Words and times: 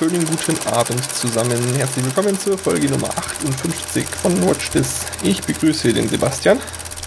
Wunderschönen 0.00 0.26
guten 0.26 0.68
Abend 0.74 1.04
zusammen. 1.04 1.56
Herzlich 1.76 2.04
willkommen 2.04 2.36
zur 2.36 2.58
Folge 2.58 2.88
Nummer 2.90 3.10
58 3.10 4.04
von 4.04 4.44
Watch 4.44 4.70
This. 4.70 5.06
Ich 5.22 5.40
begrüße 5.40 5.92
den 5.92 6.08
Sebastian. 6.08 6.58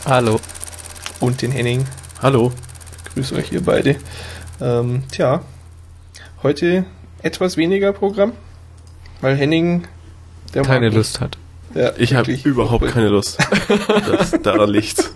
Hallo. 0.06 0.40
Und 1.20 1.42
den 1.42 1.52
Henning. 1.52 1.86
Hallo. 2.22 2.54
Ich 3.06 3.14
grüße 3.14 3.36
euch 3.36 3.52
ihr 3.52 3.62
beide. 3.62 3.98
Ähm, 4.62 5.04
tja, 5.12 5.42
heute 6.44 6.86
etwas 7.24 7.58
weniger 7.58 7.92
Programm, 7.92 8.32
weil 9.20 9.36
Henning 9.36 9.86
der 10.54 10.62
keine 10.62 10.88
Lust 10.88 11.20
hat. 11.20 11.38
Ja, 11.76 11.92
ich 11.98 12.14
habe 12.14 12.32
überhaupt 12.32 12.88
keine 12.88 13.10
Lust. 13.10 13.38
das, 13.88 14.32
daran 14.44 14.70
liegt. 14.70 15.12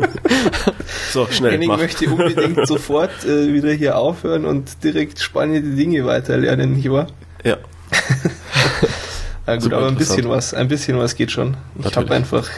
so, 1.13 1.25
schnell. 1.27 1.53
Henning 1.53 1.69
mach. 1.69 1.77
möchte 1.77 2.09
unbedingt 2.09 2.67
sofort 2.67 3.23
äh, 3.23 3.53
wieder 3.53 3.71
hier 3.71 3.97
aufhören 3.97 4.43
und 4.43 4.83
direkt 4.83 5.19
spannende 5.21 5.73
Dinge 5.73 6.05
weiterlernen, 6.05 6.73
nicht 6.73 6.91
wahr? 6.91 7.07
Ja. 7.43 7.57
Na 9.45 9.55
gut, 9.55 9.63
Super 9.63 9.77
aber 9.77 9.87
ein 9.87 9.95
bisschen 9.95 10.29
was, 10.29 10.53
ein 10.53 10.67
bisschen 10.67 10.97
was 10.97 11.15
geht 11.15 11.31
schon. 11.31 11.57
Ich 11.83 11.95
habe 11.95 12.13
einfach 12.13 12.49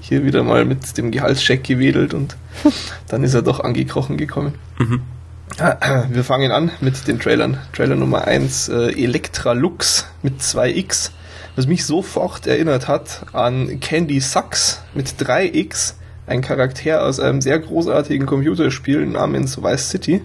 hier 0.00 0.24
wieder 0.24 0.42
mal 0.42 0.64
mit 0.64 0.96
dem 0.98 1.10
Gehaltscheck 1.10 1.62
gewedelt 1.62 2.14
und 2.14 2.36
dann 3.08 3.22
ist 3.22 3.34
er 3.34 3.42
doch 3.42 3.60
angekrochen 3.60 4.16
gekommen. 4.16 4.54
Mhm. 4.78 5.02
Wir 6.10 6.24
fangen 6.24 6.50
an 6.50 6.70
mit 6.80 7.06
den 7.06 7.20
Trailern. 7.20 7.58
Trailer 7.74 7.96
Nummer 7.96 8.26
1, 8.26 8.68
äh, 8.68 8.92
Elektra 8.92 9.52
Lux 9.52 10.06
mit 10.22 10.40
2x 10.40 11.10
was 11.56 11.66
mich 11.66 11.84
sofort 11.84 12.46
erinnert 12.46 12.88
hat 12.88 13.26
an 13.32 13.80
Candy 13.80 14.20
Sucks 14.20 14.80
mit 14.94 15.08
3x, 15.08 15.94
ein 16.26 16.40
Charakter 16.40 17.04
aus 17.04 17.20
einem 17.20 17.40
sehr 17.40 17.58
großartigen 17.58 18.26
Computerspiel 18.26 19.04
namens 19.06 19.62
Vice 19.62 19.90
City. 19.90 20.22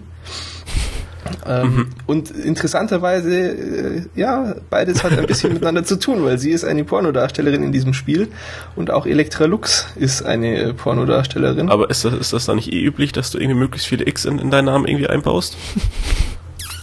Ähm, 1.46 1.74
mhm. 1.74 1.86
Und 2.06 2.30
interessanterweise, 2.30 3.36
äh, 3.36 4.02
ja, 4.14 4.56
beides 4.70 5.02
hat 5.04 5.12
ein 5.12 5.26
bisschen 5.26 5.52
miteinander 5.54 5.84
zu 5.84 5.96
tun, 5.96 6.24
weil 6.24 6.38
sie 6.38 6.50
ist 6.50 6.64
eine 6.64 6.84
Pornodarstellerin 6.84 7.62
in 7.62 7.72
diesem 7.72 7.94
Spiel 7.94 8.28
und 8.76 8.90
auch 8.90 9.06
Elektra 9.06 9.46
Lux 9.46 9.86
ist 9.96 10.22
eine 10.22 10.56
äh, 10.56 10.74
Pornodarstellerin. 10.74 11.68
Aber 11.70 11.90
ist 11.90 12.04
das, 12.04 12.14
ist 12.14 12.32
das 12.32 12.46
da 12.46 12.54
nicht 12.54 12.72
eh 12.72 12.80
üblich, 12.82 13.12
dass 13.12 13.30
du 13.30 13.38
irgendwie 13.38 13.58
möglichst 13.58 13.88
viele 13.88 14.06
X 14.06 14.24
in, 14.24 14.38
in 14.38 14.50
deinen 14.50 14.66
Namen 14.66 14.86
irgendwie 14.86 15.08
einbaust? 15.08 15.56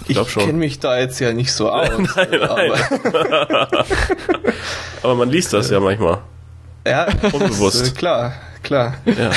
Ich, 0.07 0.19
ich 0.19 0.35
kenne 0.35 0.53
mich 0.53 0.79
da 0.79 0.99
jetzt 0.99 1.19
ja 1.19 1.33
nicht 1.33 1.51
so 1.51 1.69
aus. 1.71 1.89
nein, 1.97 2.27
nein. 2.29 2.71
Aber, 3.09 3.67
aber 5.01 5.15
man 5.15 5.31
liest 5.31 5.51
das 5.51 5.71
ja 5.71 5.79
manchmal. 5.79 6.19
Ja, 6.87 7.07
unbewusst. 7.33 7.81
Ist, 7.81 7.93
äh, 7.93 7.95
klar, 7.97 8.33
klar. 8.61 8.93
Ja. 9.05 9.31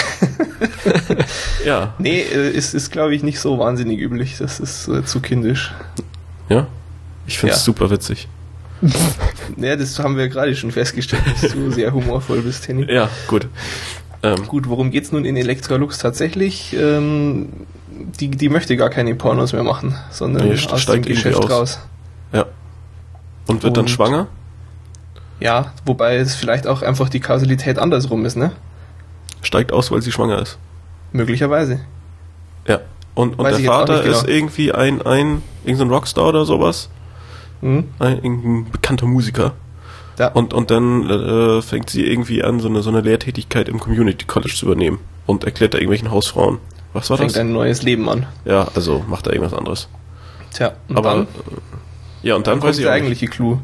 Ja. 1.68 1.94
Nee, 1.98 2.20
äh, 2.20 2.50
ist, 2.50 2.74
ist 2.74 2.90
glaube 2.90 3.14
ich, 3.14 3.22
nicht 3.22 3.38
so 3.40 3.58
wahnsinnig 3.58 4.00
üblich. 4.00 4.38
Das 4.38 4.58
ist 4.58 4.88
äh, 4.88 5.04
zu 5.04 5.20
kindisch. 5.20 5.74
Ja? 6.48 6.66
Ich 7.26 7.38
finde 7.38 7.54
es 7.54 7.60
ja. 7.60 7.64
super 7.64 7.90
witzig. 7.90 8.26
ja, 9.56 9.76
das 9.76 9.98
haben 9.98 10.16
wir 10.16 10.28
gerade 10.28 10.54
schon 10.56 10.70
festgestellt, 10.70 11.22
dass 11.26 11.52
du 11.52 11.70
sehr 11.78 11.92
humorvoll 11.92 12.40
bist, 12.40 12.66
Henning. 12.68 12.88
Ja, 12.88 13.10
gut. 13.26 13.48
Ähm. 14.22 14.46
Gut, 14.46 14.68
worum 14.68 14.90
geht's 14.90 15.12
nun 15.12 15.24
in 15.26 15.36
Electrolux 15.36 15.98
tatsächlich? 15.98 16.74
Ähm, 16.74 17.50
die, 18.18 18.30
die 18.30 18.48
möchte 18.48 18.76
gar 18.76 18.88
keine 18.88 19.14
Pornos 19.14 19.52
mehr 19.52 19.62
machen, 19.62 19.94
sondern 20.10 20.48
nee, 20.48 20.54
aus 20.70 20.86
dem 20.86 21.02
Geschäft 21.02 21.36
aus. 21.36 21.50
raus. 21.50 21.78
Ja. 22.32 22.46
Und 23.46 23.62
wird 23.62 23.76
Und, 23.76 23.76
dann 23.76 23.88
schwanger? 23.88 24.28
Ja, 25.40 25.72
wobei 25.84 26.16
es 26.16 26.34
vielleicht 26.34 26.66
auch 26.66 26.82
einfach 26.82 27.08
die 27.08 27.20
Kausalität 27.20 27.78
andersrum 27.78 28.24
ist, 28.24 28.36
ne? 28.36 28.52
Steigt 29.42 29.72
aus, 29.72 29.90
weil 29.90 30.02
sie 30.02 30.10
schwanger 30.10 30.40
ist. 30.40 30.58
Möglicherweise. 31.12 31.80
Ja. 32.66 32.80
Und, 33.14 33.38
und 33.38 33.46
der 33.46 33.58
Vater 33.60 34.02
genau. 34.02 34.16
ist 34.16 34.28
irgendwie 34.28 34.72
ein, 34.72 35.02
ein, 35.02 35.42
irgendein 35.64 35.90
Rockstar 35.90 36.28
oder 36.28 36.44
sowas. 36.44 36.88
Mhm. 37.60 37.88
Ein, 37.98 38.20
ein 38.22 38.66
bekannter 38.70 39.06
Musiker. 39.06 39.54
Ja. 40.18 40.28
Und, 40.28 40.52
und 40.52 40.70
dann 40.70 41.08
äh, 41.08 41.62
fängt 41.62 41.90
sie 41.90 42.04
irgendwie 42.04 42.42
an, 42.42 42.60
so 42.60 42.68
eine, 42.68 42.82
so 42.82 42.90
eine 42.90 43.00
Lehrtätigkeit 43.00 43.68
im 43.68 43.78
Community 43.78 44.24
College 44.26 44.54
zu 44.54 44.66
übernehmen 44.66 44.98
und 45.26 45.44
erklärt 45.44 45.74
da 45.74 45.78
irgendwelchen 45.78 46.10
Hausfrauen. 46.10 46.58
Was 46.92 47.10
war 47.10 47.18
fängt 47.18 47.30
das? 47.30 47.36
Fängt 47.36 47.50
ein 47.50 47.52
neues 47.52 47.82
Leben 47.82 48.08
an. 48.08 48.26
Ja, 48.44 48.66
also 48.74 49.04
macht 49.08 49.26
er 49.26 49.34
irgendwas 49.34 49.56
anderes. 49.56 49.88
Tja, 50.52 50.72
und 50.88 50.96
aber 50.96 51.10
dann, 51.10 51.26
ja, 52.22 52.34
und 52.34 52.46
dann, 52.46 52.60
dann 52.60 52.68
weiß 52.68 52.78
ich 52.78 52.84
der 52.84 52.92
eigentliche 52.92 53.26
Clou. 53.26 53.58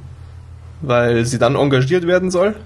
Weil 0.81 1.25
sie 1.25 1.39
dann 1.39 1.57
engagiert 1.57 2.07
werden 2.07 2.31
soll, 2.31 2.57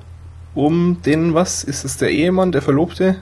um 0.55 1.00
den, 1.03 1.34
was, 1.34 1.62
ist 1.65 1.84
es 1.84 1.97
der 1.99 2.11
Ehemann, 2.11 2.53
der 2.53 2.62
Verlobte 2.62 3.17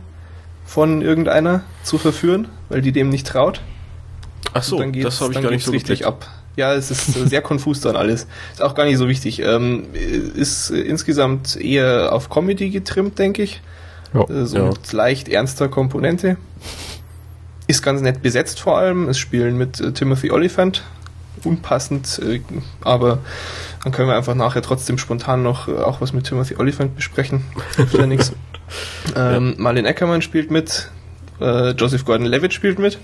von 0.66 1.00
irgendeiner 1.00 1.62
zu 1.82 1.98
verführen, 1.98 2.48
weil 2.68 2.82
die 2.82 2.92
dem 2.92 3.08
nicht 3.08 3.26
traut. 3.26 3.62
Ach 4.52 4.62
so, 4.62 4.78
das 4.78 5.20
habe 5.20 5.32
ich 5.32 5.42
gar 5.42 5.50
nicht 5.50 5.64
so 5.64 5.72
richtig 5.72 6.06
ab. 6.06 6.28
Ja, 6.56 6.74
es 6.74 6.90
ist 6.90 7.12
sehr 7.28 7.42
konfus 7.42 7.80
dann 7.80 7.96
alles. 7.96 8.26
Ist 8.52 8.62
auch 8.62 8.74
gar 8.74 8.84
nicht 8.84 8.96
so 8.96 9.08
wichtig. 9.08 9.40
Ähm, 9.40 9.86
ist 9.92 10.70
insgesamt 10.70 11.56
eher 11.56 12.12
auf 12.12 12.30
Comedy 12.30 12.70
getrimmt, 12.70 13.18
denke 13.18 13.42
ich. 13.42 13.60
Ja, 14.14 14.28
äh, 14.28 14.46
so 14.46 14.56
ja. 14.56 14.64
mit 14.68 14.92
leicht 14.92 15.28
ernster 15.28 15.68
Komponente. 15.68 16.36
Ist 17.66 17.82
ganz 17.82 18.00
nett 18.00 18.22
besetzt 18.22 18.60
vor 18.60 18.78
allem. 18.78 19.08
Es 19.08 19.18
spielen 19.18 19.58
mit 19.58 19.80
äh, 19.80 19.92
Timothy 19.92 20.30
Oliphant. 20.30 20.82
Unpassend, 21.44 22.18
äh, 22.24 22.40
aber 22.80 23.18
dann 23.84 23.92
können 23.92 24.08
wir 24.08 24.16
einfach 24.16 24.34
nachher 24.34 24.62
trotzdem 24.62 24.96
spontan 24.96 25.42
noch 25.42 25.68
äh, 25.68 25.72
auch 25.72 26.00
was 26.00 26.14
mit 26.14 26.24
Timothy 26.24 26.56
Oliphant 26.56 26.96
besprechen. 26.96 27.44
Ja 27.92 28.06
nichts. 28.06 28.32
Ähm, 29.14 29.54
ja. 29.56 29.62
Marlene 29.62 29.88
Eckermann 29.88 30.22
spielt 30.22 30.50
mit. 30.50 30.90
Äh, 31.40 31.70
Joseph 31.70 32.04
Gordon-Levitt 32.04 32.52
spielt 32.52 32.78
mit. 32.78 32.98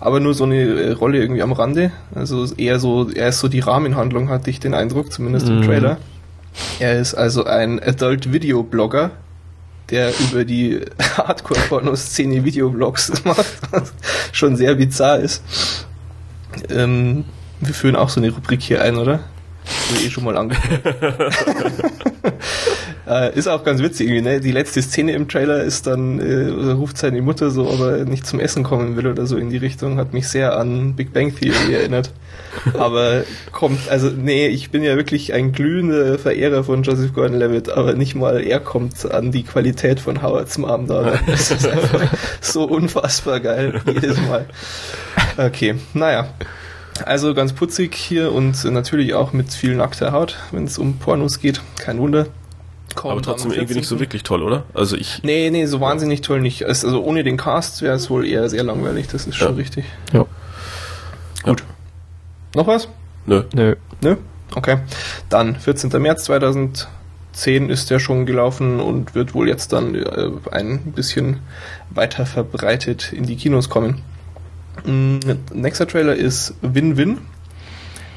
Aber 0.00 0.20
nur 0.20 0.34
so 0.34 0.44
eine 0.44 0.62
äh, 0.62 0.92
Rolle 0.92 1.18
irgendwie 1.18 1.42
am 1.42 1.52
Rande. 1.52 1.92
Also 2.14 2.46
eher 2.56 2.78
so, 2.78 3.10
er 3.10 3.28
ist 3.28 3.40
so 3.40 3.48
die 3.48 3.60
Rahmenhandlung, 3.60 4.28
hatte 4.28 4.50
ich 4.50 4.60
den 4.60 4.74
Eindruck, 4.74 5.12
zumindest 5.12 5.48
mhm. 5.48 5.58
im 5.58 5.62
Trailer. 5.62 5.98
Er 6.78 6.98
ist 6.98 7.14
also 7.14 7.44
ein 7.44 7.82
Adult-Video-Blogger, 7.82 9.10
der 9.90 10.12
über 10.20 10.44
die 10.44 10.80
Hardcore-Porno-Szene 11.16 12.44
Videoblogs 12.44 13.12
macht, 13.24 13.46
was 13.70 13.92
schon 14.32 14.56
sehr 14.56 14.74
bizarr 14.76 15.18
ist. 15.18 15.42
Ähm, 16.70 17.24
wir 17.60 17.74
führen 17.74 17.96
auch 17.96 18.08
so 18.08 18.20
eine 18.20 18.30
Rubrik 18.30 18.62
hier 18.62 18.82
ein, 18.82 18.96
oder? 18.96 19.20
eh 20.04 20.10
schon 20.10 20.24
mal 20.24 20.36
angefangen. 20.36 20.80
äh, 23.06 23.36
ist 23.36 23.48
auch 23.48 23.64
ganz 23.64 23.82
witzig, 23.82 24.22
ne? 24.22 24.40
Die 24.40 24.52
letzte 24.52 24.82
Szene 24.82 25.12
im 25.12 25.28
Trailer 25.28 25.62
ist 25.62 25.86
dann, 25.86 26.18
äh, 26.18 26.72
ruft 26.72 26.98
seine 26.98 27.20
Mutter 27.22 27.50
so, 27.50 27.68
ob 27.68 27.80
er 27.80 28.04
nicht 28.04 28.26
zum 28.26 28.40
Essen 28.40 28.62
kommen 28.62 28.96
will 28.96 29.06
oder 29.06 29.26
so 29.26 29.36
in 29.36 29.50
die 29.50 29.56
Richtung, 29.56 29.98
hat 29.98 30.12
mich 30.12 30.28
sehr 30.28 30.56
an 30.56 30.94
Big 30.94 31.12
Bang 31.12 31.34
Theory 31.34 31.74
erinnert. 31.74 32.12
aber 32.78 33.24
kommt, 33.52 33.88
also 33.88 34.08
nee, 34.08 34.46
ich 34.46 34.70
bin 34.70 34.82
ja 34.82 34.96
wirklich 34.96 35.32
ein 35.32 35.52
glühender 35.52 36.18
Verehrer 36.18 36.64
von 36.64 36.82
Joseph 36.82 37.12
Gordon-Levitt, 37.12 37.70
aber 37.70 37.94
nicht 37.94 38.14
mal 38.14 38.40
er 38.42 38.60
kommt 38.60 39.10
an 39.10 39.32
die 39.32 39.42
Qualität 39.42 40.00
von 40.00 40.22
Howards 40.22 40.58
Mom 40.58 40.86
da. 40.86 41.18
Das 41.26 41.50
ist 41.50 41.66
einfach 41.66 42.12
so 42.40 42.64
unfassbar 42.64 43.40
geil, 43.40 43.80
jedes 43.86 44.20
Mal. 44.20 44.46
Okay, 45.36 45.74
naja. 45.92 46.28
Also 47.04 47.34
ganz 47.34 47.52
putzig 47.52 47.94
hier 47.94 48.32
und 48.32 48.64
natürlich 48.64 49.14
auch 49.14 49.32
mit 49.32 49.52
viel 49.52 49.74
nackter 49.74 50.12
Haut, 50.12 50.38
wenn 50.52 50.64
es 50.64 50.78
um 50.78 50.98
Pornos 50.98 51.40
geht. 51.40 51.60
Kein 51.78 51.98
Wunder. 51.98 52.26
Kommt 52.94 53.12
Aber 53.12 53.22
trotzdem 53.22 53.52
irgendwie 53.52 53.74
nicht 53.74 53.88
so 53.88 54.00
wirklich 54.00 54.22
toll, 54.22 54.42
oder? 54.42 54.64
Also 54.74 54.96
ich. 54.96 55.22
Nee, 55.22 55.50
nee, 55.50 55.66
so 55.66 55.80
wahnsinnig 55.80 56.20
toll 56.20 56.40
nicht. 56.40 56.64
Also 56.64 57.02
ohne 57.02 57.24
den 57.24 57.36
Cast 57.36 57.82
wäre 57.82 57.96
es 57.96 58.10
wohl 58.10 58.26
eher 58.26 58.48
sehr 58.48 58.62
langweilig, 58.62 59.08
das 59.08 59.26
ist 59.26 59.36
schon 59.36 59.48
ja. 59.48 59.54
richtig. 59.54 59.84
Ja. 60.12 60.26
Gut. 61.44 61.60
Ja. 61.60 61.66
Noch 62.54 62.66
was? 62.66 62.88
Nö. 63.26 63.42
Nö. 63.52 63.74
Nö? 64.00 64.16
Okay. 64.54 64.78
Dann 65.28 65.56
14. 65.56 65.90
März 66.00 66.24
2010 66.24 67.68
ist 67.68 67.90
der 67.90 67.98
schon 67.98 68.26
gelaufen 68.26 68.80
und 68.80 69.14
wird 69.14 69.34
wohl 69.34 69.48
jetzt 69.48 69.72
dann 69.72 69.94
äh, 69.94 70.30
ein 70.52 70.92
bisschen 70.92 71.40
weiter 71.90 72.26
verbreitet 72.26 73.12
in 73.12 73.24
die 73.24 73.36
Kinos 73.36 73.68
kommen. 73.68 74.02
Mm, 74.84 75.18
nächster 75.52 75.86
Trailer 75.86 76.14
ist 76.14 76.54
Win-Win. 76.62 77.18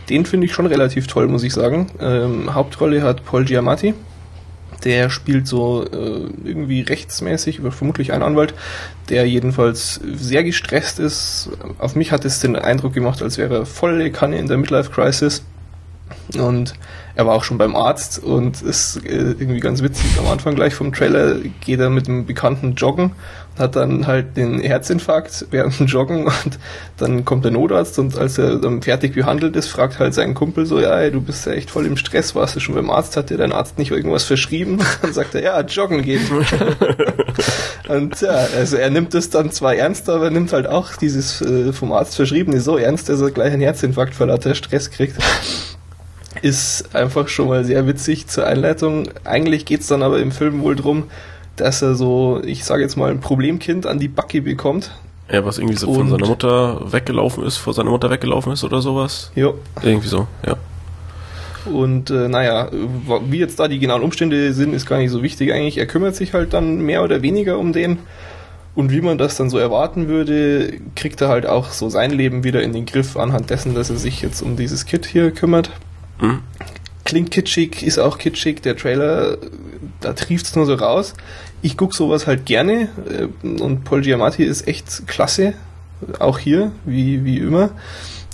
Den 0.10 0.26
finde 0.26 0.46
ich 0.46 0.54
schon 0.54 0.68
relativ 0.68 1.08
toll, 1.08 1.28
muss 1.28 1.44
ich 1.44 1.54
sagen. 1.54 1.92
Ähm, 2.00 2.54
Hauptrolle 2.54 3.02
hat 3.02 3.26
Paul 3.26 3.46
Giamatti. 3.46 3.94
Der 4.88 5.10
spielt 5.10 5.48
so 5.48 5.84
äh, 5.84 6.30
irgendwie 6.46 6.80
rechtsmäßig, 6.80 7.60
vermutlich 7.72 8.14
ein 8.14 8.24
Anwalt, 8.24 8.54
der 9.10 9.28
jedenfalls 9.28 10.00
sehr 10.16 10.46
gestresst 10.46 10.98
ist. 11.00 11.50
Auf 11.78 11.98
mich 11.98 12.14
hat 12.14 12.24
es 12.24 12.40
den 12.40 12.56
Eindruck 12.56 12.94
gemacht, 12.94 13.22
als 13.22 13.38
wäre 13.38 13.54
er 13.58 13.66
volle 13.66 14.10
Kanne 14.12 14.40
in 14.40 14.48
der 14.48 14.56
Midlife 14.56 14.90
Crisis. 14.90 15.44
Und 16.38 16.74
er 17.16 17.26
war 17.26 17.36
auch 17.36 17.44
schon 17.44 17.58
beim 17.58 17.76
Arzt 17.76 18.20
und 18.24 18.62
ist 18.62 18.98
äh, 19.06 19.10
irgendwie 19.10 19.60
ganz 19.60 19.82
witzig. 19.82 20.20
Am 20.20 20.28
Anfang 20.28 20.56
gleich 20.56 20.76
vom 20.76 20.94
Trailer 20.94 21.36
geht 21.62 21.80
er 21.80 21.90
mit 21.90 22.08
einem 22.08 22.26
Bekannten 22.26 22.76
joggen 22.76 23.12
hat 23.60 23.76
dann 23.76 24.08
halt 24.08 24.38
den 24.38 24.60
Herzinfarkt 24.60 25.48
während 25.52 25.80
dem 25.80 25.88
Joggen 25.88 26.26
und 26.26 26.60
dann 26.98 27.26
kommt 27.26 27.44
der 27.44 27.52
Notarzt 27.52 27.98
und 28.00 28.18
als 28.18 28.38
er 28.38 28.58
dann 28.58 28.82
fertig 28.82 29.14
behandelt 29.14 29.56
ist, 29.56 29.68
fragt 29.68 30.00
halt 30.00 30.14
seinen 30.14 30.34
Kumpel 30.34 30.66
so, 30.66 30.80
ja, 30.80 30.98
ey, 31.00 31.12
du 31.12 31.22
bist 31.22 31.46
ja 31.46 31.54
echt 31.54 31.72
voll 31.72 31.86
im 31.86 31.98
Stress, 31.98 32.36
warst 32.36 32.56
du 32.56 32.60
schon 32.60 32.76
beim 32.76 32.90
Arzt, 32.90 33.18
hat 33.18 33.30
dir 33.30 33.38
dein 33.38 33.52
Arzt 33.52 33.78
nicht 33.78 33.92
irgendwas 33.92 34.24
verschrieben? 34.24 34.80
Dann 35.02 35.14
sagt 35.14 35.36
er, 35.36 35.44
ja, 35.44 35.62
joggen 35.62 36.02
geht. 36.02 36.22
und 37.90 38.22
ja, 38.22 38.48
also 38.56 38.78
er 38.78 38.90
nimmt 38.90 39.14
es 39.14 39.30
dann 39.30 39.52
zwar 39.52 39.76
ernst, 39.76 40.10
aber 40.10 40.26
er 40.26 40.32
nimmt 40.32 40.54
halt 40.54 40.68
auch 40.68 40.96
dieses 40.96 41.42
äh, 41.42 41.74
vom 41.74 41.92
Arzt 41.92 42.16
verschriebene 42.16 42.60
so 42.60 42.78
ernst, 42.78 43.10
dass 43.10 43.22
er 43.22 43.32
gleich 43.32 43.54
einen 43.54 43.62
Herzinfarkt 43.62 44.14
vor 44.14 44.28
lauter 44.28 44.56
Stress 44.56 44.92
kriegt. 44.92 45.18
Ist 46.42 46.96
einfach 46.96 47.28
schon 47.28 47.48
mal 47.48 47.64
sehr 47.66 47.88
witzig 47.88 48.28
zur 48.28 48.46
Einleitung. 48.46 49.10
Eigentlich 49.24 49.66
geht 49.66 49.82
es 49.82 49.88
dann 49.88 50.04
aber 50.04 50.20
im 50.20 50.32
Film 50.32 50.62
wohl 50.62 50.76
drum, 50.76 51.06
dass 51.56 51.82
er 51.82 51.96
so, 51.96 52.42
ich 52.46 52.66
sage 52.66 52.84
jetzt 52.84 52.96
mal, 52.96 53.12
ein 53.12 53.20
Problemkind 53.20 53.86
an 53.86 54.00
die 54.00 54.08
Backe 54.08 54.42
bekommt. 54.42 54.92
Ja, 55.32 55.44
was 55.44 55.58
irgendwie 55.58 55.76
so 55.76 55.94
von 55.94 56.10
seiner 56.10 56.28
Mutter 56.28 56.92
weggelaufen 56.92 57.44
ist, 57.44 57.58
vor 57.58 57.74
seiner 57.74 57.90
Mutter 57.90 58.10
weggelaufen 58.10 58.54
ist 58.54 58.64
oder 58.64 58.82
sowas. 58.82 59.32
Ja. 59.36 59.52
Irgendwie 59.84 60.08
so, 60.08 60.28
ja. 60.46 60.56
Und 61.66 62.10
äh, 62.10 62.30
naja, 62.30 62.70
wie 63.30 63.40
jetzt 63.40 63.60
da 63.60 63.68
die 63.68 63.80
genauen 63.80 64.02
Umstände 64.02 64.54
sind, 64.54 64.74
ist 64.74 64.86
gar 64.86 65.00
nicht 65.00 65.12
so 65.12 65.22
wichtig 65.24 65.52
eigentlich. 65.52 65.78
Er 65.78 65.86
kümmert 65.86 66.16
sich 66.16 66.34
halt 66.34 66.54
dann 66.54 66.80
mehr 66.80 67.04
oder 67.04 67.22
weniger 67.22 67.58
um 67.58 67.74
den. 67.74 68.00
Und 68.74 68.92
wie 68.92 69.02
man 69.02 69.18
das 69.18 69.36
dann 69.36 69.50
so 69.50 69.58
erwarten 69.58 70.08
würde, 70.08 70.80
kriegt 70.96 71.20
er 71.20 71.30
halt 71.30 71.46
auch 71.48 71.72
so 71.72 71.90
sein 71.90 72.12
Leben 72.12 72.44
wieder 72.44 72.62
in 72.62 72.74
den 72.74 72.86
Griff 72.86 73.18
anhand 73.18 73.50
dessen, 73.50 73.74
dass 73.74 73.90
er 73.90 73.98
sich 73.98 74.22
jetzt 74.22 74.42
um 74.42 74.56
dieses 74.56 74.86
Kit 74.86 75.06
hier 75.06 75.32
kümmert. 75.32 75.72
Mhm. 76.20 76.42
Klingt 77.04 77.32
kitschig, 77.32 77.84
ist 77.84 78.00
auch 78.00 78.18
kitschig. 78.18 78.62
Der 78.62 78.76
Trailer, 78.76 79.38
da 80.02 80.14
trieft 80.14 80.46
es 80.46 80.56
nur 80.56 80.66
so 80.66 80.76
raus. 80.76 81.14
Ich 81.62 81.78
gucke 81.78 81.96
sowas 81.96 82.28
halt 82.28 82.46
gerne 82.46 82.90
äh, 83.10 83.48
und 83.48 83.84
Paul 83.84 84.02
Giamatti 84.02 84.44
ist 84.44 84.68
echt 84.68 85.08
klasse. 85.08 85.54
Auch 86.20 86.38
hier, 86.38 86.72
wie, 86.86 87.26
wie 87.26 87.38
immer. 87.38 87.72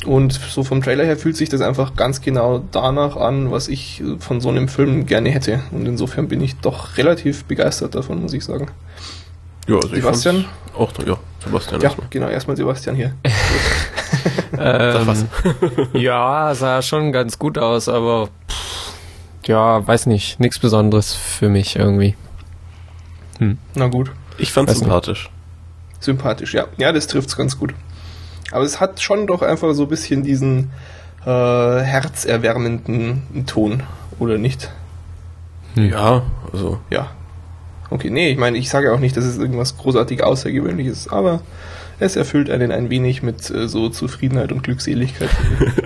Und 0.06 0.34
so 0.34 0.64
vom 0.64 0.82
Trailer 0.82 1.06
her 1.06 1.18
fühlt 1.18 1.38
sich 1.38 1.50
das 1.50 1.62
einfach 1.62 1.96
ganz 1.96 2.20
genau 2.22 2.62
danach 2.72 3.16
an, 3.16 3.52
was 3.52 3.70
ich 3.70 4.04
von 4.20 4.42
so 4.42 4.50
einem 4.50 4.68
Film 4.68 5.06
gerne 5.06 5.30
hätte. 5.30 5.62
Und 5.72 5.86
insofern 5.86 6.28
bin 6.28 6.42
ich 6.42 6.56
doch 6.58 6.98
relativ 6.98 7.46
begeistert 7.46 7.96
davon, 7.96 8.22
muss 8.22 8.34
ich 8.34 8.44
sagen. 8.44 8.68
Ja, 9.68 9.76
also 9.76 9.88
Sebastian? 9.90 10.46
Auch, 10.78 10.92
ja, 11.06 11.18
Sebastian. 11.44 11.82
Ja, 11.82 11.88
erstmal. 11.88 12.08
genau, 12.10 12.28
erstmal 12.28 12.58
Sebastian 12.58 12.96
hier. 12.96 13.14
ähm, 14.58 15.28
ja, 15.94 16.54
sah 16.56 16.82
schon 16.82 17.12
ganz 17.12 17.40
gut 17.40 17.58
aus, 17.58 17.88
aber 17.88 18.30
pff, 18.50 18.94
ja, 19.46 19.86
weiß 19.86 20.08
nicht, 20.08 20.40
nichts 20.40 20.60
Besonderes 20.60 21.14
für 21.14 21.50
mich 21.50 21.76
irgendwie. 21.76 22.16
Hm. 23.40 23.58
Na 23.76 23.88
gut. 23.88 24.12
Ich 24.38 24.52
fand's 24.52 24.80
sympathisch. 24.80 25.24
Nicht. 25.24 26.04
Sympathisch, 26.04 26.54
ja. 26.54 26.68
Ja, 26.78 26.92
das 26.92 27.08
trifft's 27.08 27.38
ganz 27.38 27.58
gut. 27.58 27.74
Aber 28.52 28.66
es 28.66 28.80
hat 28.80 29.02
schon 29.02 29.28
doch 29.28 29.42
einfach 29.42 29.74
so 29.74 29.84
ein 29.84 29.90
bisschen 29.90 30.24
diesen 30.24 30.72
äh, 31.26 31.30
herzerwärmenden 31.30 33.46
Ton, 33.48 33.84
oder 34.20 34.38
nicht? 34.38 34.70
Ja, 35.76 36.24
also. 36.52 36.80
Ja, 36.90 37.12
Okay, 37.94 38.10
nee, 38.10 38.32
ich 38.32 38.40
meine, 38.40 38.58
ich 38.58 38.70
sage 38.70 38.92
auch 38.92 39.00
nicht, 39.00 39.16
dass 39.16 39.24
es 39.24 39.38
irgendwas 39.38 39.78
großartig 39.78 40.24
Außergewöhnliches 40.24 41.02
ist, 41.02 41.14
aber 41.14 41.42
es 42.00 42.16
erfüllt 42.16 42.50
einen 42.50 42.72
ein 42.72 42.90
wenig 42.90 43.22
mit 43.22 43.52
äh, 43.52 43.68
so 43.68 43.88
Zufriedenheit 43.88 44.52
und 44.52 44.64
Glückseligkeit. 44.64 45.30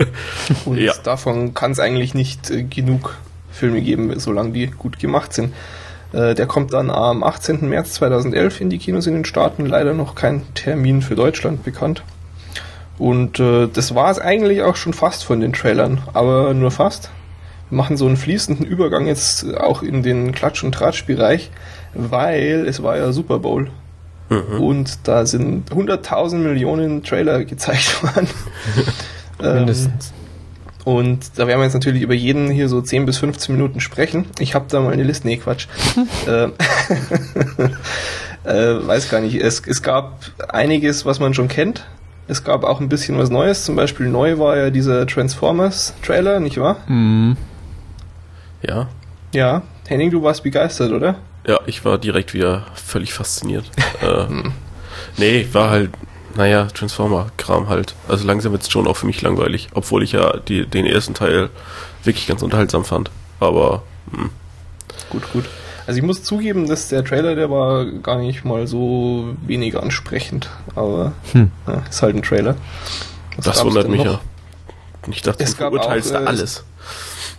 und 0.64 0.78
ja. 0.78 0.94
davon 1.04 1.52
kann 1.52 1.72
es 1.72 1.80
eigentlich 1.80 2.14
nicht 2.14 2.50
äh, 2.50 2.62
genug 2.62 3.18
Filme 3.50 3.82
geben, 3.82 4.18
solange 4.18 4.52
die 4.52 4.68
gut 4.68 4.98
gemacht 4.98 5.34
sind. 5.34 5.52
Äh, 6.14 6.34
der 6.34 6.46
kommt 6.46 6.72
dann 6.72 6.88
am 6.88 7.22
18. 7.22 7.68
März 7.68 7.92
2011 7.92 8.62
in 8.62 8.70
die 8.70 8.78
Kinos 8.78 9.06
in 9.06 9.12
den 9.12 9.26
Staaten, 9.26 9.66
leider 9.66 9.92
noch 9.92 10.14
kein 10.14 10.42
Termin 10.54 11.02
für 11.02 11.14
Deutschland 11.14 11.62
bekannt. 11.62 12.04
Und 12.96 13.38
äh, 13.38 13.68
das 13.70 13.94
war 13.94 14.10
es 14.10 14.18
eigentlich 14.18 14.62
auch 14.62 14.76
schon 14.76 14.94
fast 14.94 15.24
von 15.24 15.40
den 15.40 15.52
Trailern, 15.52 16.00
aber 16.14 16.54
nur 16.54 16.70
fast. 16.70 17.10
Wir 17.68 17.76
machen 17.76 17.98
so 17.98 18.06
einen 18.06 18.16
fließenden 18.16 18.64
Übergang 18.64 19.06
jetzt 19.06 19.54
auch 19.58 19.82
in 19.82 20.02
den 20.02 20.32
Klatsch- 20.32 20.64
und 20.64 20.72
Tratsch-Bereich 20.72 21.50
weil 21.94 22.66
es 22.66 22.82
war 22.82 22.96
ja 22.96 23.12
Super 23.12 23.38
Bowl. 23.38 23.70
Mhm. 24.28 24.60
Und 24.60 25.08
da 25.08 25.24
sind 25.26 25.70
100.000 25.70 26.36
Millionen 26.36 27.02
Trailer 27.02 27.44
gezeigt 27.44 28.02
worden. 28.02 28.28
Mindestens. 29.40 30.10
Ähm, 30.10 30.18
und 30.84 31.38
da 31.38 31.46
werden 31.46 31.60
wir 31.60 31.64
jetzt 31.64 31.74
natürlich 31.74 32.00
über 32.02 32.14
jeden 32.14 32.48
hier 32.50 32.68
so 32.68 32.80
10 32.80 33.04
bis 33.04 33.18
15 33.18 33.54
Minuten 33.54 33.80
sprechen. 33.80 34.26
Ich 34.38 34.54
habe 34.54 34.64
da 34.68 34.80
mal 34.80 34.92
eine 34.92 35.02
Liste. 35.02 35.26
Nee, 35.26 35.36
Quatsch. 35.36 35.66
äh, 36.26 36.48
äh, 38.44 38.86
weiß 38.86 39.10
gar 39.10 39.20
nicht. 39.20 39.34
Es, 39.34 39.62
es 39.66 39.82
gab 39.82 40.20
einiges, 40.48 41.04
was 41.04 41.20
man 41.20 41.34
schon 41.34 41.48
kennt. 41.48 41.86
Es 42.26 42.44
gab 42.44 42.64
auch 42.64 42.80
ein 42.80 42.88
bisschen 42.88 43.18
was 43.18 43.28
Neues. 43.30 43.64
Zum 43.64 43.76
Beispiel 43.76 44.08
neu 44.08 44.38
war 44.38 44.56
ja 44.56 44.70
dieser 44.70 45.06
Transformers-Trailer, 45.06 46.40
nicht 46.40 46.58
wahr? 46.58 46.76
Mhm. 46.86 47.36
Ja. 48.62 48.88
Ja. 49.34 49.62
Henning, 49.88 50.10
du 50.10 50.22
warst 50.22 50.42
begeistert, 50.42 50.92
oder? 50.92 51.16
Ja, 51.48 51.58
ich 51.64 51.82
war 51.86 51.96
direkt 51.96 52.34
wieder 52.34 52.66
völlig 52.74 53.14
fasziniert. 53.14 53.64
äh, 54.02 54.26
nee, 55.16 55.48
war 55.52 55.70
halt, 55.70 55.90
naja, 56.36 56.66
Transformer-Kram 56.66 57.70
halt. 57.70 57.94
Also 58.06 58.26
langsam 58.26 58.52
wird 58.52 58.62
es 58.62 58.70
schon 58.70 58.86
auch 58.86 58.98
für 58.98 59.06
mich 59.06 59.22
langweilig, 59.22 59.68
obwohl 59.72 60.02
ich 60.02 60.12
ja 60.12 60.36
die, 60.36 60.66
den 60.66 60.84
ersten 60.84 61.14
Teil 61.14 61.48
wirklich 62.04 62.26
ganz 62.26 62.42
unterhaltsam 62.42 62.84
fand. 62.84 63.10
Aber 63.40 63.82
mh. 64.12 64.24
Hm. 64.24 64.30
gut, 65.08 65.32
gut. 65.32 65.44
Also 65.86 65.96
ich 65.96 66.04
muss 66.04 66.22
zugeben, 66.22 66.68
dass 66.68 66.88
der 66.88 67.02
Trailer, 67.02 67.34
der 67.34 67.48
war 67.50 67.86
gar 67.86 68.18
nicht 68.18 68.44
mal 68.44 68.66
so 68.66 69.34
wenig 69.46 69.74
ansprechend, 69.78 70.50
aber 70.74 71.12
hm. 71.32 71.50
ja, 71.66 71.82
ist 71.88 72.02
halt 72.02 72.14
ein 72.14 72.22
Trailer. 72.22 72.56
Was 73.38 73.46
das 73.46 73.64
wundert 73.64 73.88
mich 73.88 74.04
noch? 74.04 74.12
ja. 74.12 74.20
Ich 75.10 75.22
dachte, 75.22 75.44
es 75.44 75.52
du 75.52 75.56
verurteilst 75.56 76.10
da 76.10 76.24
äh, 76.24 76.26
alles. 76.26 76.64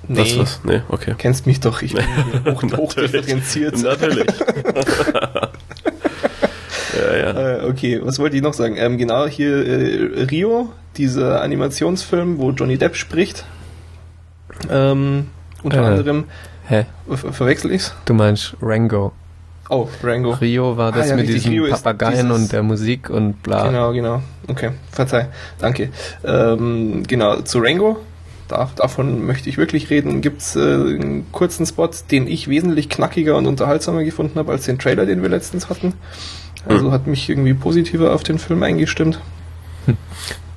Nee. 0.08 0.18
Das 0.18 0.38
was? 0.38 0.62
Nee, 0.64 0.82
okay. 0.90 1.16
Kennst 1.18 1.46
mich 1.46 1.60
doch, 1.60 1.82
ich 1.82 1.94
bin 1.94 2.06
hoch, 2.46 2.64
hoch 2.78 2.94
differenziert. 2.94 3.78
Natürlich. 3.78 4.26
ja, 6.98 7.18
ja. 7.18 7.58
Äh, 7.60 7.66
okay, 7.70 8.00
was 8.04 8.20
wollte 8.20 8.36
ich 8.36 8.42
noch 8.42 8.54
sagen? 8.54 8.76
Ähm, 8.78 8.98
genau, 8.98 9.28
hier 9.28 9.66
äh, 9.66 10.24
Rio, 10.24 10.72
dieser 10.98 11.42
Animationsfilm, 11.42 12.40
wo 12.40 12.52
Johnny 12.52 12.78
Depp 12.78 12.96
spricht. 12.96 13.46
Ähm, 14.70 15.28
unter 15.64 15.84
äh, 15.84 15.86
anderem. 15.86 16.26
Hä? 16.68 16.86
Ver 17.08 17.34
verwechsel 17.34 17.72
ich's? 17.72 17.94
Du 18.06 18.14
meinst 18.14 18.56
Rango. 18.62 19.12
Oh, 19.70 19.88
Rango. 20.02 20.32
Rio 20.32 20.78
war 20.78 20.92
das 20.92 21.08
ah, 21.08 21.10
ja, 21.12 21.16
mit 21.18 21.28
diesen 21.28 21.52
Rio 21.52 21.70
Papageien 21.70 22.32
und 22.32 22.52
der 22.52 22.64
Musik 22.64 23.10
und 23.10 23.44
bla. 23.44 23.68
Genau, 23.68 23.94
genau. 23.94 24.22
Okay, 24.48 24.72
verzeih. 24.92 25.28
Danke. 25.60 25.90
Ähm, 26.24 27.04
genau, 27.06 27.42
zu 27.42 27.60
Rango 27.60 28.00
da, 28.50 28.70
davon 28.76 29.26
möchte 29.26 29.48
ich 29.48 29.58
wirklich 29.58 29.90
reden, 29.90 30.22
gibt 30.22 30.42
es 30.42 30.56
äh, 30.56 30.60
einen 30.60 31.32
kurzen 31.32 31.66
Spot, 31.66 31.90
den 32.12 32.28
ich 32.28 32.50
wesentlich 32.50 32.90
knackiger 32.90 33.38
und 33.38 33.46
unterhaltsamer 33.46 34.04
gefunden 34.04 34.38
habe 34.38 34.52
als 34.52 34.66
den 34.66 34.80
Trailer, 34.80 35.06
den 35.06 35.22
wir 35.22 35.30
letztens 35.30 35.70
hatten. 35.70 35.94
Also 36.68 36.88
hm. 36.88 36.92
hat 36.92 37.08
mich 37.08 37.30
irgendwie 37.30 37.54
positiver 37.54 38.14
auf 38.14 38.24
den 38.24 38.40
Film 38.40 38.62
eingestimmt. 38.64 39.22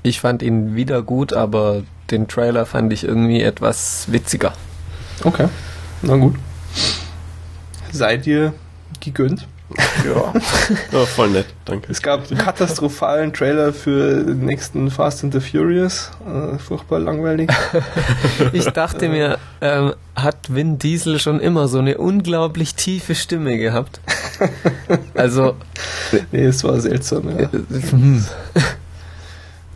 Ich 0.05 0.19
fand 0.19 0.43
ihn 0.43 0.75
wieder 0.75 1.00
gut, 1.00 1.33
aber 1.33 1.85
den 2.11 2.26
Trailer 2.26 2.67
fand 2.67 2.93
ich 2.93 3.05
irgendwie 3.05 3.40
etwas 3.40 4.07
witziger. 4.11 4.52
Okay, 5.23 5.47
na 6.02 6.17
gut. 6.17 6.35
Sei 7.93 8.17
dir 8.17 8.52
gegönnt. 8.99 9.47
Ja. 10.05 10.33
ja, 10.93 11.07
voll 11.07 11.31
nett, 11.31 11.47
danke. 11.64 11.91
Es 11.91 12.02
gab 12.02 12.31
einen 12.31 12.38
katastrophalen 12.38 13.33
Trailer 13.33 13.73
für 13.73 14.25
den 14.25 14.45
nächsten 14.45 14.91
Fast 14.91 15.25
and 15.25 15.33
the 15.33 15.41
Furious. 15.41 16.11
Äh, 16.26 16.59
furchtbar 16.59 17.00
langweilig. 17.00 17.50
Ich 18.52 18.67
dachte 18.67 19.09
mir, 19.09 19.38
ähm, 19.61 19.95
hat 20.14 20.55
Vin 20.55 20.79
Diesel 20.79 21.19
schon 21.19 21.41
immer 21.41 21.69
so 21.69 21.79
eine 21.79 21.99
unglaublich 21.99 22.75
tiefe 22.75 23.14
Stimme 23.14 23.59
gehabt? 23.59 24.00
Also. 25.14 25.55
Nee, 26.33 26.45
es 26.45 26.64
war 26.64 26.81
seltsam, 26.81 27.38
ja. 27.38 27.49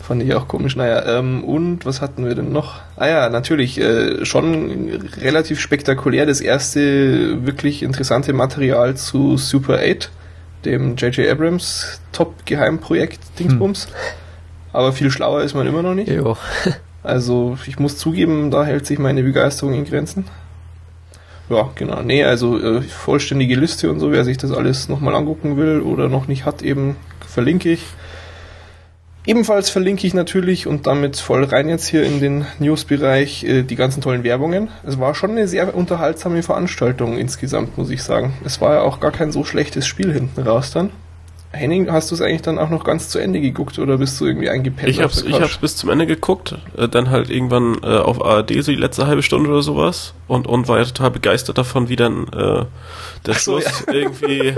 Fand 0.06 0.22
ich 0.22 0.32
auch 0.34 0.46
komisch. 0.46 0.76
Naja, 0.76 1.18
ähm, 1.18 1.42
und 1.42 1.84
was 1.84 2.00
hatten 2.00 2.24
wir 2.24 2.36
denn 2.36 2.52
noch? 2.52 2.80
Ah 2.94 3.08
ja, 3.08 3.28
natürlich, 3.28 3.80
äh, 3.80 4.24
schon 4.24 5.00
relativ 5.20 5.58
spektakulär 5.58 6.26
das 6.26 6.40
erste 6.40 7.44
wirklich 7.44 7.82
interessante 7.82 8.32
Material 8.32 8.96
zu 8.96 9.36
Super 9.36 9.80
8, 9.80 10.12
dem 10.64 10.94
J.J. 10.94 11.28
Abrams 11.28 12.00
Top-Geheimprojekt 12.12 13.18
Dingsbums. 13.40 13.86
Hm. 13.86 13.92
Aber 14.72 14.92
viel 14.92 15.10
schlauer 15.10 15.42
ist 15.42 15.54
man 15.54 15.66
immer 15.66 15.82
noch 15.82 15.94
nicht. 15.94 16.08
Jo. 16.08 16.36
also 17.02 17.58
ich 17.66 17.80
muss 17.80 17.98
zugeben, 17.98 18.52
da 18.52 18.64
hält 18.64 18.86
sich 18.86 19.00
meine 19.00 19.24
Begeisterung 19.24 19.74
in 19.74 19.86
Grenzen. 19.86 20.26
Ja, 21.50 21.68
genau. 21.74 22.02
Nee, 22.02 22.22
also 22.22 22.60
äh, 22.60 22.80
vollständige 22.82 23.56
Liste 23.56 23.90
und 23.90 23.98
so, 23.98 24.12
wer 24.12 24.24
sich 24.24 24.38
das 24.38 24.52
alles 24.52 24.88
nochmal 24.88 25.16
angucken 25.16 25.56
will 25.56 25.80
oder 25.80 26.08
noch 26.08 26.28
nicht 26.28 26.44
hat, 26.44 26.62
eben 26.62 26.94
verlinke 27.26 27.72
ich. 27.72 27.82
Ebenfalls 29.26 29.70
verlinke 29.70 30.06
ich 30.06 30.14
natürlich 30.14 30.68
und 30.68 30.86
damit 30.86 31.16
voll 31.16 31.42
rein 31.42 31.68
jetzt 31.68 31.88
hier 31.88 32.04
in 32.04 32.20
den 32.20 32.46
News-Bereich 32.60 33.42
äh, 33.42 33.62
die 33.64 33.74
ganzen 33.74 34.00
tollen 34.00 34.22
Werbungen. 34.22 34.68
Es 34.86 35.00
war 35.00 35.16
schon 35.16 35.32
eine 35.32 35.48
sehr 35.48 35.74
unterhaltsame 35.74 36.44
Veranstaltung 36.44 37.18
insgesamt, 37.18 37.76
muss 37.76 37.90
ich 37.90 38.04
sagen. 38.04 38.34
Es 38.44 38.60
war 38.60 38.74
ja 38.74 38.80
auch 38.82 39.00
gar 39.00 39.10
kein 39.10 39.32
so 39.32 39.42
schlechtes 39.42 39.84
Spiel 39.84 40.12
hinten 40.12 40.42
raus 40.42 40.70
dann. 40.70 40.90
Henning, 41.52 41.90
hast 41.90 42.10
du 42.10 42.14
es 42.14 42.20
eigentlich 42.20 42.42
dann 42.42 42.58
auch 42.58 42.70
noch 42.70 42.84
ganz 42.84 43.08
zu 43.08 43.18
Ende 43.18 43.40
geguckt 43.40 43.78
oder 43.78 43.98
bist 43.98 44.20
du 44.20 44.26
irgendwie 44.26 44.50
eingepennt? 44.50 44.88
Ich 44.88 45.00
hab's, 45.00 45.22
ich 45.22 45.40
hab's 45.40 45.58
bis 45.58 45.76
zum 45.76 45.90
Ende 45.90 46.06
geguckt, 46.06 46.54
äh, 46.76 46.88
dann 46.88 47.10
halt 47.10 47.30
irgendwann 47.30 47.78
äh, 47.82 47.98
auf 47.98 48.24
ARD 48.24 48.62
so 48.62 48.72
die 48.72 48.76
letzte 48.76 49.06
halbe 49.06 49.22
Stunde 49.22 49.50
oder 49.50 49.62
sowas 49.62 50.12
und, 50.28 50.46
und 50.46 50.68
war 50.68 50.78
ja 50.78 50.84
total 50.84 51.10
begeistert 51.10 51.58
davon, 51.58 51.88
wie 51.88 51.96
dann 51.96 52.26
äh, 52.28 52.64
der 53.26 53.34
so, 53.34 53.60
Schluss 53.60 53.84
ja. 53.86 53.92
irgendwie 53.94 54.54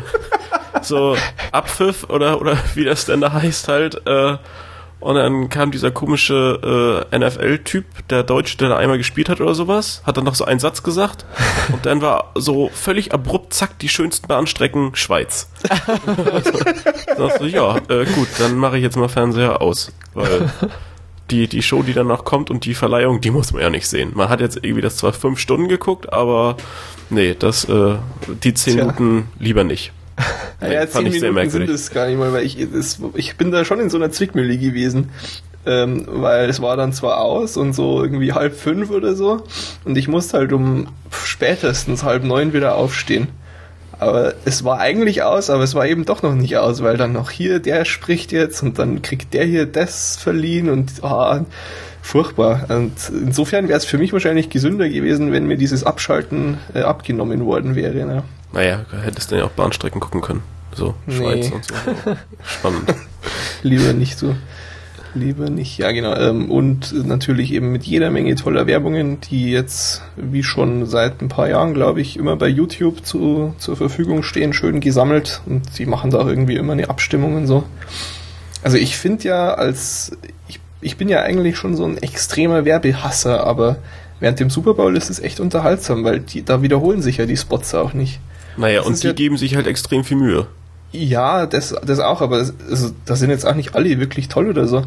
so 0.82 1.16
Abpfiff 1.52 2.04
oder, 2.08 2.40
oder 2.40 2.56
wie 2.74 2.84
das 2.84 3.04
denn 3.04 3.20
da 3.20 3.32
heißt 3.32 3.68
halt, 3.68 4.06
äh, 4.06 4.36
Und 5.00 5.14
dann 5.14 5.48
kam 5.48 5.70
dieser 5.70 5.92
komische 5.92 7.06
äh, 7.12 7.18
NFL-Typ, 7.18 7.84
der 8.08 8.24
Deutsche, 8.24 8.58
der 8.58 8.70
da 8.70 8.76
einmal 8.76 8.98
gespielt 8.98 9.28
hat 9.28 9.40
oder 9.40 9.54
sowas, 9.54 10.02
hat 10.04 10.16
dann 10.16 10.24
noch 10.24 10.34
so 10.34 10.44
einen 10.44 10.58
Satz 10.58 10.82
gesagt. 10.82 11.24
Und 11.72 11.86
dann 11.86 12.02
war 12.02 12.32
so 12.34 12.68
völlig 12.72 13.12
abrupt, 13.12 13.54
zack, 13.54 13.78
die 13.78 13.88
schönsten 13.88 14.26
Bahnstrecken 14.26 14.96
Schweiz. 14.96 15.50
dachte 17.16 17.46
ich, 17.46 17.52
ja, 17.52 17.76
äh, 17.88 18.06
gut, 18.06 18.28
dann 18.38 18.56
mache 18.56 18.76
ich 18.76 18.82
jetzt 18.82 18.96
mal 18.96 19.08
Fernseher 19.08 19.62
aus. 19.62 19.92
Weil 20.14 20.50
die, 21.30 21.46
die 21.46 21.62
Show, 21.62 21.82
die 21.82 21.92
danach 21.92 22.24
kommt 22.24 22.50
und 22.50 22.64
die 22.64 22.74
Verleihung, 22.74 23.20
die 23.20 23.30
muss 23.30 23.52
man 23.52 23.62
ja 23.62 23.70
nicht 23.70 23.88
sehen. 23.88 24.12
Man 24.14 24.28
hat 24.28 24.40
jetzt 24.40 24.56
irgendwie 24.56 24.80
das 24.80 24.96
zwar 24.96 25.12
fünf 25.12 25.38
Stunden 25.38 25.68
geguckt, 25.68 26.12
aber 26.12 26.56
nee, 27.10 27.36
das, 27.38 27.64
äh, 27.64 27.96
die 28.42 28.54
zehn 28.54 28.74
Tja. 28.74 28.84
Minuten 28.84 29.28
lieber 29.38 29.64
nicht. 29.64 29.92
Naja, 30.60 30.86
fand 30.86 31.06
zehn 31.06 31.14
ich 31.14 31.20
sehr 31.20 31.30
Minuten 31.30 31.34
merkwürdig. 31.34 31.68
sind 31.68 31.74
es 31.74 31.90
gar 31.90 32.08
nicht 32.08 32.18
mal, 32.18 32.32
weil 32.32 32.44
ich, 32.44 32.58
das, 32.72 32.98
ich 33.14 33.36
bin 33.36 33.50
da 33.52 33.64
schon 33.64 33.80
in 33.80 33.90
so 33.90 33.96
einer 33.96 34.10
Zwickmühle 34.10 34.58
gewesen. 34.58 35.10
Ähm, 35.66 36.06
weil 36.08 36.48
es 36.48 36.62
war 36.62 36.76
dann 36.76 36.92
zwar 36.92 37.20
aus 37.20 37.56
und 37.56 37.74
so 37.74 38.02
irgendwie 38.02 38.32
halb 38.32 38.56
fünf 38.56 38.90
oder 38.90 39.14
so 39.14 39.42
und 39.84 39.98
ich 39.98 40.08
musste 40.08 40.38
halt 40.38 40.52
um 40.52 40.86
spätestens 41.10 42.04
halb 42.04 42.24
neun 42.24 42.52
wieder 42.54 42.76
aufstehen. 42.76 43.28
Aber 43.98 44.34
es 44.44 44.64
war 44.64 44.78
eigentlich 44.78 45.22
aus, 45.24 45.50
aber 45.50 45.64
es 45.64 45.74
war 45.74 45.86
eben 45.86 46.04
doch 46.04 46.22
noch 46.22 46.34
nicht 46.34 46.56
aus, 46.56 46.82
weil 46.82 46.96
dann 46.96 47.12
noch 47.12 47.30
hier 47.30 47.58
der 47.58 47.84
spricht 47.84 48.30
jetzt 48.32 48.62
und 48.62 48.78
dann 48.78 49.02
kriegt 49.02 49.34
der 49.34 49.44
hier 49.44 49.66
das 49.66 50.16
verliehen 50.16 50.70
und 50.70 51.02
ah, 51.02 51.44
furchtbar. 52.00 52.66
Und 52.68 52.92
insofern 53.10 53.68
wäre 53.68 53.76
es 53.76 53.84
für 53.84 53.98
mich 53.98 54.12
wahrscheinlich 54.12 54.50
gesünder 54.50 54.88
gewesen, 54.88 55.32
wenn 55.32 55.46
mir 55.46 55.56
dieses 55.56 55.84
Abschalten 55.84 56.58
äh, 56.74 56.82
abgenommen 56.82 57.44
worden 57.44 57.74
wäre. 57.74 58.06
Ne? 58.06 58.22
Naja, 58.52 58.86
hättest 59.02 59.30
du 59.30 59.36
ja 59.36 59.44
auch 59.44 59.50
Bahnstrecken 59.50 60.00
gucken 60.00 60.20
können. 60.20 60.42
So, 60.74 60.94
Schweiz 61.08 61.48
nee. 61.48 61.54
und 61.54 61.64
so. 61.64 61.74
Spannend. 62.44 62.94
Lieber 63.62 63.92
nicht 63.92 64.18
so. 64.18 64.34
Lieber 65.14 65.48
nicht, 65.48 65.78
ja 65.78 65.90
genau. 65.92 66.14
Ähm, 66.14 66.50
und 66.50 67.06
natürlich 67.06 67.52
eben 67.52 67.72
mit 67.72 67.84
jeder 67.84 68.10
Menge 68.10 68.34
toller 68.34 68.66
Werbungen, 68.66 69.20
die 69.22 69.50
jetzt, 69.50 70.02
wie 70.16 70.42
schon 70.42 70.86
seit 70.86 71.22
ein 71.22 71.28
paar 71.28 71.48
Jahren, 71.48 71.74
glaube 71.74 72.00
ich, 72.00 72.16
immer 72.16 72.36
bei 72.36 72.48
YouTube 72.48 73.04
zu, 73.04 73.54
zur 73.58 73.76
Verfügung 73.76 74.22
stehen, 74.22 74.52
schön 74.52 74.80
gesammelt. 74.80 75.40
Und 75.46 75.78
die 75.78 75.86
machen 75.86 76.10
da 76.10 76.26
irgendwie 76.26 76.56
immer 76.56 76.74
eine 76.74 76.90
Abstimmung 76.90 77.36
und 77.36 77.46
so. 77.46 77.64
Also 78.62 78.76
ich 78.76 78.96
finde 78.96 79.24
ja 79.24 79.54
als, 79.54 80.16
ich, 80.46 80.60
ich 80.80 80.96
bin 80.96 81.08
ja 81.08 81.22
eigentlich 81.22 81.56
schon 81.56 81.74
so 81.74 81.84
ein 81.84 81.96
extremer 81.98 82.64
Werbehasser, 82.64 83.46
aber 83.46 83.78
während 84.20 84.40
dem 84.40 84.50
Super 84.50 84.74
Bowl 84.74 84.96
ist 84.96 85.10
es 85.10 85.20
echt 85.20 85.40
unterhaltsam, 85.40 86.04
weil 86.04 86.20
die, 86.20 86.44
da 86.44 86.60
wiederholen 86.60 87.02
sich 87.02 87.16
ja 87.16 87.26
die 87.26 87.36
Spots 87.36 87.74
auch 87.74 87.94
nicht. 87.94 88.20
Naja, 88.58 88.78
das 88.78 88.86
und 88.86 89.02
die 89.02 89.06
ja, 89.06 89.12
geben 89.12 89.36
sich 89.36 89.56
halt 89.56 89.66
extrem 89.66 90.04
viel 90.04 90.16
Mühe. 90.16 90.46
Ja, 90.92 91.46
das, 91.46 91.74
das 91.84 92.00
auch, 92.00 92.20
aber 92.20 92.38
das, 92.38 92.54
also, 92.68 92.90
das 93.04 93.18
sind 93.18 93.30
jetzt 93.30 93.46
auch 93.46 93.54
nicht 93.54 93.74
alle 93.74 94.00
wirklich 94.00 94.28
toll 94.28 94.48
oder 94.48 94.66
so. 94.66 94.84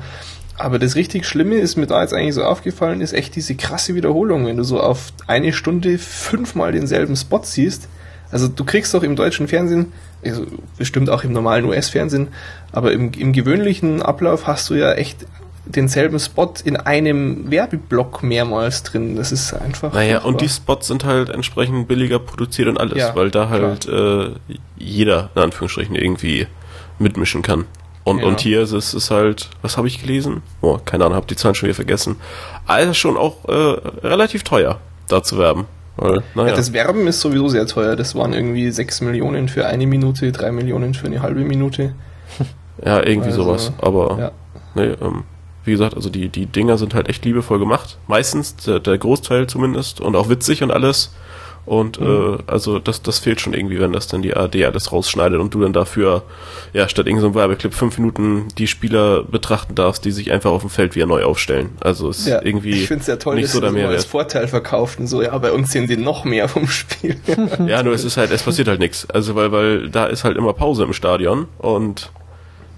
Aber 0.58 0.78
das 0.78 0.96
richtig 0.96 1.26
Schlimme 1.26 1.56
ist 1.56 1.78
mir 1.78 1.88
da 1.88 2.02
jetzt 2.02 2.14
eigentlich 2.14 2.36
so 2.36 2.44
aufgefallen, 2.44 3.02
ist 3.02 3.14
echt 3.14 3.36
diese 3.36 3.56
krasse 3.56 3.96
Wiederholung, 3.96 4.46
wenn 4.46 4.58
du 4.58 4.64
so 4.64 4.80
auf 4.80 5.12
eine 5.26 5.54
Stunde 5.54 5.98
fünfmal 5.98 6.72
denselben 6.72 7.16
Spot 7.16 7.42
siehst. 7.44 7.88
Also 8.32 8.48
du 8.48 8.64
kriegst 8.64 8.94
doch 8.94 9.04
im 9.04 9.16
deutschen 9.16 9.48
Fernsehen, 9.48 9.92
also 10.24 10.46
bestimmt 10.78 11.10
auch 11.10 11.24
im 11.24 11.34
normalen 11.34 11.66
US-Fernsehen, 11.66 12.28
aber 12.72 12.92
im, 12.92 13.12
im 13.14 13.34
gewöhnlichen 13.34 14.02
Ablauf 14.02 14.48
hast 14.48 14.70
du 14.70 14.76
ja 14.76 14.94
echt 14.94 15.26
denselben 15.66 16.20
Spot 16.20 16.54
in 16.64 16.76
einem 16.76 17.50
Werbeblock 17.52 18.24
mehrmals 18.24 18.84
drin. 18.84 19.16
Das 19.16 19.32
ist 19.32 19.54
einfach. 19.54 19.94
Naja, 19.94 20.14
furchtbar. 20.14 20.30
und 20.30 20.42
die 20.42 20.50
Spots 20.50 20.88
sind 20.88 21.06
halt 21.06 21.30
entsprechend 21.30 21.88
billiger 21.88 22.20
produziert 22.20 22.68
und 22.68 22.80
alles, 22.80 22.98
ja, 22.98 23.16
weil 23.16 23.32
da 23.32 23.50
halt 23.50 23.88
äh, 23.88 24.32
jeder, 24.78 25.30
in 25.36 25.42
Anführungsstrichen, 25.42 25.96
irgendwie 25.96 26.48
mitmischen 27.00 27.42
kann. 27.42 27.66
Und, 28.04 28.20
ja. 28.20 28.26
und 28.26 28.40
hier 28.40 28.62
ist 28.62 28.72
es 28.72 28.94
ist 28.94 29.12
halt, 29.12 29.50
was 29.62 29.78
habe 29.78 29.88
ich 29.88 30.02
gelesen? 30.02 30.42
Oh, 30.62 30.80
keine 30.84 31.06
Ahnung, 31.06 31.16
habe 31.16 31.28
die 31.28 31.36
Zahlen 31.36 31.54
schon 31.54 31.68
wieder 31.68 31.76
vergessen. 31.76 32.16
Also 32.66 32.94
schon 32.94 33.16
auch 33.16 33.46
äh, 33.46 33.54
relativ 34.08 34.44
teuer, 34.44 34.80
da 35.08 35.22
zu 35.22 35.38
werben. 35.38 35.66
Weil, 35.98 36.24
naja. 36.34 36.50
ja, 36.50 36.56
das 36.56 36.74
Werben 36.74 37.06
ist 37.06 37.22
sowieso 37.22 37.48
sehr 37.50 37.68
teuer. 37.68 37.96
Das 37.96 38.16
waren 38.16 38.34
irgendwie 38.34 38.72
6 38.72 39.02
Millionen 39.02 39.50
für 39.50 39.68
eine 39.68 39.86
Minute, 39.86 40.32
3 40.32 40.52
Millionen 40.52 40.94
für 40.94 41.08
eine 41.08 41.22
halbe 41.22 41.42
Minute. 41.42 41.94
Ja, 42.84 43.06
irgendwie 43.06 43.30
also, 43.30 43.44
sowas. 43.44 43.72
Aber 43.78 44.18
ja. 44.18 44.32
nee, 44.74 44.96
ähm, 45.02 45.24
wie 45.64 45.72
gesagt, 45.72 45.96
also 45.96 46.10
die, 46.10 46.30
die 46.30 46.46
Dinger 46.46 46.78
sind 46.78 46.94
halt 46.94 47.10
echt 47.10 47.24
liebevoll 47.26 47.60
gemacht. 47.60 47.98
Meistens, 48.08 48.56
der, 48.56 48.80
der 48.80 48.98
Großteil 48.98 49.48
zumindest. 49.48 50.02
Und 50.02 50.16
auch 50.16 50.30
witzig 50.30 50.64
und 50.64 50.72
alles. 50.72 51.12
Und 51.66 52.00
mhm. 52.00 52.38
äh, 52.40 52.52
also 52.52 52.80
das, 52.80 53.02
das 53.04 53.20
fehlt 53.20 53.40
schon 53.40 53.54
irgendwie, 53.54 53.80
wenn 53.80 53.94
das 53.94 54.08
dann 54.08 54.22
die 54.22 54.36
AD 54.36 54.66
alles 54.66 54.92
rausschneidet 54.92 55.40
und 55.40 55.54
du 55.54 55.62
dann 55.62 55.74
dafür, 55.74 56.24
ja, 56.74 56.90
statt 56.90 57.06
irgendeinem 57.06 57.34
so 57.34 57.40
Werbeclip 57.40 57.74
fünf 57.74 57.98
Minuten 58.00 58.48
die 58.58 58.68
Spieler 58.68 59.24
betrachten 59.24 59.76
darfst, 59.76 60.04
die 60.04 60.12
sich 60.12 60.32
einfach 60.32 60.52
auf 60.52 60.62
dem 60.62 60.70
Feld 60.70 60.96
wieder 60.96 61.06
neu 61.06 61.24
aufstellen. 61.24 61.70
Also 61.80 62.10
ist 62.10 62.28
ja, 62.28 62.42
irgendwie 62.44 62.72
ich 62.72 62.88
find's 62.88 63.08
ja 63.08 63.18
toll, 63.18 63.36
nicht 63.36 63.46
dass 63.46 63.54
so 63.54 63.62
der 63.62 63.72
Mehrwert. 63.72 63.94
als 63.94 64.06
Vorteil 64.06 64.48
verkauft 64.48 65.00
und 65.00 65.08
so, 65.08 65.22
ja, 65.22 65.38
bei 65.38 65.52
uns 65.52 65.72
sehen 65.72 65.88
sie 65.88 65.98
noch 65.98 66.24
mehr 66.24 66.48
vom 66.48 66.68
Spiel. 66.68 67.18
ja, 67.68 67.84
nur 67.84 67.94
es 67.94 68.04
ist 68.04 68.18
halt, 68.18 68.32
es 68.32 68.42
passiert 68.42 68.68
halt 68.68 68.80
nichts. 68.80 69.08
Also 69.10 69.36
weil, 69.36 69.52
weil 69.52 69.90
da 69.90 70.06
ist 70.08 70.24
halt 70.24 70.38
immer 70.38 70.54
Pause 70.54 70.84
im 70.84 70.94
Stadion 70.94 71.48
und 71.60 72.12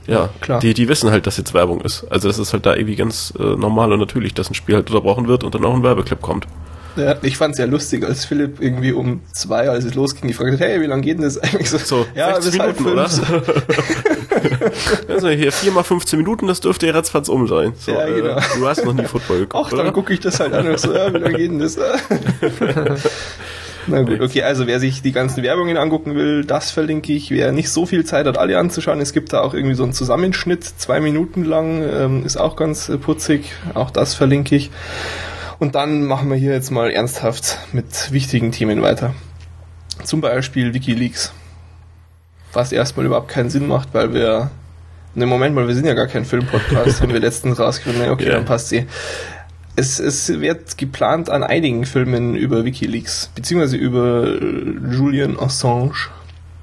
ja, 0.07 0.29
klar. 0.41 0.59
Die, 0.59 0.73
die 0.73 0.87
wissen 0.87 1.11
halt, 1.11 1.27
dass 1.27 1.37
jetzt 1.37 1.53
Werbung 1.53 1.81
ist. 1.81 2.05
Also 2.09 2.27
das 2.27 2.39
ist 2.39 2.53
halt 2.53 2.65
da 2.65 2.75
irgendwie 2.75 2.95
ganz 2.95 3.33
äh, 3.39 3.43
normal 3.43 3.91
und 3.93 3.99
natürlich, 3.99 4.33
dass 4.33 4.49
ein 4.49 4.53
Spiel 4.53 4.75
halt 4.75 4.89
unterbrochen 4.89 5.27
wird 5.27 5.43
und 5.43 5.55
dann 5.55 5.65
auch 5.65 5.73
ein 5.73 5.83
Werbeclip 5.83 6.21
kommt. 6.21 6.47
Ja, 6.95 7.15
ich 7.23 7.37
fand's 7.37 7.57
ja 7.57 7.65
lustig, 7.65 8.05
als 8.05 8.25
Philipp 8.25 8.61
irgendwie 8.61 8.91
um 8.91 9.21
zwei, 9.31 9.67
als 9.67 9.83
es 9.83 9.95
losging, 9.95 10.27
gefragt 10.27 10.53
hat, 10.53 10.59
hey, 10.59 10.79
wie 10.79 10.85
lange 10.85 11.01
geht 11.01 11.17
denn 11.17 11.23
das 11.23 11.39
eigentlich 11.39 11.69
so? 11.69 11.79
so 11.79 12.05
ja, 12.13 12.35
bis 12.35 12.51
Minuten, 12.51 12.61
halb 12.61 13.09
fünf. 13.09 13.31
Oder? 13.31 14.71
also 15.07 15.29
hier 15.29 15.51
vier 15.51 15.71
mal 15.71 15.83
15 15.83 16.19
Minuten, 16.19 16.45
das 16.45 16.59
dürfte 16.59 16.85
ja 16.85 16.93
ratzfatz 16.93 17.29
um 17.29 17.47
sein. 17.47 17.73
So, 17.79 17.93
ja, 17.93 18.05
genau. 18.05 18.37
Äh, 18.37 18.41
du 18.57 18.67
hast 18.67 18.85
noch 18.85 18.93
nie 18.93 19.05
Football 19.05 19.39
geguckt, 19.39 19.69
Ach, 19.71 19.75
dann 19.75 19.91
gucke 19.91 20.13
ich 20.13 20.19
das 20.19 20.39
halt 20.39 20.53
an 20.53 20.67
und 20.67 20.79
so, 20.79 20.93
ja, 20.93 21.11
wie 21.11 21.17
lange 21.17 21.35
geht 21.35 21.49
denn 21.49 21.59
das? 21.59 21.77
Na 23.87 24.01
gut, 24.01 24.21
okay, 24.21 24.43
also 24.43 24.67
wer 24.67 24.79
sich 24.79 25.01
die 25.01 25.11
ganzen 25.11 25.43
Werbungen 25.43 25.77
angucken 25.77 26.15
will, 26.15 26.45
das 26.45 26.71
verlinke 26.71 27.13
ich. 27.13 27.31
Wer 27.31 27.51
nicht 27.51 27.69
so 27.69 27.85
viel 27.85 28.05
Zeit 28.05 28.25
hat, 28.25 28.37
alle 28.37 28.57
anzuschauen, 28.57 29.01
es 29.01 29.13
gibt 29.13 29.33
da 29.33 29.41
auch 29.41 29.53
irgendwie 29.53 29.75
so 29.75 29.83
einen 29.83 29.93
Zusammenschnitt, 29.93 30.63
zwei 30.63 30.99
Minuten 30.99 31.43
lang, 31.43 31.83
ähm, 31.83 32.25
ist 32.25 32.37
auch 32.37 32.55
ganz 32.55 32.89
äh, 32.89 32.97
putzig, 32.97 33.51
auch 33.73 33.91
das 33.91 34.13
verlinke 34.13 34.55
ich. 34.55 34.71
Und 35.59 35.75
dann 35.75 36.03
machen 36.05 36.29
wir 36.29 36.37
hier 36.37 36.53
jetzt 36.53 36.71
mal 36.71 36.91
ernsthaft 36.91 37.59
mit 37.71 38.11
wichtigen 38.11 38.51
Themen 38.51 38.81
weiter. 38.81 39.13
Zum 40.03 40.21
Beispiel 40.21 40.73
Wikileaks. 40.73 41.33
Was 42.51 42.71
erstmal 42.71 43.05
überhaupt 43.05 43.29
keinen 43.29 43.49
Sinn 43.49 43.67
macht, 43.67 43.93
weil 43.93 44.13
wir 44.13 44.51
Ne, 45.15 45.27
Moment 45.27 45.53
mal, 45.53 45.67
wir 45.67 45.75
sind 45.75 45.85
ja 45.85 45.93
gar 45.93 46.07
kein 46.07 46.25
Filmpodcast, 46.25 47.01
haben 47.01 47.13
wir 47.13 47.19
letztens 47.19 47.59
rausgefunden. 47.59 48.09
Okay, 48.09 48.25
yeah. 48.25 48.33
dann 48.35 48.45
passt 48.45 48.69
sie 48.69 48.87
es, 49.75 49.99
es 49.99 50.29
wird 50.39 50.77
geplant 50.77 51.29
an 51.29 51.43
einigen 51.43 51.85
Filmen 51.85 52.35
über 52.35 52.65
Wikileaks, 52.65 53.29
beziehungsweise 53.33 53.77
über 53.77 54.25
äh, 54.25 54.95
Julian 54.95 55.39
Assange, 55.39 56.09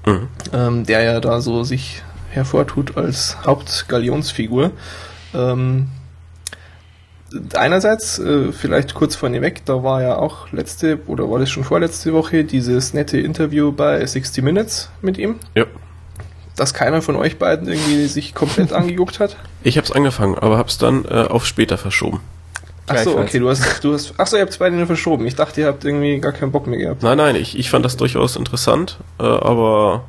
mhm. 0.07 0.29
ähm, 0.53 0.87
der 0.87 1.03
ja 1.03 1.21
da 1.21 1.41
so 1.41 1.65
sich 1.65 2.03
hervortut 2.31 2.97
als 2.97 3.37
Hauptgalionsfigur. 3.45 4.71
Ähm, 5.35 5.89
einerseits, 7.55 8.19
äh, 8.19 8.53
vielleicht 8.53 8.95
kurz 8.95 9.17
vorneweg, 9.17 9.65
da 9.65 9.83
war 9.83 10.03
ja 10.03 10.17
auch 10.17 10.53
letzte, 10.53 11.01
oder 11.07 11.29
war 11.31 11.41
das 11.41 11.51
schon 11.51 11.65
vorletzte 11.65 12.13
Woche, 12.13 12.45
dieses 12.45 12.95
nette 12.95 13.19
Interview 13.19 13.73
bei 13.73 14.05
60 14.05 14.45
Minutes 14.45 14.91
mit 15.03 15.19
ihm. 15.19 15.37
Ja. 15.55 15.65
Dass 16.57 16.75
keiner 16.75 17.03
von 17.03 17.17
euch 17.17 17.39
beiden 17.39 17.69
irgendwie 17.69 18.07
sich 18.07 18.35
komplett 18.35 18.73
angeguckt 18.73 19.19
hat. 19.19 19.37
Ich 19.65 19.79
hab's 19.79 19.91
angefangen, 19.91 20.37
aber 20.37 20.59
hab's 20.59 20.79
dann 20.79 21.05
äh, 21.07 21.27
auf 21.29 21.47
später 21.47 21.77
verschoben. 21.79 22.21
Achso, 22.91 23.19
okay, 23.19 23.39
du 23.39 23.49
hast, 23.49 23.85
du 23.85 23.93
hast, 23.93 24.19
achso, 24.19 24.37
ihr 24.37 24.43
habt 24.43 24.53
es 24.53 24.59
beide 24.59 24.77
nur 24.77 24.87
verschoben. 24.87 25.27
Ich 25.27 25.37
dachte, 25.37 25.61
ihr 25.61 25.67
habt 25.67 25.85
irgendwie 25.85 26.19
gar 26.19 26.33
keinen 26.33 26.53
Bock 26.53 26.67
mehr 26.67 26.79
gehabt. 26.79 27.03
Nein, 27.03 27.19
nein, 27.19 27.37
ich, 27.37 27.59
ich 27.59 27.71
fand 27.71 27.85
das 27.85 27.97
durchaus 27.97 28.37
interessant, 28.37 28.99
äh, 29.19 29.23
aber 29.23 30.05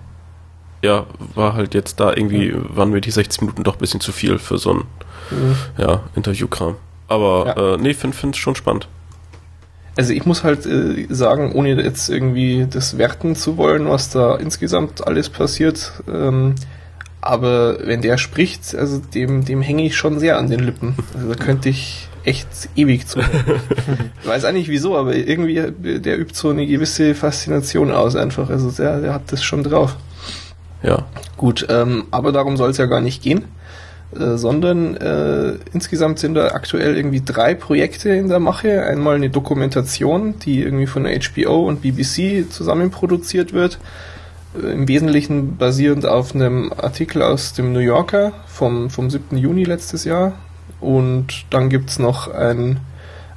ja, 0.81 1.05
war 1.35 1.53
halt 1.53 1.73
jetzt 1.73 1.99
da 1.99 2.09
irgendwie, 2.09 2.53
waren 2.55 2.89
mir 2.89 3.01
die 3.01 3.11
60 3.11 3.41
Minuten 3.41 3.63
doch 3.63 3.75
ein 3.75 3.79
bisschen 3.79 4.01
zu 4.01 4.11
viel 4.11 4.39
für 4.39 4.57
so 4.57 4.73
ein 4.73 4.83
mhm. 5.29 5.55
ja, 5.77 6.01
Interviewkram. 6.15 6.75
Aber 7.07 7.53
ja. 7.55 7.73
äh, 7.73 7.77
nee, 7.77 7.93
finde 7.93 8.17
find 8.17 8.37
schon 8.37 8.55
spannend. 8.55 8.87
Also 9.97 10.13
ich 10.13 10.25
muss 10.25 10.43
halt 10.43 10.65
äh, 10.65 11.05
sagen, 11.09 11.51
ohne 11.51 11.69
jetzt 11.81 12.09
irgendwie 12.09 12.65
das 12.69 12.97
werten 12.97 13.35
zu 13.35 13.57
wollen, 13.57 13.89
was 13.89 14.09
da 14.09 14.35
insgesamt 14.37 15.05
alles 15.05 15.29
passiert, 15.29 15.91
ähm, 16.11 16.55
aber 17.19 17.85
wenn 17.85 18.01
der 18.01 18.17
spricht, 18.17 18.73
also 18.73 18.99
dem, 18.99 19.45
dem 19.45 19.61
hänge 19.61 19.85
ich 19.85 19.95
schon 19.95 20.19
sehr 20.19 20.37
an 20.37 20.49
den 20.49 20.61
Lippen. 20.61 20.95
Also 21.13 21.29
da 21.29 21.35
könnte 21.35 21.69
ich 21.69 22.07
echt 22.23 22.47
ewig 22.75 23.07
zu. 23.07 23.19
ich 23.19 23.25
weiß 24.27 24.45
auch 24.45 24.51
nicht 24.51 24.69
wieso, 24.69 24.97
aber 24.97 25.15
irgendwie, 25.15 25.99
der 25.99 26.19
übt 26.19 26.35
so 26.35 26.49
eine 26.49 26.65
gewisse 26.65 27.15
Faszination 27.15 27.91
aus 27.91 28.15
einfach. 28.15 28.49
Also 28.49 28.71
der, 28.71 29.01
der 29.01 29.13
hat 29.13 29.31
das 29.31 29.43
schon 29.43 29.63
drauf. 29.63 29.95
Ja. 30.83 31.05
Gut, 31.37 31.65
ähm, 31.69 32.05
aber 32.11 32.31
darum 32.31 32.57
soll 32.57 32.71
es 32.71 32.77
ja 32.77 32.85
gar 32.85 33.01
nicht 33.01 33.21
gehen. 33.21 33.45
Äh, 34.17 34.37
sondern 34.37 34.97
äh, 34.97 35.53
insgesamt 35.71 36.19
sind 36.19 36.35
da 36.35 36.49
aktuell 36.49 36.97
irgendwie 36.97 37.21
drei 37.23 37.55
Projekte 37.55 38.09
in 38.09 38.27
der 38.27 38.39
Mache. 38.39 38.83
Einmal 38.83 39.15
eine 39.15 39.29
Dokumentation, 39.29 40.37
die 40.39 40.61
irgendwie 40.61 40.87
von 40.87 41.05
HBO 41.05 41.67
und 41.67 41.81
BBC 41.81 42.51
zusammen 42.51 42.91
produziert 42.91 43.53
wird. 43.53 43.79
Äh, 44.61 44.73
Im 44.73 44.87
Wesentlichen 44.87 45.55
basierend 45.55 46.05
auf 46.05 46.35
einem 46.35 46.73
Artikel 46.75 47.21
aus 47.21 47.53
dem 47.53 47.71
New 47.71 47.79
Yorker 47.79 48.33
vom, 48.47 48.89
vom 48.89 49.09
7. 49.09 49.37
Juni 49.37 49.63
letztes 49.63 50.03
Jahr 50.03 50.33
Und 50.81 51.45
dann 51.51 51.69
gibt 51.69 51.91
es 51.91 51.99
noch 51.99 52.27
ein, 52.27 52.79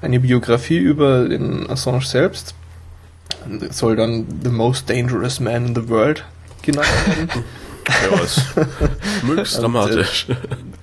eine 0.00 0.18
Biografie 0.20 0.78
über 0.78 1.28
den 1.28 1.68
Assange 1.68 2.02
selbst. 2.02 2.54
Soll 3.70 3.96
dann 3.96 4.26
The 4.42 4.50
Most 4.50 4.88
Dangerous 4.88 5.40
Man 5.40 5.66
in 5.66 5.74
the 5.74 5.88
World 5.88 6.24
genannt 6.62 6.88
werden. 7.06 7.44
ja, 8.10 8.20
ist 8.22 8.42
möglichst 9.22 9.58
dramatisch. 9.60 10.26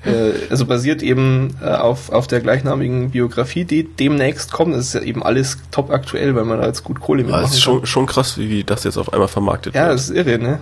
Äh, 0.06 0.34
also 0.50 0.66
basiert 0.66 1.02
eben 1.02 1.56
äh, 1.62 1.70
auf, 1.70 2.12
auf 2.12 2.28
der 2.28 2.42
gleichnamigen 2.42 3.12
Biografie, 3.12 3.66
die 3.66 3.84
demnächst 3.84 4.52
kommt. 4.52 4.76
Das 4.76 4.82
ist 4.82 4.94
ja 4.94 5.02
eben 5.02 5.24
alles 5.24 5.58
top 5.72 5.90
aktuell, 5.90 6.36
weil 6.36 6.46
man 6.46 6.60
da 6.60 6.68
jetzt 6.68 6.84
gut 6.84 7.00
Kohle 7.00 7.24
mitmachen 7.24 7.44
Das 7.44 7.54
ist 7.54 7.62
schon, 7.62 7.86
schon 7.86 8.06
krass, 8.06 8.38
wie, 8.38 8.50
wie 8.50 8.64
das 8.64 8.84
jetzt 8.84 8.98
auf 8.98 9.12
einmal 9.14 9.28
vermarktet 9.28 9.74
ja, 9.74 9.82
wird. 9.82 9.90
Ja, 9.90 9.94
das 9.94 10.10
ist 10.10 10.16
irre, 10.16 10.38
ne? 10.38 10.60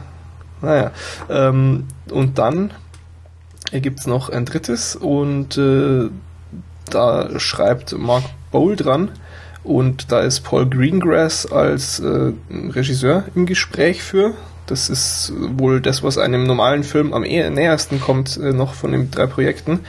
Naja. 0.61 0.91
Ähm, 1.29 1.87
und 2.09 2.37
dann 2.37 2.71
gibt 3.71 3.99
es 3.99 4.07
noch 4.07 4.29
ein 4.29 4.45
drittes 4.45 4.95
und 4.95 5.57
äh, 5.57 6.09
da 6.89 7.39
schreibt 7.39 7.97
Mark 7.97 8.23
Bowl 8.51 8.75
dran 8.75 9.11
und 9.63 10.11
da 10.11 10.21
ist 10.21 10.41
Paul 10.41 10.67
Greengrass 10.67 11.51
als 11.51 11.99
äh, 11.99 12.31
Regisseur 12.49 13.25
im 13.35 13.45
Gespräch 13.45 14.01
für. 14.01 14.33
Das 14.65 14.89
ist 14.89 15.33
wohl 15.35 15.81
das, 15.81 16.03
was 16.03 16.17
einem 16.17 16.43
normalen 16.43 16.83
Film 16.83 17.13
am 17.13 17.23
eher 17.23 17.49
nähersten 17.49 17.99
kommt, 17.99 18.38
äh, 18.38 18.53
noch 18.53 18.73
von 18.73 18.91
den 18.91 19.11
drei 19.11 19.27
Projekten. 19.27 19.81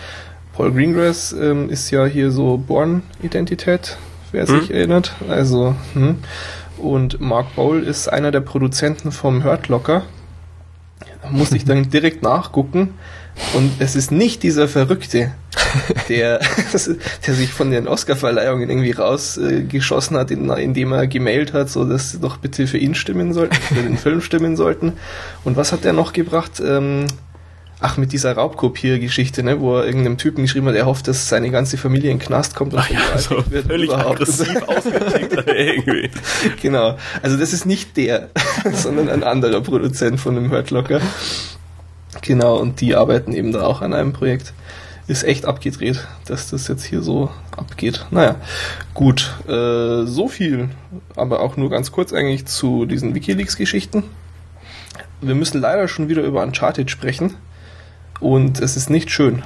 Paul 0.54 0.72
Greengrass 0.72 1.32
ähm, 1.32 1.70
ist 1.70 1.90
ja 1.90 2.04
hier 2.04 2.30
so 2.30 2.56
Born-Identität, 2.58 3.96
wer 4.32 4.46
hm. 4.46 4.60
sich 4.60 4.70
erinnert. 4.70 5.14
Also, 5.28 5.74
hm. 5.94 6.16
Und 6.76 7.20
Mark 7.20 7.54
Bowl 7.56 7.82
ist 7.82 8.08
einer 8.08 8.30
der 8.30 8.40
Produzenten 8.40 9.12
vom 9.12 9.44
Hurt 9.44 9.68
Locker. 9.68 10.02
Da 11.22 11.30
muss 11.30 11.52
ich 11.52 11.64
dann 11.64 11.90
direkt 11.90 12.22
nachgucken. 12.22 12.94
Und 13.54 13.72
es 13.80 13.96
ist 13.96 14.10
nicht 14.10 14.42
dieser 14.42 14.68
Verrückte, 14.68 15.32
der, 16.08 16.40
der 17.26 17.34
sich 17.34 17.50
von 17.50 17.70
den 17.70 17.88
Oscar-Verleihungen 17.88 18.70
irgendwie 18.70 18.92
rausgeschossen 18.92 20.16
hat, 20.16 20.30
indem 20.30 20.92
er 20.92 21.06
gemailt 21.06 21.52
hat, 21.52 21.70
so 21.70 21.84
dass 21.84 22.12
sie 22.12 22.20
doch 22.20 22.36
bitte 22.36 22.66
für 22.66 22.78
ihn 22.78 22.94
stimmen 22.94 23.32
sollten, 23.32 23.54
für 23.54 23.82
den 23.82 23.96
Film 23.96 24.20
stimmen 24.20 24.56
sollten. 24.56 24.94
Und 25.44 25.56
was 25.56 25.72
hat 25.72 25.84
er 25.84 25.92
noch 25.92 26.12
gebracht? 26.12 26.60
Ähm, 26.64 27.06
ach, 27.80 27.96
mit 27.96 28.12
dieser 28.12 28.34
Raubkopiergeschichte, 28.34 29.42
ne, 29.42 29.60
wo 29.60 29.78
er 29.78 29.86
irgendeinem 29.86 30.18
Typen 30.18 30.42
geschrieben 30.42 30.66
hat, 30.66 30.74
er 30.74 30.86
hofft, 30.86 31.08
dass 31.08 31.28
seine 31.28 31.50
ganze 31.50 31.76
Familie 31.78 32.10
in 32.10 32.18
den 32.18 32.24
Knast 32.24 32.54
kommt 32.54 32.74
und 32.74 32.80
ach 32.80 32.90
ja, 32.90 33.18
so 33.18 33.42
wird 33.50 33.66
völlig 33.66 33.88
überhaupt. 33.88 34.20
aggressiv 34.20 34.48
irgendwie. 35.46 36.10
Genau. 36.60 36.98
Also 37.22 37.36
das 37.36 37.52
ist 37.52 37.66
nicht 37.66 37.96
der, 37.96 38.28
sondern 38.72 39.08
ein 39.08 39.22
anderer 39.22 39.60
Produzent 39.60 40.20
von 40.20 40.34
dem 40.34 40.50
Hurtlocker. 40.50 41.00
Genau, 42.22 42.56
und 42.56 42.80
die 42.80 42.94
arbeiten 42.94 43.32
eben 43.32 43.52
da 43.52 43.62
auch 43.62 43.82
an 43.82 43.94
einem 43.94 44.12
Projekt. 44.12 44.52
Ist 45.06 45.24
echt 45.24 45.44
abgedreht, 45.44 46.06
dass 46.26 46.50
das 46.50 46.68
jetzt 46.68 46.84
hier 46.84 47.02
so 47.02 47.30
abgeht. 47.56 48.06
Naja, 48.10 48.36
gut. 48.94 49.34
Äh, 49.48 50.04
so 50.06 50.28
viel, 50.28 50.68
aber 51.16 51.40
auch 51.40 51.56
nur 51.56 51.68
ganz 51.68 51.90
kurz 51.90 52.12
eigentlich 52.12 52.46
zu 52.46 52.86
diesen 52.86 53.14
Wikileaks-Geschichten. 53.14 54.04
Wir 55.20 55.34
müssen 55.34 55.60
leider 55.60 55.88
schon 55.88 56.08
wieder 56.08 56.22
über 56.22 56.42
Uncharted 56.42 56.90
sprechen. 56.90 57.34
Und 58.20 58.60
es 58.60 58.76
ist 58.76 58.90
nicht 58.90 59.10
schön. 59.10 59.42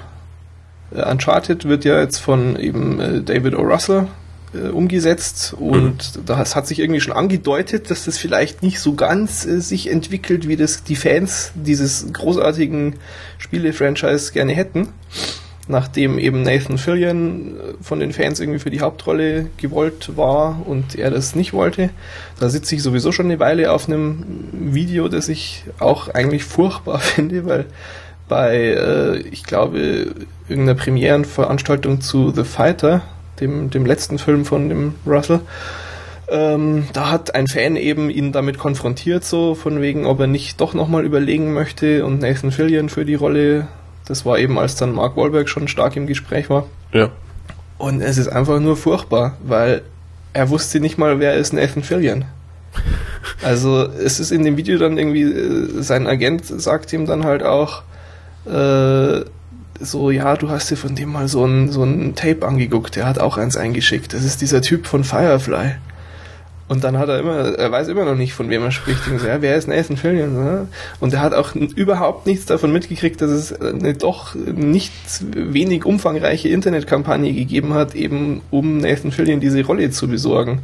Äh, 0.94 1.10
Uncharted 1.10 1.64
wird 1.66 1.84
ja 1.84 1.98
jetzt 1.98 2.18
von 2.18 2.56
eben 2.56 3.00
äh, 3.00 3.22
David 3.22 3.54
O. 3.54 3.62
Russell 3.62 4.08
äh, 4.54 4.68
umgesetzt 4.68 5.54
und 5.58 6.16
mhm. 6.16 6.26
das 6.26 6.56
hat 6.56 6.66
sich 6.66 6.78
irgendwie 6.78 7.00
schon 7.00 7.12
angedeutet, 7.12 7.90
dass 7.90 8.04
das 8.04 8.18
vielleicht 8.18 8.62
nicht 8.62 8.80
so 8.80 8.94
ganz 8.94 9.44
äh, 9.46 9.60
sich 9.60 9.90
entwickelt, 9.90 10.48
wie 10.48 10.56
das 10.56 10.84
die 10.84 10.96
Fans 10.96 11.52
dieses 11.54 12.12
großartigen 12.12 12.96
Spiele-Franchise 13.38 14.32
gerne 14.32 14.52
hätten. 14.52 14.88
Nachdem 15.66 16.18
eben 16.18 16.42
Nathan 16.42 16.76
Fillion 16.76 17.56
äh, 17.56 17.60
von 17.80 18.00
den 18.00 18.12
Fans 18.12 18.38
irgendwie 18.38 18.58
für 18.58 18.70
die 18.70 18.80
Hauptrolle 18.80 19.46
gewollt 19.56 20.16
war 20.16 20.62
und 20.66 20.94
er 20.94 21.10
das 21.10 21.34
nicht 21.34 21.52
wollte. 21.52 21.90
Da 22.38 22.50
sitze 22.50 22.74
ich 22.74 22.82
sowieso 22.82 23.12
schon 23.12 23.26
eine 23.26 23.40
Weile 23.40 23.72
auf 23.72 23.88
einem 23.88 24.24
Video, 24.52 25.08
das 25.08 25.28
ich 25.28 25.64
auch 25.78 26.08
eigentlich 26.08 26.44
furchtbar 26.44 26.98
finde, 27.00 27.46
weil 27.46 27.66
bei, 28.28 28.56
äh, 28.56 29.18
ich 29.18 29.44
glaube, 29.44 30.14
irgendeiner 30.48 30.78
Premierenveranstaltung 30.78 32.00
zu 32.00 32.30
The 32.30 32.44
Fighter 32.44 33.02
dem, 33.40 33.70
dem 33.70 33.86
letzten 33.86 34.18
Film 34.18 34.44
von 34.44 34.68
dem 34.68 34.94
Russell. 35.06 35.40
Ähm, 36.28 36.84
da 36.92 37.10
hat 37.10 37.34
ein 37.34 37.46
Fan 37.46 37.76
eben 37.76 38.08
ihn 38.08 38.32
damit 38.32 38.58
konfrontiert, 38.58 39.24
so 39.24 39.54
von 39.54 39.80
wegen, 39.82 40.06
ob 40.06 40.20
er 40.20 40.26
nicht 40.26 40.60
doch 40.60 40.72
nochmal 40.72 41.04
überlegen 41.04 41.52
möchte 41.52 42.04
und 42.06 42.20
Nathan 42.20 42.50
Fillion 42.50 42.88
für 42.88 43.04
die 43.04 43.14
Rolle. 43.14 43.68
Das 44.06 44.24
war 44.24 44.38
eben, 44.38 44.58
als 44.58 44.76
dann 44.76 44.92
Mark 44.92 45.16
Wahlberg 45.16 45.48
schon 45.48 45.68
stark 45.68 45.96
im 45.96 46.06
Gespräch 46.06 46.48
war. 46.48 46.66
Ja. 46.92 47.10
Und 47.76 48.00
es 48.00 48.16
ist 48.16 48.28
einfach 48.28 48.60
nur 48.60 48.76
furchtbar, 48.76 49.36
weil 49.44 49.82
er 50.32 50.48
wusste 50.48 50.80
nicht 50.80 50.98
mal, 50.98 51.20
wer 51.20 51.34
ist 51.34 51.52
Nathan 51.52 51.82
Fillion. 51.82 52.24
Also 53.42 53.82
es 53.82 54.20
ist 54.20 54.32
in 54.32 54.44
dem 54.44 54.56
Video 54.56 54.78
dann 54.78 54.98
irgendwie, 54.98 55.22
äh, 55.22 55.82
sein 55.82 56.06
Agent 56.06 56.46
sagt 56.46 56.92
ihm 56.92 57.06
dann 57.06 57.24
halt 57.24 57.42
auch, 57.42 57.82
äh, 58.46 59.24
so, 59.84 60.10
ja, 60.10 60.36
du 60.36 60.50
hast 60.50 60.70
dir 60.70 60.76
von 60.76 60.94
dem 60.94 61.12
mal 61.12 61.28
so 61.28 61.44
ein, 61.44 61.70
so 61.70 61.84
ein 61.84 62.14
Tape 62.14 62.46
angeguckt, 62.46 62.96
der 62.96 63.06
hat 63.06 63.18
auch 63.18 63.36
eins 63.36 63.56
eingeschickt. 63.56 64.12
Das 64.12 64.24
ist 64.24 64.40
dieser 64.40 64.62
Typ 64.62 64.86
von 64.86 65.04
Firefly. 65.04 65.76
Und 66.66 66.82
dann 66.82 66.98
hat 66.98 67.10
er 67.10 67.18
immer, 67.18 67.58
er 67.58 67.70
weiß 67.70 67.88
immer 67.88 68.06
noch 68.06 68.14
nicht, 68.14 68.32
von 68.32 68.48
wem 68.48 68.62
er 68.62 68.70
spricht. 68.70 69.06
Und 69.06 69.18
so, 69.20 69.26
ja, 69.26 69.42
wer 69.42 69.54
ist 69.56 69.68
Nathan 69.68 69.98
Fillion? 69.98 70.32
Ne? 70.32 70.68
Und 70.98 71.12
er 71.12 71.20
hat 71.20 71.34
auch 71.34 71.54
überhaupt 71.54 72.26
nichts 72.26 72.46
davon 72.46 72.72
mitgekriegt, 72.72 73.20
dass 73.20 73.30
es 73.30 73.52
eine 73.52 73.92
doch 73.94 74.34
nicht 74.34 74.92
wenig 75.20 75.84
umfangreiche 75.84 76.48
Internetkampagne 76.48 77.34
gegeben 77.34 77.74
hat, 77.74 77.94
eben 77.94 78.40
um 78.50 78.78
Nathan 78.78 79.12
Fillion 79.12 79.40
diese 79.40 79.62
Rolle 79.64 79.90
zu 79.90 80.08
besorgen. 80.08 80.60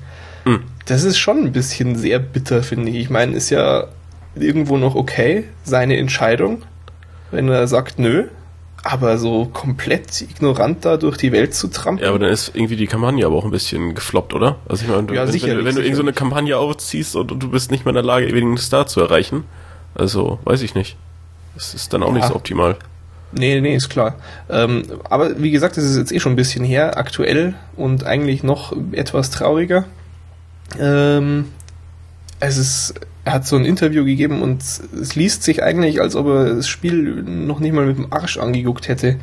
Mhm. 0.47 0.61
Das 0.87 1.05
ist 1.05 1.19
schon 1.19 1.45
ein 1.45 1.53
bisschen 1.53 1.97
sehr 1.97 2.19
bitter, 2.19 2.63
finde 2.63 2.91
ich. 2.91 2.97
Ich 2.97 3.11
meine, 3.11 3.37
ist 3.37 3.51
ja 3.51 3.89
irgendwo 4.35 4.79
noch 4.79 4.95
okay, 4.95 5.45
seine 5.65 5.99
Entscheidung, 5.99 6.63
wenn 7.31 7.49
er 7.49 7.69
sagt, 7.69 7.99
nö, 7.99 8.29
aber 8.83 9.19
so 9.19 9.47
komplett 9.47 10.23
ignorant 10.23 10.85
da 10.85 10.97
durch 10.97 11.17
die 11.17 11.33
Welt 11.33 11.55
zu 11.55 11.69
trampeln. 11.69 12.05
Ja, 12.05 12.11
aber 12.11 12.19
dann 12.19 12.31
ist 12.31 12.53
irgendwie 12.55 12.77
die 12.77 12.87
Kampagne 12.87 13.27
aber 13.27 13.37
auch 13.37 13.45
ein 13.45 13.51
bisschen 13.51 13.95
gefloppt, 13.95 14.35
oder? 14.35 14.57
Also 14.69 14.85
ich 14.85 14.91
meine, 14.91 15.05
du, 15.05 15.15
ja, 15.15 15.27
wenn, 15.27 15.35
wenn, 15.35 15.65
wenn 15.65 15.75
du 15.75 15.83
irgend 15.83 15.97
so 15.97 16.03
eine 16.03 16.13
Kampagne 16.13 16.57
aufziehst 16.57 17.17
und, 17.17 17.33
und, 17.33 17.43
du 17.43 17.51
bist 17.51 17.71
nicht 17.71 17.85
mehr 17.85 17.91
in 17.91 17.97
der 17.97 18.05
Lage, 18.05 18.27
einen 18.27 18.57
Star 18.57 18.87
zu 18.87 19.01
erreichen, 19.01 19.45
also 19.95 20.39
weiß 20.45 20.63
ich 20.63 20.75
nicht. 20.75 20.97
Das 21.55 21.75
ist 21.75 21.93
dann 21.93 22.03
auch 22.03 22.09
ja. 22.09 22.15
nicht 22.15 22.29
so 22.29 22.35
optimal. 22.35 22.77
Nee, 23.33 23.61
nee, 23.61 23.77
ist 23.77 23.91
klar. 23.91 24.17
Ähm, 24.49 24.83
aber 25.09 25.41
wie 25.41 25.51
gesagt, 25.51 25.77
das 25.77 25.85
ist 25.85 25.97
jetzt 25.97 26.13
eh 26.13 26.19
schon 26.19 26.33
ein 26.33 26.37
bisschen 26.37 26.65
her, 26.65 26.99
aktuell 26.99 27.55
und 27.77 28.05
eigentlich 28.05 28.43
noch 28.43 28.75
etwas 28.93 29.31
trauriger. 29.31 29.85
Ähm, 30.79 31.47
es 32.41 32.57
ist 32.57 32.95
er 33.25 33.35
hat 33.35 33.47
so 33.47 33.57
ein 33.57 33.65
Interview 33.65 34.05
gegeben 34.05 34.43
und 34.43 34.63
es 34.63 35.15
liest 35.15 35.43
sich 35.43 35.63
eigentlich, 35.63 36.01
als 36.01 36.17
ob 36.17 36.27
er 36.27 36.55
das 36.57 36.69
Spiel 36.69 37.23
noch 37.23 37.61
nicht 37.61 37.73
mal 37.73 37.87
mit 37.87 37.99
dem 37.99 38.13
Arsch 38.13 38.39
angeguckt 38.39 38.89
hätte. 38.89 39.17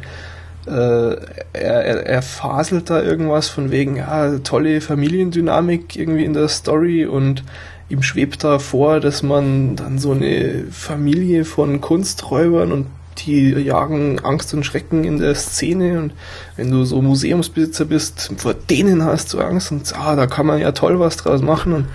Äh, 0.68 0.72
er, 0.72 1.16
er, 1.54 2.06
er 2.06 2.22
faselt 2.22 2.90
da 2.90 3.02
irgendwas 3.02 3.50
von 3.50 3.72
wegen, 3.72 3.96
ja, 3.96 4.38
tolle 4.40 4.82
Familiendynamik 4.82 5.96
irgendwie 5.96 6.26
in 6.26 6.34
der 6.34 6.48
Story 6.48 7.06
und 7.06 7.44
ihm 7.90 8.04
schwebt 8.04 8.44
da 8.44 8.60
vor, 8.60 9.00
dass 9.00 9.24
man 9.24 9.76
dann 9.76 9.98
so 9.98 10.12
eine 10.12 10.66
Familie 10.72 11.46
von 11.46 11.82
Kunsträubern 11.82 12.72
und 12.72 12.88
die 13.26 13.50
jagen 13.50 14.20
Angst 14.20 14.54
und 14.54 14.64
Schrecken 14.64 15.06
in 15.06 15.18
der 15.18 15.34
Szene 15.34 16.00
und 16.00 16.14
wenn 16.56 16.70
du 16.70 16.84
so 16.84 17.02
Museumsbesitzer 17.02 17.86
bist, 17.86 18.32
vor 18.38 18.54
denen 18.54 19.04
hast 19.04 19.34
du 19.34 19.40
Angst 19.40 19.72
und 19.72 19.92
ah, 19.98 20.16
da 20.16 20.28
kann 20.28 20.46
man 20.46 20.60
ja 20.60 20.72
toll 20.72 21.00
was 21.00 21.18
draus 21.18 21.42
machen 21.42 21.74
und 21.74 21.86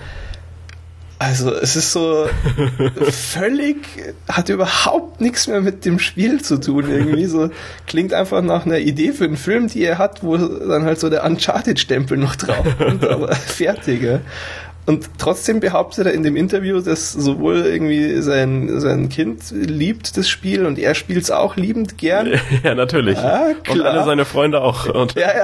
also 1.23 1.53
es 1.53 1.75
ist 1.75 1.91
so 1.91 2.27
völlig, 3.09 3.77
hat 4.27 4.49
überhaupt 4.49 5.21
nichts 5.21 5.47
mehr 5.47 5.61
mit 5.61 5.85
dem 5.85 5.99
Spiel 5.99 6.41
zu 6.41 6.59
tun. 6.59 6.89
Irgendwie 6.89 7.25
so 7.25 7.49
klingt 7.87 8.13
einfach 8.13 8.41
nach 8.41 8.65
einer 8.65 8.79
Idee 8.79 9.13
für 9.13 9.25
einen 9.25 9.37
Film, 9.37 9.67
die 9.67 9.83
er 9.83 9.97
hat, 9.97 10.23
wo 10.23 10.37
dann 10.37 10.83
halt 10.83 10.99
so 10.99 11.09
der 11.09 11.23
Uncharted-Stempel 11.23 12.17
noch 12.17 12.35
drauf 12.35 12.65
kommt, 12.77 13.05
aber 13.09 13.33
fertig. 13.35 14.21
Und 14.85 15.09
trotzdem 15.17 15.59
behauptet 15.59 16.07
er 16.07 16.13
in 16.13 16.23
dem 16.23 16.35
Interview, 16.35 16.81
dass 16.81 17.13
sowohl 17.13 17.65
irgendwie 17.65 18.21
sein, 18.21 18.79
sein 18.81 19.09
Kind 19.09 19.51
liebt 19.51 20.17
das 20.17 20.27
Spiel 20.27 20.65
und 20.65 20.77
er 20.77 20.93
spielt 20.93 21.23
es 21.23 21.31
auch 21.31 21.55
liebend 21.55 21.97
gern. 21.97 22.33
Ja, 22.63 22.75
natürlich. 22.75 23.17
Ja, 23.17 23.47
und 23.69 23.81
alle 23.81 24.03
seine 24.03 24.25
Freunde 24.25 24.61
auch. 24.61 24.87
Und 24.87 25.15
ja, 25.15 25.29
ja. 25.35 25.43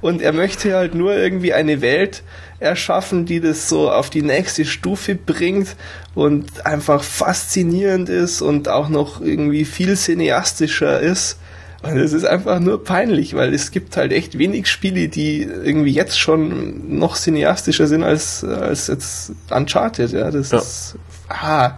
Und 0.00 0.22
er 0.22 0.32
möchte 0.32 0.74
halt 0.74 0.94
nur 0.94 1.14
irgendwie 1.14 1.52
eine 1.52 1.82
Welt, 1.82 2.22
erschaffen, 2.62 3.26
die 3.26 3.40
das 3.40 3.68
so 3.68 3.90
auf 3.90 4.08
die 4.08 4.22
nächste 4.22 4.64
Stufe 4.64 5.14
bringt 5.14 5.76
und 6.14 6.64
einfach 6.64 7.02
faszinierend 7.02 8.08
ist 8.08 8.40
und 8.40 8.68
auch 8.68 8.88
noch 8.88 9.20
irgendwie 9.20 9.64
viel 9.64 9.96
cineastischer 9.96 11.00
ist. 11.00 11.38
Und 11.82 11.96
es 11.96 12.12
ist 12.12 12.24
einfach 12.24 12.60
nur 12.60 12.84
peinlich, 12.84 13.34
weil 13.34 13.52
es 13.52 13.72
gibt 13.72 13.96
halt 13.96 14.12
echt 14.12 14.38
wenig 14.38 14.68
Spiele, 14.68 15.08
die 15.08 15.42
irgendwie 15.42 15.90
jetzt 15.90 16.18
schon 16.18 16.96
noch 16.96 17.16
cineastischer 17.16 17.88
sind 17.88 18.04
als, 18.04 18.44
als 18.44 18.86
jetzt 18.86 19.32
Uncharted, 19.50 20.12
ja. 20.12 20.30
Das 20.30 20.52
ja. 20.52 20.58
ist, 20.58 20.96
ah. 21.28 21.72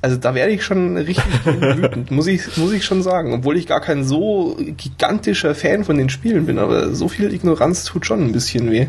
Also 0.00 0.16
da 0.16 0.34
werde 0.34 0.52
ich 0.52 0.64
schon 0.64 0.96
richtig 0.96 1.24
wütend, 1.44 2.10
muss 2.10 2.26
ich, 2.26 2.56
muss 2.56 2.72
ich 2.72 2.84
schon 2.84 3.02
sagen. 3.02 3.32
Obwohl 3.34 3.56
ich 3.56 3.66
gar 3.66 3.80
kein 3.80 4.04
so 4.04 4.56
gigantischer 4.58 5.54
Fan 5.54 5.84
von 5.84 5.96
den 5.96 6.08
Spielen 6.08 6.46
bin, 6.46 6.58
aber 6.58 6.94
so 6.94 7.08
viel 7.08 7.32
Ignoranz 7.32 7.84
tut 7.84 8.04
schon 8.04 8.24
ein 8.24 8.32
bisschen 8.32 8.70
weh. 8.70 8.88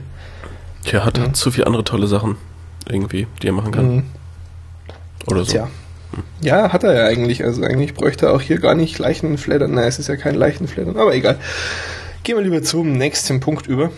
Tja, 0.85 1.05
hat, 1.05 1.19
hat 1.19 1.35
zu 1.35 1.51
viele 1.51 1.67
andere 1.67 1.83
tolle 1.83 2.07
Sachen 2.07 2.37
irgendwie, 2.87 3.27
die 3.41 3.47
er 3.47 3.53
machen 3.53 3.71
kann. 3.71 3.95
Mhm. 3.95 4.03
Oder 5.27 5.45
so. 5.45 5.51
Tja. 5.51 5.67
Ja, 6.41 6.71
hat 6.71 6.83
er 6.83 6.93
ja 6.93 7.05
eigentlich. 7.05 7.43
Also 7.43 7.63
eigentlich 7.63 7.93
bräuchte 7.93 8.27
er 8.27 8.33
auch 8.33 8.41
hier 8.41 8.59
gar 8.59 8.75
nicht 8.75 8.97
Leichenfleddern. 8.99 9.71
Nein, 9.71 9.87
es 9.87 9.99
ist 9.99 10.07
ja 10.07 10.15
kein 10.15 10.35
Leichenfleddern, 10.35 10.97
aber 10.97 11.13
egal. 11.13 11.37
Gehen 12.23 12.37
wir 12.37 12.43
lieber 12.43 12.61
zum 12.63 12.93
nächsten 12.93 13.39
Punkt 13.39 13.67
über. 13.67 13.91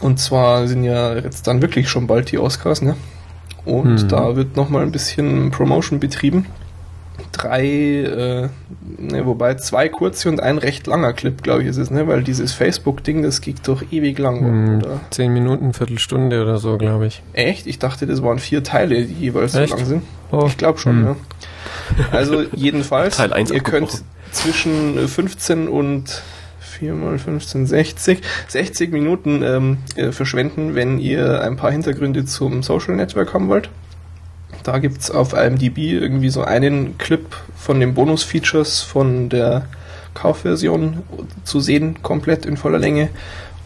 Und 0.00 0.18
zwar 0.18 0.66
sind 0.66 0.84
ja 0.84 1.14
jetzt 1.14 1.46
dann 1.46 1.62
wirklich 1.62 1.88
schon 1.88 2.06
bald 2.06 2.30
die 2.30 2.38
Oscars, 2.38 2.82
ne? 2.82 2.96
Und 3.64 4.02
hm. 4.02 4.08
da 4.08 4.36
wird 4.36 4.56
nochmal 4.56 4.82
ein 4.82 4.92
bisschen 4.92 5.50
Promotion 5.50 6.00
betrieben. 6.00 6.46
Drei, 7.36 7.66
äh, 7.66 8.48
ne, 8.98 9.26
wobei 9.26 9.54
zwei 9.56 9.90
kurze 9.90 10.30
und 10.30 10.40
ein 10.40 10.56
recht 10.56 10.86
langer 10.86 11.12
Clip, 11.12 11.42
glaube 11.42 11.62
ich, 11.62 11.68
ist 11.68 11.76
es, 11.76 11.90
ne? 11.90 12.08
Weil 12.08 12.22
dieses 12.22 12.52
Facebook-Ding, 12.52 13.22
das 13.22 13.42
geht 13.42 13.68
doch 13.68 13.82
ewig 13.90 14.18
lang. 14.18 14.40
Hm, 14.40 14.78
oder? 14.78 15.00
Zehn 15.10 15.32
Minuten, 15.34 15.74
Viertelstunde 15.74 16.40
oder 16.42 16.56
so, 16.56 16.78
glaube 16.78 17.06
ich. 17.06 17.22
Echt? 17.34 17.66
Ich 17.66 17.78
dachte, 17.78 18.06
das 18.06 18.22
waren 18.22 18.38
vier 18.38 18.64
Teile, 18.64 19.04
die 19.04 19.12
jeweils 19.12 19.54
Echt? 19.54 19.70
so 19.70 19.76
lang 19.76 19.84
sind. 19.84 20.02
Oh. 20.32 20.44
Ich 20.46 20.56
glaube 20.56 20.78
schon, 20.78 20.96
hm. 20.96 21.04
ja. 21.06 21.16
Also 22.10 22.42
jedenfalls, 22.54 23.18
Teil 23.18 23.34
1 23.34 23.50
ihr 23.50 23.60
könnt 23.60 24.02
zwischen 24.32 25.06
15 25.06 25.68
und 25.68 26.22
4 26.78 26.94
mal 26.94 27.18
15, 27.18 27.66
60. 27.66 28.20
60 28.48 28.92
Minuten 28.92 29.42
ähm, 29.42 29.78
äh, 29.96 30.12
verschwenden, 30.12 30.74
wenn 30.74 30.98
ihr 30.98 31.42
ein 31.42 31.56
paar 31.56 31.70
Hintergründe 31.70 32.24
zum 32.24 32.62
Social 32.62 32.96
Network 32.96 33.34
haben 33.34 33.48
wollt. 33.48 33.68
Da 34.66 34.78
gibt 34.78 35.00
es 35.00 35.12
auf 35.12 35.32
IMDb 35.32 35.78
irgendwie 35.78 36.28
so 36.28 36.42
einen 36.42 36.98
Clip 36.98 37.36
von 37.54 37.78
den 37.78 37.94
Bonus-Features 37.94 38.82
von 38.82 39.28
der 39.28 39.66
Kaufversion 40.12 41.04
zu 41.44 41.60
sehen, 41.60 42.02
komplett 42.02 42.44
in 42.44 42.56
voller 42.56 42.80
Länge. 42.80 43.10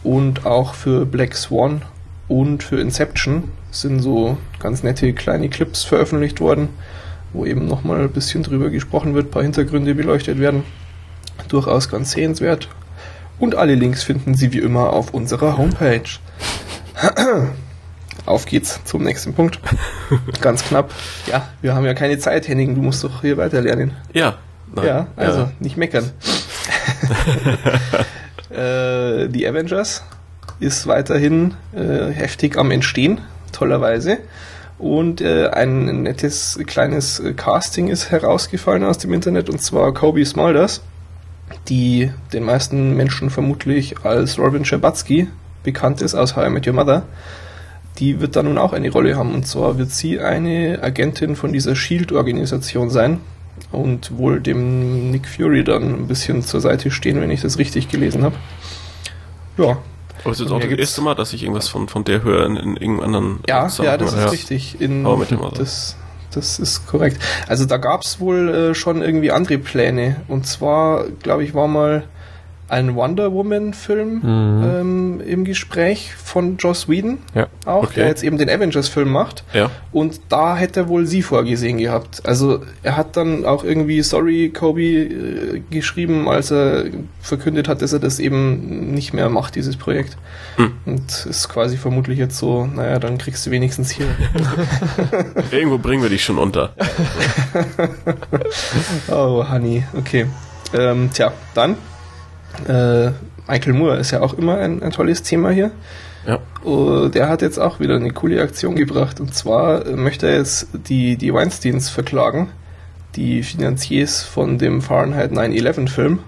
Und 0.03 0.45
auch 0.45 0.75
für 0.75 1.07
Black 1.07 1.33
Swan 1.33 1.81
und 2.27 2.61
für 2.61 2.79
Inception 2.79 3.45
sind 3.71 4.01
so 4.01 4.37
ganz 4.59 4.83
nette 4.83 5.11
kleine 5.13 5.49
Clips 5.49 5.83
veröffentlicht 5.83 6.39
worden, 6.39 6.69
wo 7.33 7.47
eben 7.47 7.67
nochmal 7.67 8.01
ein 8.01 8.11
bisschen 8.11 8.43
drüber 8.43 8.69
gesprochen 8.69 9.15
wird, 9.15 9.29
ein 9.29 9.31
paar 9.31 9.41
Hintergründe 9.41 9.95
beleuchtet 9.95 10.37
werden. 10.37 10.65
Durchaus 11.47 11.89
ganz 11.89 12.11
sehenswert. 12.11 12.67
Und 13.39 13.55
alle 13.55 13.73
Links 13.73 14.03
finden 14.03 14.35
Sie 14.35 14.53
wie 14.53 14.59
immer 14.59 14.93
auf 14.93 15.15
unserer 15.15 15.57
Homepage. 15.57 16.03
Auf 18.25 18.45
geht's 18.45 18.83
zum 18.85 19.03
nächsten 19.03 19.33
Punkt. 19.33 19.59
Ganz 20.41 20.63
knapp. 20.63 20.91
Ja, 21.27 21.47
wir 21.61 21.75
haben 21.75 21.85
ja 21.85 21.93
keine 21.93 22.17
Zeit, 22.19 22.47
Henning. 22.47 22.75
Du 22.75 22.81
musst 22.81 23.03
doch 23.03 23.21
hier 23.21 23.37
weiterlernen. 23.37 23.93
Ja. 24.13 24.35
Nein, 24.73 24.85
ja, 24.85 25.07
also 25.17 25.39
ja. 25.39 25.51
nicht 25.59 25.75
meckern. 25.75 26.11
äh, 28.49 29.27
die 29.27 29.45
Avengers 29.45 30.03
ist 30.59 30.87
weiterhin 30.87 31.55
äh, 31.73 32.11
heftig 32.11 32.57
am 32.57 32.71
Entstehen, 32.71 33.19
tollerweise. 33.51 34.19
Und 34.77 35.19
äh, 35.19 35.49
ein 35.49 36.03
nettes 36.03 36.57
kleines 36.67 37.21
Casting 37.35 37.89
ist 37.89 38.11
herausgefallen 38.11 38.83
aus 38.83 38.97
dem 38.97 39.13
Internet, 39.13 39.49
und 39.49 39.61
zwar 39.61 39.93
Kobe 39.93 40.25
Smulders 40.25 40.81
die 41.67 42.11
den 42.33 42.43
meisten 42.43 42.95
Menschen 42.95 43.29
vermutlich 43.29 44.03
als 44.03 44.37
Robin 44.39 44.65
Scherbatsky 44.65 45.27
bekannt 45.63 46.01
ist 46.01 46.15
aus 46.15 46.35
How 46.35 46.47
I 46.47 46.49
Met 46.49 46.67
Your 46.67 46.73
Mother, 46.73 47.03
die 47.99 48.21
wird 48.21 48.35
da 48.35 48.43
nun 48.43 48.57
auch 48.57 48.73
eine 48.73 48.89
Rolle 48.89 49.15
haben. 49.15 49.33
Und 49.33 49.47
zwar 49.47 49.77
wird 49.77 49.91
sie 49.91 50.19
eine 50.19 50.79
Agentin 50.81 51.35
von 51.35 51.53
dieser 51.53 51.75
Shield-Organisation 51.75 52.89
sein 52.89 53.19
und 53.71 54.17
wohl 54.17 54.39
dem 54.39 55.11
Nick 55.11 55.27
Fury 55.27 55.63
dann 55.63 55.83
ein 55.83 56.07
bisschen 56.07 56.41
zur 56.41 56.61
Seite 56.61 56.91
stehen, 56.91 57.21
wenn 57.21 57.31
ich 57.31 57.41
das 57.41 57.57
richtig 57.57 57.89
gelesen 57.89 58.23
habe. 58.23 58.35
Ja. 59.57 59.77
Aber 60.23 60.33
es 60.33 60.39
ist 60.39 60.51
auch 60.51 60.59
das 60.59 60.69
erste 60.69 61.01
Mal, 61.01 61.15
dass 61.15 61.33
ich 61.33 61.43
irgendwas 61.43 61.67
von, 61.67 61.87
von 61.87 62.03
der 62.03 62.23
höre 62.23 62.45
in, 62.45 62.55
in 62.55 62.77
irgendeinem 62.77 63.15
anderen 63.15 63.39
Ja, 63.47 63.67
ja, 63.67 63.97
das 63.97 64.13
ist 64.13 64.19
ja. 64.19 64.29
richtig. 64.29 64.79
In, 64.79 65.05
Your 65.05 65.17
Mother. 65.17 65.57
Das, 65.57 65.95
das 66.31 66.59
ist 66.59 66.87
korrekt. 66.87 67.19
Also 67.47 67.65
da 67.65 67.77
gab 67.77 68.03
es 68.03 68.19
wohl 68.19 68.49
äh, 68.49 68.75
schon 68.75 69.01
irgendwie 69.01 69.31
andere 69.31 69.57
Pläne. 69.57 70.21
Und 70.27 70.45
zwar, 70.45 71.05
glaube 71.23 71.43
ich, 71.43 71.55
war 71.55 71.67
mal 71.67 72.03
ein 72.71 72.95
Wonder 72.95 73.33
Woman-Film 73.33 74.21
mhm. 74.23 74.63
ähm, 74.63 75.21
im 75.25 75.43
Gespräch 75.43 76.13
von 76.15 76.55
Joss 76.55 76.87
Whedon, 76.87 77.17
ja. 77.35 77.47
auch, 77.65 77.83
okay. 77.83 77.95
der 77.97 78.07
jetzt 78.07 78.23
eben 78.23 78.37
den 78.37 78.49
Avengers-Film 78.49 79.11
macht. 79.11 79.43
Ja. 79.53 79.69
Und 79.91 80.21
da 80.29 80.55
hätte 80.55 80.81
er 80.81 80.87
wohl 80.87 81.05
sie 81.05 81.21
vorgesehen 81.21 81.77
gehabt. 81.79 82.21
Also 82.25 82.61
er 82.81 82.95
hat 82.95 83.17
dann 83.17 83.45
auch 83.45 83.65
irgendwie 83.65 84.01
Sorry 84.01 84.49
Kobe 84.49 84.81
äh, 84.81 85.61
geschrieben, 85.69 86.29
als 86.29 86.49
er 86.51 86.85
verkündet 87.19 87.67
hat, 87.67 87.81
dass 87.81 87.91
er 87.91 87.99
das 87.99 88.19
eben 88.19 88.93
nicht 88.93 89.13
mehr 89.13 89.29
macht, 89.29 89.55
dieses 89.55 89.75
Projekt. 89.75 90.17
Mhm. 90.57 90.71
Und 90.85 91.25
ist 91.25 91.49
quasi 91.49 91.75
vermutlich 91.75 92.19
jetzt 92.19 92.37
so, 92.37 92.65
naja, 92.65 92.99
dann 92.99 93.17
kriegst 93.17 93.45
du 93.45 93.51
wenigstens 93.51 93.91
hier. 93.91 94.07
Irgendwo 95.51 95.77
bringen 95.77 96.01
wir 96.01 96.09
dich 96.09 96.23
schon 96.23 96.37
unter. 96.37 96.73
oh, 99.09 99.43
Honey, 99.49 99.83
okay. 99.97 100.27
Ähm, 100.73 101.09
tja, 101.13 101.33
dann 101.53 101.75
äh, 102.67 103.11
Michael 103.47 103.73
Moore 103.73 103.97
ist 103.97 104.11
ja 104.11 104.21
auch 104.21 104.33
immer 104.33 104.57
ein, 104.57 104.81
ein 104.81 104.91
tolles 104.91 105.23
Thema 105.23 105.49
hier. 105.51 105.71
Ja. 106.25 106.39
Uh, 106.63 107.09
der 107.09 107.29
hat 107.29 107.41
jetzt 107.41 107.57
auch 107.57 107.79
wieder 107.79 107.95
eine 107.95 108.11
coole 108.11 108.41
Aktion 108.41 108.75
gebracht. 108.75 109.19
Und 109.19 109.33
zwar 109.33 109.85
möchte 109.85 110.27
er 110.27 110.37
jetzt 110.37 110.67
die, 110.87 111.17
die 111.17 111.33
Weinsteins 111.33 111.89
verklagen, 111.89 112.49
die 113.15 113.43
Finanziers 113.43 114.21
von 114.21 114.57
dem 114.57 114.81
Fahrenheit 114.81 115.31
9-11-Film. 115.31 116.19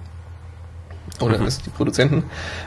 Oder 1.21 1.37
mhm. 1.37 1.45
also 1.45 1.61
die 1.63 1.69
Produzenten, 1.69 2.23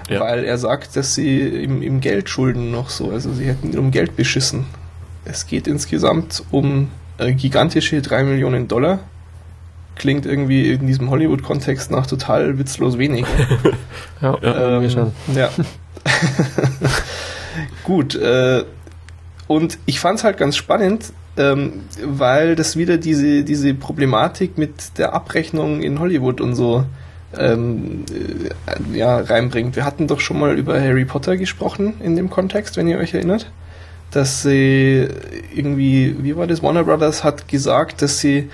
ja. 0.09 0.21
weil 0.21 0.45
er 0.45 0.57
sagt, 0.57 0.97
dass 0.97 1.15
sie 1.15 1.41
ihm, 1.41 1.83
ihm 1.83 2.01
Geld 2.01 2.29
schulden 2.29 2.71
noch 2.71 2.91
so. 2.91 3.11
Also 3.11 3.33
sie 3.33 3.47
hätten 3.47 3.73
ihn 3.73 3.79
um 3.79 3.91
Geld 3.91 4.15
beschissen. 4.15 4.67
Es 5.25 5.47
geht 5.47 5.67
insgesamt 5.67 6.45
um 6.53 6.89
äh, 7.19 7.33
gigantische 7.33 8.01
3 8.01 8.23
Millionen 8.23 8.69
Dollar 8.69 9.01
klingt 9.97 10.27
irgendwie 10.27 10.71
in 10.71 10.87
diesem 10.87 11.11
Hollywood-Kontext 11.11 11.91
nach 11.91 12.07
total 12.07 12.59
witzlos 12.59 12.99
wenig. 12.99 13.27
ja, 14.23 14.39
ja, 14.43 14.79
ähm, 14.79 14.91
schon. 14.91 15.13
ja. 15.35 15.51
Gut, 17.85 18.15
äh, 18.15 18.65
und 19.47 19.79
ich 19.87 20.01
fand 20.01 20.19
es 20.19 20.25
halt 20.25 20.37
ganz 20.37 20.57
spannend, 20.57 21.13
ähm, 21.37 21.85
weil 22.03 22.57
das 22.57 22.77
wieder 22.77 22.97
diese, 22.97 23.45
diese 23.45 23.75
Problematik 23.75 24.59
mit 24.59 24.99
der 24.99 25.13
Abrechnung 25.13 25.83
in 25.83 26.01
Hollywood 26.01 26.41
und 26.41 26.55
so 26.55 26.85
ähm, 27.37 28.05
äh, 28.11 28.97
ja, 28.97 29.19
reinbringt. 29.19 29.77
Wir 29.77 29.85
hatten 29.85 30.07
doch 30.07 30.21
schon 30.21 30.39
mal 30.39 30.59
über 30.59 30.81
Harry 30.81 31.05
Potter 31.05 31.37
gesprochen 31.37 31.95
in 32.03 32.17
dem 32.17 32.31
Kontext, 32.31 32.77
wenn 32.77 32.89
ihr 32.89 32.99
euch 32.99 33.15
erinnert. 33.15 33.51
Dass 34.11 34.43
sie 34.43 35.09
irgendwie, 35.55 36.17
wie 36.21 36.37
war 36.37 36.47
das? 36.47 36.63
Warner 36.63 36.85
Brothers 36.85 37.25
hat 37.25 37.49
gesagt, 37.49 38.03
dass 38.03 38.21
sie 38.21 38.49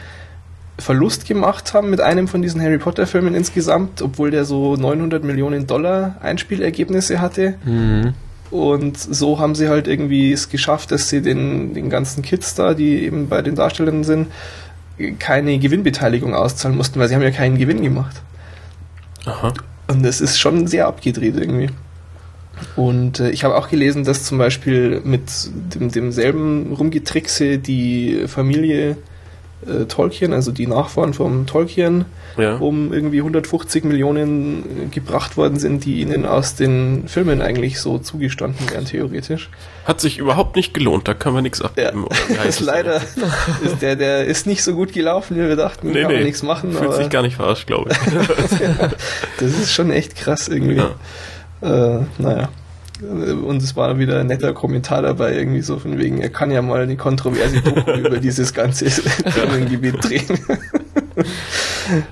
Verlust 0.79 1.27
gemacht 1.27 1.75
haben 1.75 1.91
mit 1.91 2.01
einem 2.01 2.29
von 2.29 2.43
diesen 2.43 2.61
Harry 2.61 2.79
Potter 2.79 3.07
Filmen 3.07 3.35
insgesamt, 3.35 4.03
obwohl 4.03 4.31
der 4.31 4.45
so 4.45 4.77
900 4.77 5.23
Millionen 5.23 5.67
Dollar 5.67 6.17
Einspielergebnisse 6.21 7.21
hatte. 7.21 7.55
Mhm. 7.65 8.15
Und 8.51 8.99
so 8.99 9.39
haben 9.39 9.55
sie 9.55 9.69
halt 9.69 9.89
irgendwie 9.89 10.33
es 10.33 10.51
geschafft, 10.51 10.93
dass 10.93 11.09
sie 11.09 11.23
den, 11.23 11.73
den 11.73 11.89
ganzen 11.89 12.23
Kids 12.23 12.55
da, 12.55 12.75
die 12.75 13.05
eben 13.05 13.29
bei 13.29 13.41
den 13.41 13.55
Darstellern 13.55 14.05
sind, 14.05 14.29
keine 15.19 15.59
Gewinnbeteiligung 15.59 16.35
auszahlen 16.35 16.77
mussten, 16.77 17.01
weil 17.01 17.09
sie 17.09 17.15
haben 17.15 17.23
ja 17.23 17.31
keinen 17.31 17.57
Gewinn 17.57 17.83
gemacht. 17.83 18.21
Aha. 19.25 19.55
Und 19.89 20.05
das 20.05 20.21
ist 20.21 20.39
schon 20.39 20.67
sehr 20.67 20.87
abgedreht 20.87 21.37
irgendwie. 21.37 21.71
Und 22.77 23.21
äh, 23.21 23.31
ich 23.31 23.45
habe 23.45 23.57
auch 23.57 23.69
gelesen, 23.69 24.05
dass 24.05 24.25
zum 24.25 24.39
Beispiel 24.39 25.01
mit 25.05 25.23
dem, 25.75 25.91
demselben 25.91 26.73
Rumgetrickse 26.73 27.59
die 27.59 28.25
Familie 28.27 28.97
äh, 29.67 29.85
Tolkien, 29.87 30.33
also 30.33 30.53
die 30.53 30.67
Nachfahren 30.67 31.15
vom 31.15 31.47
Tolkien, 31.47 32.05
ja. 32.37 32.57
um 32.57 32.93
irgendwie 32.93 33.19
150 33.19 33.85
Millionen 33.85 34.91
gebracht 34.91 35.37
worden 35.37 35.59
sind, 35.59 35.85
die 35.85 36.01
ihnen 36.01 36.27
aus 36.27 36.55
den 36.55 37.09
Filmen 37.09 37.41
eigentlich 37.41 37.81
so 37.81 37.99
zugestanden 37.99 38.71
wären, 38.71 38.85
theoretisch. 38.85 39.51
Hat 39.85 40.01
sich 40.01 40.19
überhaupt 40.19 40.57
nicht 40.57 40.75
gelohnt, 40.75 41.09
da 41.09 41.15
kann 41.15 41.33
man 41.33 41.43
nichts 41.43 41.63
abgeben. 41.63 42.07
Ja, 42.29 42.43
ist 42.43 42.61
leider, 42.61 42.97
ist 43.65 43.83
der, 43.83 43.97
der 43.97 44.25
ist 44.25 44.47
nicht 44.47 44.63
so 44.63 44.75
gut 44.75 44.93
gelaufen, 44.93 45.37
wie 45.37 45.49
wir 45.49 45.57
dachten, 45.57 45.91
nee, 45.91 46.03
kann 46.03 46.13
nee, 46.13 46.25
nichts 46.25 46.43
machen. 46.43 46.73
Fühlt 46.73 46.95
sich 46.95 47.11
gar 47.11 47.23
nicht 47.23 47.37
verarscht, 47.37 47.67
glaube 47.67 47.91
ich. 47.91 47.99
das 49.39 49.51
ist 49.59 49.73
schon 49.73 49.91
echt 49.91 50.17
krass 50.17 50.49
irgendwie. 50.49 50.77
Ja. 50.77 51.99
Äh, 51.99 52.01
naja. 52.19 52.49
Und 53.03 53.63
es 53.63 53.77
war 53.77 53.99
wieder 53.99 54.21
ein 54.21 54.27
netter 54.27 54.53
Kommentar 54.53 55.03
dabei, 55.03 55.35
irgendwie 55.35 55.63
so 55.63 55.79
von 55.79 55.99
wegen, 55.99 56.21
er 56.21 56.31
kann 56.31 56.51
ja 56.51 56.63
mal 56.63 56.83
eine 56.83 56.97
kontroverse 56.97 57.61
Doku 57.61 57.91
über 57.99 58.19
dieses 58.19 58.55
ganze 58.55 58.87
Themengebiet 58.87 59.97
drehen. 60.03 60.39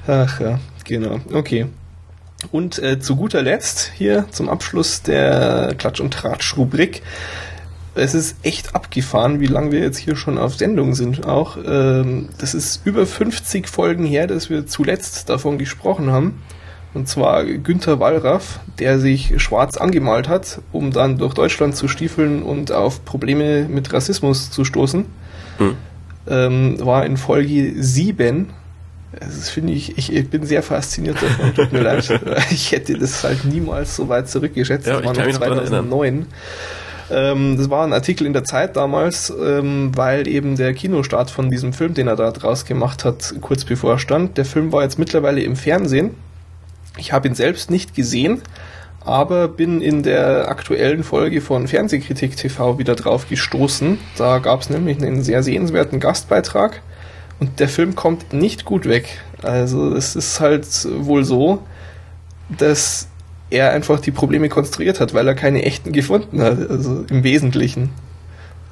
Ach 0.06 0.40
ja, 0.40 0.58
genau. 0.84 1.20
Okay. 1.32 1.66
Und 2.52 2.78
äh, 2.82 2.98
zu 2.98 3.16
guter 3.16 3.42
Letzt 3.42 3.92
hier 3.94 4.26
zum 4.30 4.48
Abschluss 4.48 5.02
der 5.02 5.74
Klatsch- 5.76 6.00
und 6.00 6.12
Tratsch-Rubrik 6.14 7.02
es 7.94 8.14
ist 8.14 8.36
echt 8.42 8.74
abgefahren, 8.74 9.40
wie 9.40 9.46
lange 9.46 9.72
wir 9.72 9.80
jetzt 9.80 9.98
hier 9.98 10.16
schon 10.16 10.38
auf 10.38 10.54
Sendung 10.54 10.94
sind. 10.94 11.26
Auch 11.26 11.56
ähm, 11.64 12.28
das 12.38 12.54
ist 12.54 12.86
über 12.86 13.06
50 13.06 13.68
Folgen 13.68 14.04
her, 14.04 14.26
dass 14.26 14.48
wir 14.48 14.66
zuletzt 14.66 15.28
davon 15.28 15.58
gesprochen 15.58 16.10
haben. 16.10 16.42
Und 16.92 17.08
zwar 17.08 17.44
Günther 17.44 18.00
Wallraff, 18.00 18.60
der 18.78 18.98
sich 18.98 19.40
schwarz 19.40 19.76
angemalt 19.76 20.28
hat, 20.28 20.60
um 20.72 20.90
dann 20.90 21.18
durch 21.18 21.34
Deutschland 21.34 21.76
zu 21.76 21.86
stiefeln 21.86 22.42
und 22.42 22.72
auf 22.72 23.04
Probleme 23.04 23.66
mit 23.68 23.92
Rassismus 23.92 24.50
zu 24.50 24.64
stoßen. 24.64 25.04
Hm. 25.58 25.76
Ähm, 26.28 26.76
war 26.80 27.06
in 27.06 27.16
Folge 27.16 27.74
7. 27.76 28.50
Das 29.18 29.50
finde 29.50 29.72
ich, 29.72 29.98
ich, 29.98 30.12
ich, 30.12 30.28
bin 30.28 30.44
sehr 30.44 30.62
fasziniert 30.62 31.16
davon, 31.20 31.54
tut 31.54 31.72
mir 31.72 31.80
leid. 31.80 32.20
Ich 32.50 32.72
hätte 32.72 32.96
das 32.98 33.24
halt 33.24 33.44
niemals 33.44 33.96
so 33.96 34.08
weit 34.08 34.28
zurückgeschätzt. 34.28 34.86
Ja, 34.86 35.00
das 35.00 35.04
war 35.16 35.26
noch 35.26 35.32
2009. 35.32 36.26
Ähm, 37.10 37.56
das 37.56 37.70
war 37.70 37.84
ein 37.84 37.92
Artikel 37.92 38.26
in 38.26 38.32
der 38.32 38.44
Zeit 38.44 38.76
damals, 38.76 39.30
ähm, 39.30 39.90
weil 39.96 40.28
eben 40.28 40.56
der 40.56 40.74
Kinostart 40.74 41.30
von 41.30 41.50
diesem 41.50 41.72
Film, 41.72 41.94
den 41.94 42.06
er 42.06 42.16
da 42.16 42.30
draus 42.30 42.64
gemacht 42.64 43.04
hat, 43.04 43.34
kurz 43.40 43.64
bevor 43.64 43.98
stand. 43.98 44.38
Der 44.38 44.44
Film 44.44 44.72
war 44.72 44.82
jetzt 44.82 44.98
mittlerweile 44.98 45.42
im 45.42 45.56
Fernsehen. 45.56 46.14
Ich 47.00 47.12
habe 47.12 47.28
ihn 47.28 47.34
selbst 47.34 47.70
nicht 47.70 47.94
gesehen, 47.94 48.42
aber 49.00 49.48
bin 49.48 49.80
in 49.80 50.02
der 50.02 50.48
aktuellen 50.48 51.02
Folge 51.02 51.40
von 51.40 51.66
Fernsehkritik 51.66 52.36
TV 52.36 52.78
wieder 52.78 52.94
drauf 52.94 53.28
gestoßen. 53.28 53.98
Da 54.18 54.38
gab 54.38 54.60
es 54.60 54.70
nämlich 54.70 55.02
einen 55.02 55.22
sehr 55.22 55.42
sehenswerten 55.42 55.98
Gastbeitrag 55.98 56.82
und 57.40 57.58
der 57.58 57.68
Film 57.68 57.94
kommt 57.94 58.34
nicht 58.34 58.66
gut 58.66 58.86
weg. 58.86 59.18
Also 59.42 59.94
es 59.94 60.14
ist 60.14 60.40
halt 60.40 60.66
wohl 60.98 61.24
so, 61.24 61.62
dass 62.50 63.08
er 63.48 63.72
einfach 63.72 64.00
die 64.00 64.10
Probleme 64.10 64.48
konstruiert 64.48 65.00
hat, 65.00 65.14
weil 65.14 65.26
er 65.26 65.34
keine 65.34 65.62
echten 65.64 65.92
gefunden 65.92 66.42
hat, 66.42 66.70
also 66.70 67.04
im 67.10 67.24
Wesentlichen. 67.24 67.90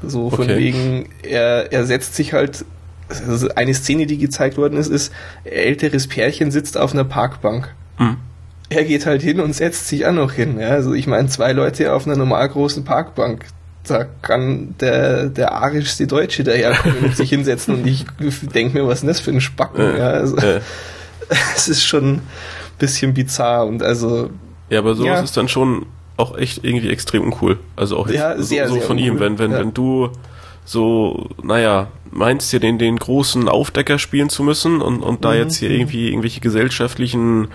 So 0.02 0.30
von 0.30 0.44
okay. 0.44 0.58
wegen, 0.58 1.08
er, 1.22 1.72
er 1.72 1.84
setzt 1.86 2.14
sich 2.14 2.34
halt, 2.34 2.64
also 3.08 3.48
eine 3.56 3.74
Szene, 3.74 4.06
die 4.06 4.18
gezeigt 4.18 4.58
worden 4.58 4.78
ist, 4.78 4.88
ist, 4.88 5.12
ein 5.44 5.52
älteres 5.52 6.06
Pärchen 6.06 6.50
sitzt 6.50 6.76
auf 6.76 6.92
einer 6.92 7.04
Parkbank. 7.04 7.74
Mhm. 7.98 8.16
Er 8.70 8.84
geht 8.84 9.06
halt 9.06 9.22
hin 9.22 9.40
und 9.40 9.54
setzt 9.54 9.88
sich 9.88 10.06
auch 10.06 10.12
noch 10.12 10.32
hin. 10.32 10.58
Ja? 10.60 10.68
Also 10.68 10.92
ich 10.92 11.06
meine, 11.06 11.28
zwei 11.28 11.52
Leute 11.52 11.92
auf 11.92 12.06
einer 12.06 12.16
normal 12.16 12.48
großen 12.48 12.84
Parkbank, 12.84 13.46
da 13.86 14.04
kann 14.22 14.74
der, 14.80 15.26
der 15.26 15.52
arischste 15.52 16.06
Deutsche 16.06 16.44
daherkommen 16.44 16.98
und 17.04 17.16
sich 17.16 17.30
hinsetzen 17.30 17.76
und 17.76 17.86
ich 17.86 18.04
denke 18.54 18.78
mir, 18.78 18.86
was 18.86 18.96
ist 18.96 19.00
denn 19.02 19.08
das 19.08 19.20
für 19.20 19.30
ein 19.30 19.40
Spacken? 19.40 19.96
Ja, 19.96 20.10
also, 20.10 20.36
es 21.56 21.68
ist 21.68 21.84
schon 21.84 22.14
ein 22.16 22.22
bisschen 22.78 23.14
bizarr 23.14 23.66
und 23.66 23.82
also 23.82 24.30
ja, 24.68 24.80
aber 24.80 24.94
sowas 24.94 25.06
ja. 25.18 25.20
ist 25.20 25.36
dann 25.36 25.48
schon 25.48 25.86
auch 26.18 26.36
echt 26.36 26.64
irgendwie 26.64 26.90
extrem 26.90 27.22
uncool. 27.22 27.58
Also 27.76 27.96
auch 27.96 28.08
ja, 28.08 28.36
so, 28.36 28.42
sehr, 28.42 28.68
so 28.68 28.74
sehr 28.74 28.82
von 28.82 28.98
uncool. 28.98 29.14
ihm, 29.14 29.20
wenn, 29.20 29.38
wenn, 29.38 29.52
ja. 29.52 29.60
wenn 29.60 29.72
du 29.72 30.10
so, 30.64 31.30
naja, 31.42 31.88
meinst 32.18 32.52
dir 32.52 32.60
den, 32.60 32.78
den 32.78 32.96
großen 32.96 33.48
Aufdecker 33.48 33.98
spielen 33.98 34.28
zu 34.28 34.42
müssen 34.42 34.80
und, 34.80 35.00
und 35.00 35.24
da 35.24 35.30
mhm. 35.30 35.38
jetzt 35.38 35.56
hier 35.56 35.70
irgendwie 35.70 36.08
irgendwelche 36.08 36.40
gesellschaftlichen 36.40 37.48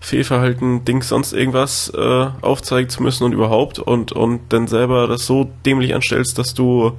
Fehlverhalten, 0.00 0.84
Dings, 0.84 1.08
sonst 1.08 1.32
irgendwas 1.32 1.90
äh, 1.96 2.26
aufzeigen 2.42 2.90
zu 2.90 3.02
müssen 3.02 3.24
und 3.24 3.32
überhaupt 3.32 3.78
und, 3.78 4.12
und 4.12 4.52
dann 4.52 4.66
selber 4.66 5.08
das 5.08 5.26
so 5.26 5.50
dämlich 5.64 5.94
anstellst, 5.94 6.38
dass 6.38 6.54
du 6.54 6.92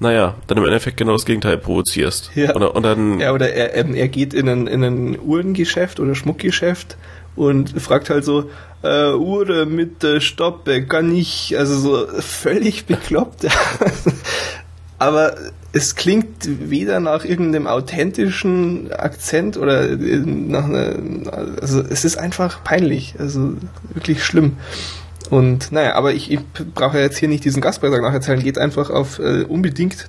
naja, 0.00 0.36
dann 0.46 0.58
im 0.58 0.64
Endeffekt 0.64 0.96
genau 0.96 1.12
das 1.12 1.24
Gegenteil 1.24 1.58
provozierst. 1.58 2.30
Ja, 2.36 2.54
oder, 2.54 2.76
und 2.76 2.84
dann, 2.84 3.18
ja, 3.18 3.32
oder 3.32 3.52
er, 3.52 3.74
er 3.74 4.08
geht 4.08 4.32
in 4.32 4.48
ein, 4.48 4.66
in 4.68 4.84
ein 4.84 5.18
Uhrengeschäft 5.18 5.98
oder 5.98 6.14
Schmuckgeschäft 6.14 6.96
und 7.34 7.80
fragt 7.80 8.08
halt 8.08 8.24
so, 8.24 8.48
äh, 8.82 9.12
Uhr 9.12 9.66
mit 9.66 10.02
der 10.02 10.20
Stoppe, 10.20 10.84
kann 10.84 11.14
ich, 11.14 11.58
also 11.58 11.78
so 11.78 12.20
völlig 12.20 12.86
bekloppt. 12.86 13.46
Aber 14.98 15.36
es 15.72 15.96
klingt 15.96 16.70
weder 16.70 16.98
nach 16.98 17.24
irgendeinem 17.24 17.66
authentischen 17.66 18.90
Akzent 18.92 19.56
oder 19.56 19.96
nach 19.96 20.64
einer, 20.64 20.96
also 21.60 21.82
es 21.82 22.04
ist 22.04 22.16
einfach 22.16 22.64
peinlich, 22.64 23.14
also 23.18 23.54
wirklich 23.92 24.24
schlimm. 24.24 24.56
Und 25.30 25.70
naja, 25.72 25.94
aber 25.94 26.14
ich, 26.14 26.32
ich 26.32 26.40
brauche 26.74 26.98
jetzt 26.98 27.18
hier 27.18 27.28
nicht 27.28 27.44
diesen 27.44 27.60
Gastbeitrag 27.60 28.00
nacherzählen, 28.00 28.42
geht 28.42 28.56
einfach 28.56 28.88
auf 28.88 29.18
äh, 29.18 29.42
unbedingt 29.42 30.08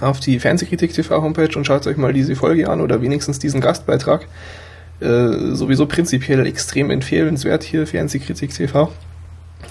auf 0.00 0.20
die 0.20 0.38
Fernsehkritik 0.38 0.92
TV 0.92 1.22
Homepage 1.22 1.56
und 1.56 1.66
schaut 1.66 1.86
euch 1.86 1.96
mal 1.96 2.12
diese 2.12 2.36
Folge 2.36 2.68
an 2.68 2.80
oder 2.80 3.00
wenigstens 3.00 3.38
diesen 3.38 3.60
Gastbeitrag. 3.60 4.26
Äh, 5.00 5.54
sowieso 5.54 5.86
prinzipiell 5.86 6.46
extrem 6.46 6.90
empfehlenswert 6.90 7.62
hier 7.62 7.86
Fernsehkritik 7.86 8.52
TV. 8.52 8.92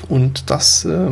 Und 0.10 0.50
das 0.50 0.84
äh, 0.86 1.12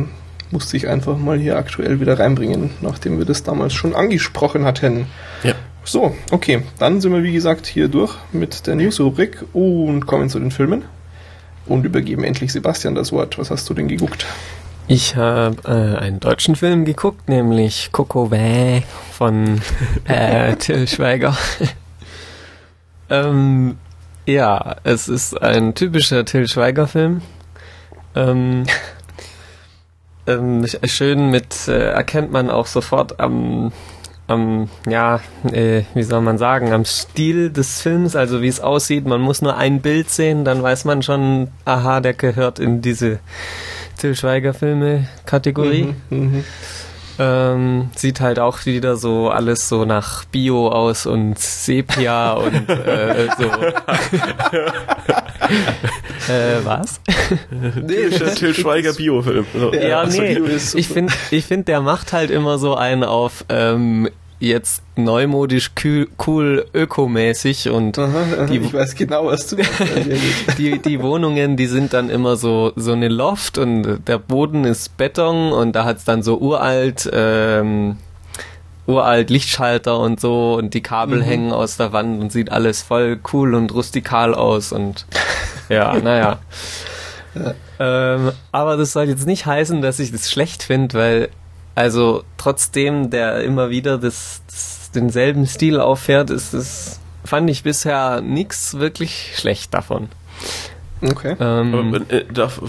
musste 0.50 0.76
ich 0.76 0.88
einfach 0.88 1.16
mal 1.16 1.38
hier 1.38 1.56
aktuell 1.56 2.00
wieder 2.00 2.18
reinbringen, 2.18 2.70
nachdem 2.80 3.18
wir 3.18 3.24
das 3.24 3.42
damals 3.42 3.72
schon 3.72 3.94
angesprochen 3.94 4.64
hatten. 4.64 5.06
Ja. 5.42 5.54
So, 5.84 6.14
okay, 6.30 6.62
dann 6.78 7.00
sind 7.00 7.12
wir 7.12 7.22
wie 7.22 7.32
gesagt 7.32 7.66
hier 7.66 7.88
durch 7.88 8.14
mit 8.32 8.66
der 8.66 8.74
News-Rubrik 8.74 9.44
und 9.52 10.06
kommen 10.06 10.28
zu 10.28 10.38
den 10.38 10.50
Filmen 10.50 10.84
und 11.66 11.84
übergeben 11.84 12.24
endlich 12.24 12.52
Sebastian 12.52 12.94
das 12.94 13.12
Wort. 13.12 13.38
Was 13.38 13.50
hast 13.50 13.68
du 13.70 13.74
denn 13.74 13.88
geguckt? 13.88 14.26
Ich 14.88 15.14
habe 15.14 15.56
äh, 15.66 15.98
einen 15.98 16.20
deutschen 16.20 16.56
Film 16.56 16.84
geguckt, 16.84 17.28
nämlich 17.28 17.90
Coco 17.92 18.26
Bä 18.26 18.82
von 19.12 19.60
äh, 20.04 20.56
Till 20.56 20.88
Schweiger. 20.88 21.36
ähm, 23.10 23.78
ja, 24.26 24.76
es 24.82 25.08
ist 25.08 25.40
ein 25.40 25.74
typischer 25.74 26.24
Till 26.24 26.48
Schweiger-Film. 26.48 27.22
Ähm, 28.16 28.64
ähm, 30.38 30.66
schön 30.84 31.30
mit, 31.30 31.68
äh, 31.68 31.90
erkennt 31.90 32.32
man 32.32 32.50
auch 32.50 32.66
sofort 32.66 33.20
am, 33.20 33.72
am 34.26 34.68
ja, 34.88 35.20
äh, 35.52 35.82
wie 35.94 36.02
soll 36.02 36.20
man 36.20 36.38
sagen, 36.38 36.72
am 36.72 36.84
Stil 36.84 37.50
des 37.50 37.80
Films, 37.80 38.16
also 38.16 38.42
wie 38.42 38.48
es 38.48 38.60
aussieht. 38.60 39.06
Man 39.06 39.20
muss 39.20 39.42
nur 39.42 39.56
ein 39.56 39.80
Bild 39.80 40.10
sehen, 40.10 40.44
dann 40.44 40.62
weiß 40.62 40.84
man 40.84 41.02
schon, 41.02 41.48
aha, 41.64 42.00
der 42.00 42.14
gehört 42.14 42.58
in 42.58 42.82
diese 42.82 43.18
Till 43.98 44.14
Schweiger-Filme-Kategorie. 44.14 45.94
Mhm, 46.10 46.36
mh. 46.38 46.44
Ähm, 47.22 47.90
sieht 47.94 48.22
halt 48.22 48.38
auch 48.38 48.64
wieder 48.64 48.96
so 48.96 49.28
alles 49.28 49.68
so 49.68 49.84
nach 49.84 50.24
Bio 50.24 50.68
aus 50.68 51.04
und 51.04 51.38
Sepia 51.38 52.32
und 52.32 52.66
äh, 52.70 53.28
so. 53.36 53.44
äh, 56.32 56.64
was? 56.64 57.02
nee, 57.82 58.08
Till 58.08 58.54
Schweiger 58.54 58.94
Biofilm. 58.94 59.44
So. 59.52 59.70
Ja, 59.74 60.06
nee, 60.06 60.40
ich 60.74 60.88
finde, 60.88 61.12
ich 61.30 61.44
find, 61.44 61.68
der 61.68 61.82
macht 61.82 62.14
halt 62.14 62.30
immer 62.30 62.56
so 62.56 62.74
einen 62.74 63.04
auf 63.04 63.44
ähm, 63.50 64.08
jetzt 64.40 64.82
neumodisch 64.96 65.70
cool, 66.26 66.66
ökomäßig 66.74 67.68
und 67.68 67.98
aha, 67.98 68.46
die, 68.46 68.56
ich 68.56 68.72
weiß 68.72 68.94
genau, 68.94 69.26
was 69.26 69.46
du 69.48 69.56
die, 70.58 70.78
die 70.78 71.02
Wohnungen, 71.02 71.56
die 71.56 71.66
sind 71.66 71.92
dann 71.92 72.08
immer 72.08 72.36
so 72.36 72.72
so 72.74 72.92
eine 72.92 73.08
Loft 73.08 73.58
und 73.58 74.00
der 74.08 74.18
Boden 74.18 74.64
ist 74.64 74.96
Beton 74.96 75.52
und 75.52 75.72
da 75.76 75.84
hat's 75.84 76.04
dann 76.04 76.22
so 76.22 76.38
uralt 76.38 77.08
ähm, 77.12 77.98
uralt 78.86 79.28
Lichtschalter 79.28 79.98
und 79.98 80.20
so 80.20 80.54
und 80.54 80.72
die 80.72 80.82
Kabel 80.82 81.18
mhm. 81.18 81.24
hängen 81.24 81.52
aus 81.52 81.76
der 81.76 81.92
Wand 81.92 82.20
und 82.20 82.32
sieht 82.32 82.50
alles 82.50 82.82
voll 82.82 83.20
cool 83.32 83.54
und 83.54 83.72
rustikal 83.74 84.34
aus 84.34 84.72
und 84.72 85.06
ja, 85.68 85.94
naja. 85.94 86.38
Ja. 87.34 87.54
Ähm, 87.78 88.32
aber 88.52 88.76
das 88.76 88.92
soll 88.92 89.04
jetzt 89.04 89.26
nicht 89.26 89.46
heißen, 89.46 89.82
dass 89.82 90.00
ich 90.00 90.10
das 90.10 90.30
schlecht 90.30 90.62
finde, 90.62 90.98
weil 90.98 91.28
also 91.74 92.24
trotzdem 92.36 93.10
der 93.10 93.42
immer 93.42 93.70
wieder 93.70 93.98
das, 93.98 94.42
das 94.46 94.90
denselben 94.94 95.46
Stil 95.46 95.80
auffährt, 95.80 96.30
ist 96.30 96.52
es, 96.52 97.00
fand 97.24 97.48
ich 97.50 97.62
bisher 97.62 98.20
nichts 98.20 98.78
wirklich 98.78 99.32
schlecht 99.36 99.72
davon. 99.74 100.08
Okay. 101.02 101.36
Ähm, 101.40 101.74
Aber, 101.74 102.12
äh, 102.12 102.24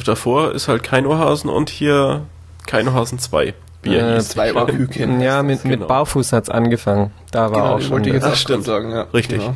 davor 0.06 0.54
ist 0.54 0.68
halt 0.68 0.84
kein 0.84 1.06
Ohrhasen 1.06 1.50
und 1.50 1.70
hier 1.70 2.24
kein 2.66 2.88
Ohrhasen 2.88 3.20
2. 3.20 3.54
Wie 3.84 3.96
er 3.96 4.12
äh, 4.12 4.16
hieß. 4.16 4.30
Zwei 4.30 4.54
Ohrküken. 4.54 5.22
Ja, 5.22 5.44
mit, 5.44 5.64
genau. 5.64 5.78
mit 5.78 5.88
Barfuß 5.88 6.32
hat's 6.34 6.50
angefangen. 6.50 7.12
Da 7.32 7.52
war 7.52 7.52
genau, 7.52 7.76
auch 7.76 7.82
schon. 7.82 7.92
Wollte 7.92 8.10
ich 8.10 8.16
jetzt 8.16 8.26
das 8.26 8.40
stimmt. 8.40 8.64
sagen, 8.64 8.92
ja. 8.92 9.02
Richtig. 9.14 9.40
Genau. 9.40 9.56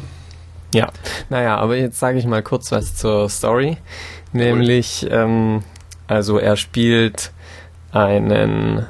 Ja, 0.73 0.89
naja, 1.29 1.55
aber 1.57 1.77
jetzt 1.77 1.99
sage 1.99 2.17
ich 2.17 2.25
mal 2.25 2.43
kurz 2.43 2.71
was 2.71 2.95
zur 2.95 3.29
Story. 3.29 3.77
Nämlich, 4.33 5.07
ähm, 5.09 5.63
also 6.07 6.37
er 6.37 6.57
spielt 6.57 7.31
einen 7.93 8.85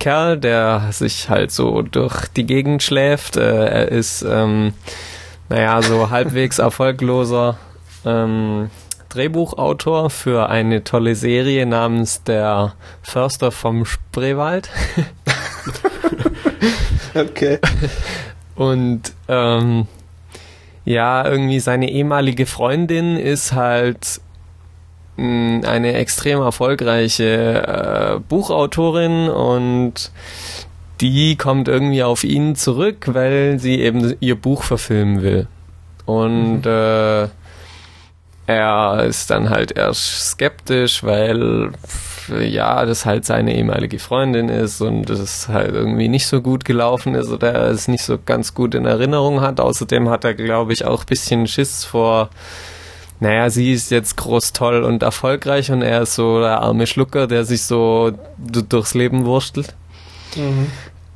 Kerl, 0.00 0.38
der 0.38 0.88
sich 0.90 1.28
halt 1.28 1.52
so 1.52 1.82
durch 1.82 2.26
die 2.28 2.46
Gegend 2.46 2.82
schläft. 2.82 3.36
Äh, 3.36 3.66
er 3.66 3.88
ist, 3.88 4.22
ähm, 4.22 4.72
naja, 5.48 5.80
so 5.82 6.10
halbwegs 6.10 6.58
erfolgloser 6.58 7.58
ähm, 8.04 8.70
Drehbuchautor 9.10 10.10
für 10.10 10.48
eine 10.48 10.82
tolle 10.82 11.14
Serie 11.14 11.66
namens 11.66 12.22
Der 12.24 12.74
Förster 13.02 13.52
vom 13.52 13.84
Spreewald. 13.84 14.70
okay. 17.14 17.58
Und 18.54 19.12
ähm, 19.28 19.86
ja, 20.84 21.26
irgendwie 21.26 21.60
seine 21.60 21.90
ehemalige 21.90 22.46
Freundin 22.46 23.16
ist 23.16 23.52
halt 23.52 24.20
eine 25.16 25.94
extrem 25.94 26.40
erfolgreiche 26.40 28.16
äh, 28.16 28.20
Buchautorin 28.20 29.28
und 29.28 30.10
die 31.00 31.36
kommt 31.36 31.68
irgendwie 31.68 32.02
auf 32.02 32.24
ihn 32.24 32.56
zurück, 32.56 33.06
weil 33.12 33.58
sie 33.58 33.80
eben 33.80 34.14
ihr 34.20 34.36
Buch 34.36 34.62
verfilmen 34.62 35.22
will. 35.22 35.46
Und 36.04 36.62
mhm. 36.62 36.70
äh, 36.70 37.28
er 38.46 39.04
ist 39.04 39.30
dann 39.30 39.50
halt 39.50 39.76
erst 39.76 40.30
skeptisch, 40.32 41.04
weil 41.04 41.72
ja, 42.38 42.84
das 42.84 43.06
halt 43.06 43.24
seine 43.24 43.56
ehemalige 43.56 43.98
Freundin 43.98 44.48
ist 44.48 44.80
und 44.80 45.08
das 45.08 45.48
halt 45.48 45.74
irgendwie 45.74 46.08
nicht 46.08 46.26
so 46.26 46.40
gut 46.40 46.64
gelaufen 46.64 47.14
ist 47.14 47.28
oder 47.28 47.52
er 47.52 47.70
es 47.70 47.88
nicht 47.88 48.04
so 48.04 48.18
ganz 48.24 48.54
gut 48.54 48.74
in 48.74 48.84
Erinnerung 48.84 49.40
hat. 49.40 49.60
Außerdem 49.60 50.08
hat 50.08 50.24
er, 50.24 50.34
glaube 50.34 50.72
ich, 50.72 50.84
auch 50.84 51.04
bisschen 51.04 51.46
Schiss 51.46 51.84
vor, 51.84 52.30
naja, 53.20 53.50
sie 53.50 53.72
ist 53.72 53.90
jetzt 53.90 54.16
groß 54.16 54.54
toll 54.54 54.82
und 54.82 55.02
erfolgreich 55.02 55.70
und 55.70 55.82
er 55.82 56.02
ist 56.02 56.14
so 56.14 56.40
der 56.40 56.60
arme 56.60 56.86
Schlucker, 56.86 57.26
der 57.26 57.44
sich 57.44 57.62
so 57.62 58.12
durchs 58.38 58.94
Leben 58.94 59.26
wurstelt. 59.26 59.74
Mhm. 60.36 60.68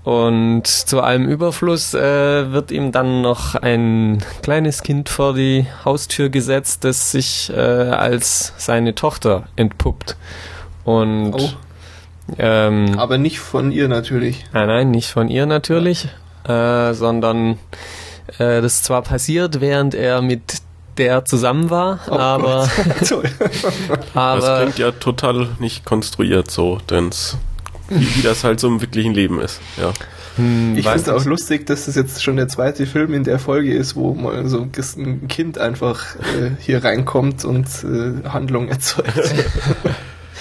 Und 0.04 0.66
zu 0.66 1.00
allem 1.00 1.26
Überfluss 1.26 1.94
äh, 1.94 2.52
wird 2.52 2.70
ihm 2.70 2.92
dann 2.92 3.22
noch 3.22 3.54
ein 3.54 4.22
kleines 4.42 4.82
Kind 4.82 5.08
vor 5.08 5.32
die 5.32 5.66
Haustür 5.82 6.28
gesetzt, 6.28 6.84
das 6.84 7.10
sich 7.10 7.50
äh, 7.50 7.58
als 7.58 8.52
seine 8.58 8.94
Tochter 8.94 9.44
entpuppt. 9.56 10.18
Und 10.84 11.32
oh. 11.32 11.48
ähm, 12.38 12.98
aber 12.98 13.16
nicht 13.16 13.38
von 13.38 13.72
ihr 13.72 13.88
natürlich. 13.88 14.44
Nein, 14.52 14.66
nein, 14.66 14.90
nicht 14.90 15.08
von 15.08 15.30
ihr 15.30 15.46
natürlich, 15.46 16.08
ja. 16.46 16.90
äh, 16.90 16.94
sondern 16.94 17.58
äh, 18.38 18.60
das 18.60 18.82
zwar 18.82 19.00
passiert, 19.00 19.62
während 19.62 19.94
er 19.94 20.20
mit 20.20 20.63
der 20.98 21.24
zusammen 21.24 21.70
war, 21.70 22.00
oh 22.09 22.12
aber, 22.12 22.68
aber 24.14 24.40
das 24.40 24.61
klingt 24.61 24.78
ja 24.78 24.90
total 24.92 25.48
nicht 25.59 25.85
konstruiert 25.85 26.50
so, 26.50 26.78
denn's 26.90 27.37
wie, 27.88 28.16
wie 28.16 28.22
das 28.22 28.44
halt 28.44 28.61
so 28.61 28.68
im 28.68 28.80
wirklichen 28.80 29.14
Leben 29.14 29.40
ist. 29.40 29.61
Ja. 29.76 29.92
Hm, 30.37 30.76
ich 30.76 30.88
finde 30.88 31.00
es 31.00 31.09
auch 31.09 31.24
lustig, 31.24 31.66
dass 31.66 31.87
das 31.87 31.94
jetzt 31.94 32.22
schon 32.22 32.37
der 32.37 32.48
zweite 32.48 32.87
Film 32.87 33.14
in 33.14 33.24
der 33.24 33.38
Folge 33.38 33.74
ist, 33.74 33.94
wo 33.94 34.14
mal 34.14 34.48
so 34.48 34.66
ein 34.96 35.28
Kind 35.28 35.59
einfach 35.59 36.16
äh, 36.16 36.50
hier 36.59 36.83
reinkommt 36.83 37.44
und 37.44 37.66
äh, 37.85 38.28
Handlung 38.28 38.68
erzeugt. 38.68 39.12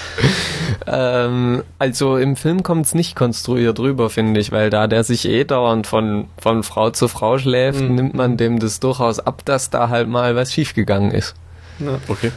ähm, 0.87 1.63
also 1.79 2.17
im 2.17 2.35
Film 2.35 2.63
kommt 2.63 2.85
es 2.85 2.95
nicht 2.95 3.15
konstruiert 3.15 3.79
rüber, 3.79 4.09
finde 4.09 4.39
ich, 4.39 4.51
weil 4.51 4.69
da 4.69 4.87
der 4.87 5.03
sich 5.03 5.27
eh 5.27 5.43
dauernd 5.43 5.87
von, 5.87 6.25
von 6.37 6.63
Frau 6.63 6.89
zu 6.89 7.07
Frau 7.07 7.37
schläft, 7.37 7.81
mhm. 7.81 7.95
nimmt 7.95 8.13
man 8.13 8.37
dem 8.37 8.59
das 8.59 8.79
durchaus 8.79 9.19
ab, 9.19 9.43
dass 9.45 9.69
da 9.69 9.89
halt 9.89 10.07
mal 10.07 10.35
was 10.35 10.53
schiefgegangen 10.53 11.11
ist. 11.11 11.35
Ja. 11.79 11.99
Okay. 12.07 12.31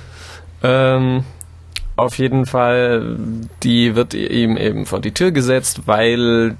Ähm, 0.62 1.24
auf 1.96 2.18
jeden 2.18 2.46
Fall, 2.46 3.16
die 3.62 3.94
wird 3.94 4.14
ihm 4.14 4.56
eben 4.56 4.86
vor 4.86 5.00
die 5.00 5.12
Tür 5.12 5.30
gesetzt, 5.30 5.82
weil 5.86 6.56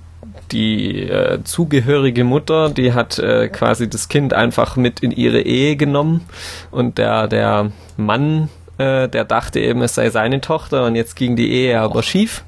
die 0.50 1.02
äh, 1.02 1.42
zugehörige 1.44 2.24
Mutter, 2.24 2.70
die 2.70 2.92
hat 2.92 3.18
äh, 3.18 3.48
quasi 3.48 3.88
das 3.90 4.08
Kind 4.08 4.32
einfach 4.32 4.76
mit 4.76 5.00
in 5.00 5.10
ihre 5.10 5.40
Ehe 5.40 5.76
genommen 5.76 6.22
und 6.70 6.98
der, 6.98 7.28
der 7.28 7.72
Mann, 7.96 8.48
äh, 8.78 9.08
der 9.08 9.24
dachte 9.24 9.60
eben, 9.60 9.82
es 9.82 9.94
sei 9.94 10.10
seine 10.10 10.40
Tochter 10.40 10.86
und 10.86 10.96
jetzt 10.96 11.16
ging 11.16 11.36
die 11.36 11.50
Ehe 11.50 11.80
aber 11.80 12.02
schief 12.02 12.44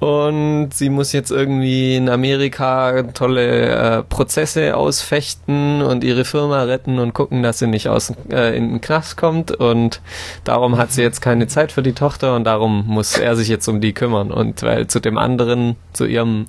und 0.00 0.70
sie 0.72 0.88
muss 0.88 1.12
jetzt 1.12 1.30
irgendwie 1.30 1.94
in 1.94 2.08
Amerika 2.08 3.02
tolle 3.12 3.98
äh, 3.98 4.02
Prozesse 4.02 4.74
ausfechten 4.74 5.82
und 5.82 6.04
ihre 6.04 6.24
Firma 6.24 6.62
retten 6.62 6.98
und 6.98 7.12
gucken, 7.12 7.42
dass 7.42 7.58
sie 7.58 7.66
nicht 7.66 7.88
aus 7.88 8.14
äh, 8.30 8.56
in 8.56 8.70
den 8.70 8.80
Knast 8.80 9.18
kommt 9.18 9.52
und 9.52 10.00
darum 10.44 10.78
hat 10.78 10.90
sie 10.90 11.02
jetzt 11.02 11.20
keine 11.20 11.48
Zeit 11.48 11.70
für 11.70 11.82
die 11.82 11.92
Tochter 11.92 12.34
und 12.34 12.44
darum 12.44 12.86
muss 12.86 13.18
er 13.18 13.36
sich 13.36 13.48
jetzt 13.48 13.68
um 13.68 13.82
die 13.82 13.92
kümmern 13.92 14.32
und 14.32 14.62
weil 14.62 14.86
zu 14.86 15.00
dem 15.00 15.18
anderen, 15.18 15.76
zu 15.92 16.06
ihrem 16.06 16.46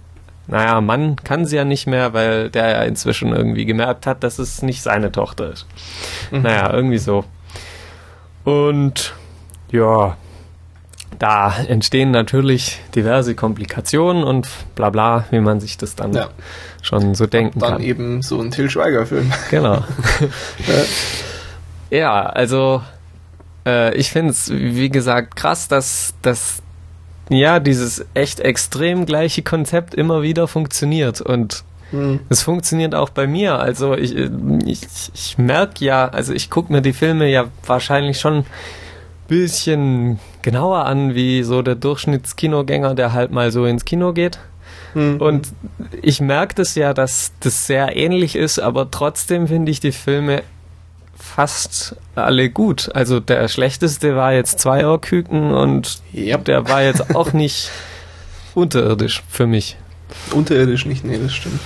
naja, 0.48 0.82
Mann 0.82 1.18
kann 1.18 1.46
sie 1.46 1.58
ja 1.58 1.66
nicht 1.66 1.88
mehr, 1.88 2.14
weil 2.14 2.50
der 2.50 2.70
ja 2.72 2.82
inzwischen 2.84 3.34
irgendwie 3.34 3.66
gemerkt 3.66 4.06
hat, 4.06 4.24
dass 4.24 4.40
es 4.40 4.62
nicht 4.62 4.82
seine 4.82 5.12
Tochter 5.12 5.52
ist. 5.52 5.66
Mhm. 6.32 6.42
Naja, 6.42 6.74
irgendwie 6.74 6.98
so. 6.98 7.26
Und 8.44 9.14
ja, 9.72 10.18
da 11.20 11.56
entstehen 11.68 12.12
natürlich 12.12 12.80
diverse 12.96 13.36
Komplikationen 13.36 14.24
und 14.24 14.48
bla 14.76 14.90
bla, 14.90 15.26
wie 15.30 15.40
man 15.40 15.60
sich 15.60 15.78
das 15.78 15.96
dann 15.96 16.14
ja. 16.14 16.30
schon 16.82 17.14
so 17.14 17.28
denken 17.28 17.60
dann 17.60 17.70
kann. 17.70 17.78
Dann 17.80 17.88
eben 17.88 18.22
so 18.22 18.42
ein 18.42 18.52
Till 18.52 18.70
Schweiger-Film. 18.70 19.32
Genau. 19.52 19.84
ja, 21.92 22.26
also 22.26 22.82
äh, 23.66 23.94
ich 23.96 24.10
finde 24.10 24.32
es, 24.32 24.52
wie 24.52 24.90
gesagt, 24.90 25.36
krass, 25.36 25.68
dass, 25.68 26.14
dass 26.22 26.62
ja 27.30 27.60
dieses 27.60 28.06
echt 28.14 28.40
extrem 28.40 29.06
gleiche 29.06 29.44
Konzept 29.44 29.94
immer 29.94 30.22
wieder 30.22 30.48
funktioniert 30.48 31.22
und 31.22 31.64
hm. 31.92 32.20
es 32.30 32.42
funktioniert 32.42 32.96
auch 32.96 33.10
bei 33.10 33.28
mir. 33.28 33.60
Also 33.60 33.96
ich, 33.96 34.16
ich, 34.16 34.82
ich 35.14 35.38
merke 35.38 35.86
ja, 35.86 36.08
also 36.08 36.34
ich 36.34 36.50
gucke 36.50 36.72
mir 36.72 36.82
die 36.82 36.94
Filme 36.94 37.30
ja 37.30 37.46
wahrscheinlich 37.66 38.20
schon 38.20 38.46
bisschen 39.32 40.20
genauer 40.42 40.86
an 40.86 41.16
wie 41.16 41.44
so 41.44 41.62
der 41.62 41.76
Durchschnittskinogänger, 41.76 42.96
der 42.96 43.14
halt 43.14 43.32
mal 43.32 43.50
so 43.50 43.66
ins 43.66 43.86
Kino 43.86 44.12
geht. 44.12 44.40
Mhm. 44.94 45.22
Und 45.22 45.54
ich 46.02 46.20
merke 46.20 46.56
das 46.56 46.76
ja, 46.76 46.94
dass 46.94 47.32
das 47.40 47.66
sehr 47.66 47.96
ähnlich 47.96 48.36
ist, 48.36 48.60
aber 48.60 48.92
trotzdem 48.92 49.48
finde 49.48 49.72
ich 49.72 49.80
die 49.80 49.94
Filme 49.94 50.44
fast 51.16 51.96
alle 52.16 52.50
gut. 52.50 52.90
Also 52.94 53.22
der 53.22 53.48
schlechteste 53.48 54.18
war 54.18 54.34
jetzt 54.34 54.60
Zweierküken 54.60 55.52
und 55.54 56.02
yep. 56.14 56.44
der 56.44 56.68
war 56.68 56.84
jetzt 56.84 57.16
auch 57.16 57.32
nicht 57.32 57.72
unterirdisch 58.54 59.24
für 59.30 59.48
mich. 59.48 59.78
Unterirdisch 60.32 60.86
nicht, 60.86 61.06
nee, 61.06 61.18
das 61.18 61.34
stimmt. 61.34 61.62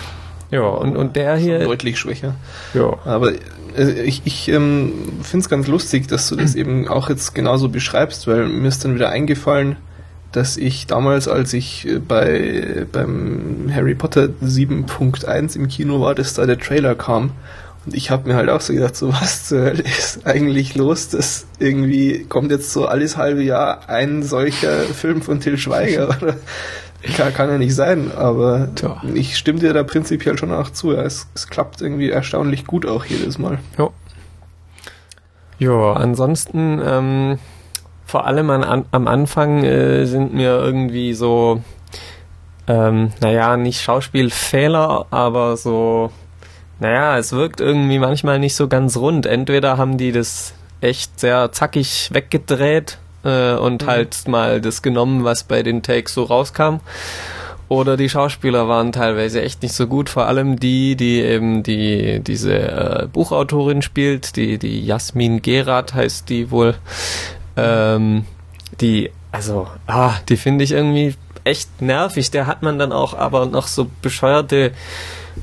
Ja, 0.52 0.62
und, 0.62 0.96
und 0.96 1.16
der 1.16 1.36
hier. 1.36 1.60
Deutlich 1.60 1.98
schwächer. 1.98 2.36
Ja. 2.74 2.98
Aber 3.06 3.32
äh, 3.78 4.04
ich, 4.04 4.22
ich 4.26 4.48
ähm, 4.50 4.94
finde 5.22 5.44
es 5.44 5.50
ganz 5.50 5.68
lustig, 5.68 6.08
dass 6.08 6.30
du 6.30 6.36
das 6.36 6.56
eben 6.56 6.88
auch 6.88 7.10
jetzt 7.10 7.36
genauso 7.36 7.70
beschreibst, 7.70 8.28
weil 8.28 8.48
mir 8.48 8.68
ist 8.68 8.84
dann 8.86 8.96
wieder 8.96 9.10
eingefallen, 9.10 9.78
dass 10.32 10.58
ich 10.58 10.88
damals, 10.88 11.28
als 11.28 11.54
ich 11.54 11.88
äh, 11.88 12.00
bei 12.00 12.86
beim 12.92 13.72
Harry 13.74 13.96
Potter 13.96 14.30
7.1 14.44 15.56
im 15.56 15.68
Kino 15.68 16.02
war, 16.02 16.16
dass 16.16 16.34
da 16.34 16.46
der 16.46 16.60
Trailer 16.60 16.96
kam. 16.96 17.32
Und 17.86 17.96
ich 17.96 18.10
habe 18.10 18.28
mir 18.28 18.36
halt 18.36 18.50
auch 18.50 18.62
so 18.62 18.74
gedacht, 18.74 18.96
so 18.96 19.14
was 19.14 19.46
zur 19.48 19.62
Hölle 19.62 19.84
ist 19.84 20.26
eigentlich 20.26 20.76
los? 20.76 21.10
Das 21.10 21.46
irgendwie 21.60 22.26
kommt 22.28 22.52
jetzt 22.52 22.74
so 22.74 22.88
alles 22.88 23.16
halbe 23.16 23.44
Jahr 23.44 23.88
ein 23.90 24.24
solcher 24.24 24.80
Film 24.82 25.22
von 25.22 25.40
Till 25.40 25.58
Schweiger. 25.58 26.10
Oder? 26.22 26.36
Kann, 27.14 27.34
kann 27.34 27.50
ja 27.50 27.58
nicht 27.58 27.76
sein, 27.76 28.12
aber 28.16 28.70
Tja. 28.76 29.02
ich 29.14 29.38
stimme 29.38 29.60
dir 29.60 29.74
da 29.74 29.84
prinzipiell 29.84 30.38
schon 30.38 30.52
auch 30.52 30.70
zu. 30.72 30.94
Ja. 30.94 31.02
Es, 31.04 31.28
es 31.36 31.48
klappt 31.48 31.82
irgendwie 31.82 32.10
erstaunlich 32.10 32.66
gut 32.66 32.86
auch 32.86 33.06
jedes 33.06 33.38
Mal. 33.38 33.60
Ja. 33.78 33.90
Ja, 35.58 35.94
ansonsten, 35.94 36.82
ähm, 36.84 37.40
vor 38.06 38.28
allem 38.28 38.50
an, 38.50 38.86
am 38.92 39.08
Anfang 39.08 39.64
äh, 39.64 40.06
sind 40.06 40.34
mir 40.34 40.60
irgendwie 40.60 41.14
so, 41.14 41.62
ähm, 42.68 43.14
naja, 43.22 43.56
nicht 43.56 43.82
Schauspielfehler, 43.82 45.06
aber 45.12 45.56
so, 45.56 46.12
naja, 46.80 47.18
es 47.18 47.32
wirkt 47.32 47.62
irgendwie 47.62 48.00
manchmal 48.00 48.40
nicht 48.40 48.56
so 48.56 48.68
ganz 48.68 48.98
rund. 48.98 49.26
Entweder 49.26 49.78
haben 49.78 49.98
die 49.98 50.12
das 50.12 50.54
echt 50.82 51.20
sehr 51.20 51.52
zackig 51.54 52.10
weggedreht 52.12 52.98
äh, 53.26 53.56
und 53.56 53.84
mhm. 53.84 53.88
halt 53.88 54.28
mal 54.28 54.62
das 54.62 54.82
genommen, 54.82 55.26
was 55.26 55.44
bei 55.44 55.64
den 55.64 55.84
Takes 55.84 56.14
so 56.14 56.24
rauskam. 56.24 56.78
Oder 57.68 57.98
die 57.98 58.10
Schauspieler 58.10 58.68
waren 58.68 58.92
teilweise 58.92 59.42
echt 59.42 59.64
nicht 59.64 59.74
so 59.74 59.88
gut, 59.88 60.08
vor 60.08 60.28
allem 60.28 60.60
die, 60.60 60.96
die 60.96 61.20
eben 61.20 61.64
die 61.64 62.20
diese 62.20 62.54
äh, 62.54 63.08
Buchautorin 63.12 63.82
spielt, 63.82 64.36
die 64.36 64.60
die 64.60 64.86
Jasmin 64.86 65.42
Gerat 65.42 65.96
heißt 65.96 66.30
die 66.30 66.52
wohl. 66.52 66.76
Ähm, 67.58 68.26
die 68.80 69.10
also 69.32 69.68
ah, 69.88 70.14
die 70.30 70.38
finde 70.38 70.64
ich 70.64 70.74
irgendwie 70.74 71.16
echt 71.44 71.82
nervig. 71.82 72.30
Der 72.30 72.46
hat 72.46 72.62
man 72.62 72.78
dann 72.78 72.92
auch 72.92 73.16
aber 73.16 73.48
noch 73.48 73.66
so 73.66 73.90
bescheuerte 74.02 74.72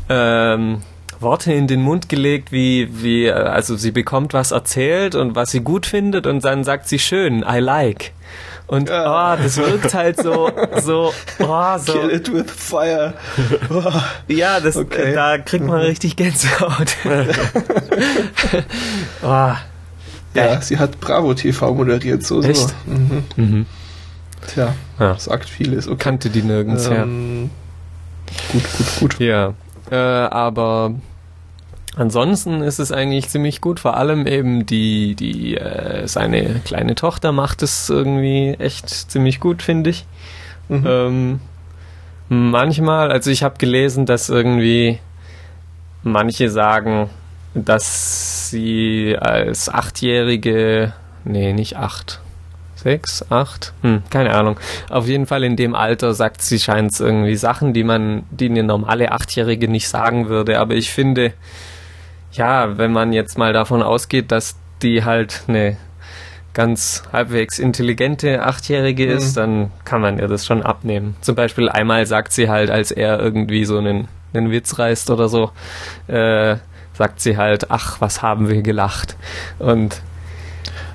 ähm, 0.09 0.83
Worte 1.23 1.53
in 1.53 1.67
den 1.67 1.83
Mund 1.83 2.09
gelegt, 2.09 2.53
wie, 2.53 2.89
wie, 3.03 3.31
also 3.31 3.77
sie 3.77 3.91
bekommt 3.91 4.35
was 4.35 4.51
erzählt 4.51 5.15
und 5.15 5.35
was 5.35 5.51
sie 5.51 5.61
gut 5.61 5.87
findet 5.87 6.27
und 6.27 6.45
dann 6.45 6.65
sagt 6.65 6.89
sie 6.89 6.99
schön, 6.99 7.45
I 7.49 7.59
like. 7.59 8.13
Und 8.67 8.89
ja. 8.89 9.35
oh, 9.35 9.43
das 9.43 9.59
wirkt 9.59 9.93
halt 9.93 10.17
so, 10.17 10.51
so, 10.81 11.13
oh, 11.41 11.79
so. 11.79 11.93
Kill 11.93 12.11
it 12.11 12.33
with 12.33 12.51
fire. 12.51 13.15
Oh. 13.71 13.93
Ja, 14.29 14.61
das, 14.61 14.77
okay. 14.77 15.15
da 15.15 15.39
kriegt 15.39 15.67
man 15.67 15.81
richtig 15.81 16.17
Gänsehaut. 16.17 16.97
oh. 19.23 19.53
Ja, 20.35 20.61
sie 20.63 20.79
hat 20.79 21.01
Bravo 21.01 21.35
TV 21.35 21.75
moderiert, 21.75 22.23
so, 22.23 22.43
Echt? 22.43 22.57
so. 22.57 22.69
Mhm. 22.87 23.25
Mhm. 23.37 23.67
Tja, 24.47 24.75
ja. 24.99 25.19
sagt 25.19 25.49
vieles. 25.49 25.87
Okay. 25.87 25.97
Kannte 25.99 26.31
die 26.31 26.43
nirgends 26.43 26.87
ähm, 26.87 26.93
her. 26.93 27.07
Gut, 28.53 28.63
gut, 28.79 28.87
gut. 29.01 29.21
Ja, 29.21 29.55
äh, 29.91 29.97
aber 29.97 30.95
ansonsten 31.97 32.63
ist 32.63 32.79
es 32.79 32.93
eigentlich 32.93 33.29
ziemlich 33.29 33.61
gut. 33.61 33.81
Vor 33.81 33.97
allem 33.97 34.27
eben 34.27 34.67
die, 34.67 35.15
die, 35.15 35.57
äh, 35.57 36.07
seine 36.07 36.61
kleine 36.65 36.95
Tochter 36.95 37.33
macht 37.33 37.63
es 37.63 37.89
irgendwie 37.89 38.57
echt 38.59 38.89
ziemlich 38.89 39.41
gut, 39.41 39.63
finde 39.63 39.91
ich. 39.91 40.07
Mhm. 40.69 40.87
Ähm, 40.87 41.41
manchmal, 42.29 43.11
also 43.11 43.31
ich 43.31 43.43
habe 43.43 43.59
gelesen, 43.59 44.07
dass 44.07 44.29
irgendwie 44.29 44.99
manche 46.03 46.51
sagen, 46.51 47.11
dass 47.55 48.51
sie 48.51 49.17
als 49.21 49.69
Achtjährige, 49.69 50.95
nee, 51.25 51.53
nicht 51.53 51.77
acht, 51.77 52.21
sechs, 52.77 53.25
acht, 53.31 53.73
hm, 53.83 54.03
keine 54.11 54.35
Ahnung. 54.35 54.59
Auf 54.89 55.07
jeden 55.07 55.27
Fall 55.27 55.45
in 55.45 55.57
dem 55.57 55.75
Alter 55.75 56.15
sagt 56.15 56.43
sie, 56.43 56.59
scheint 56.59 56.93
es 56.93 57.01
irgendwie 57.01 57.37
Sachen, 57.37 57.73
die 57.73 57.85
man, 57.85 58.25
die 58.31 58.49
eine 58.49 58.63
normale 58.63 59.13
Achtjährige 59.13 59.69
nicht 59.69 59.89
sagen 59.89 60.29
würde. 60.29 60.59
Aber 60.59 60.75
ich 60.75 60.91
finde, 60.91 61.33
ja, 62.33 62.79
wenn 62.79 62.93
man 62.93 63.13
jetzt 63.13 63.39
mal 63.39 63.53
davon 63.53 63.83
ausgeht, 63.83 64.33
dass 64.33 64.57
die 64.83 65.05
halt 65.05 65.45
eine 65.47 65.77
ganz 66.55 67.03
halbwegs 67.13 67.59
intelligente 67.59 68.45
Achtjährige 68.45 69.07
mhm. 69.07 69.17
ist, 69.17 69.37
dann 69.37 69.71
kann 69.85 70.01
man 70.01 70.19
ihr 70.19 70.29
das 70.29 70.47
schon 70.47 70.63
abnehmen. 70.63 71.17
Zum 71.21 71.35
Beispiel 71.35 71.69
einmal 71.69 72.07
sagt 72.07 72.33
sie 72.33 72.49
halt, 72.49 72.71
als 72.71 72.91
er 72.91 73.19
irgendwie 73.21 73.65
so 73.65 73.79
einen, 73.79 74.09
einen 74.35 74.51
Witz 74.51 74.79
reißt 74.79 75.11
oder 75.11 75.29
so, 75.29 75.51
äh, 76.09 76.57
sagt 76.95 77.21
sie 77.21 77.37
halt, 77.37 77.71
ach, 77.71 78.01
was 78.01 78.23
haben 78.23 78.49
wir 78.49 78.63
gelacht. 78.63 79.17
Und 79.59 80.03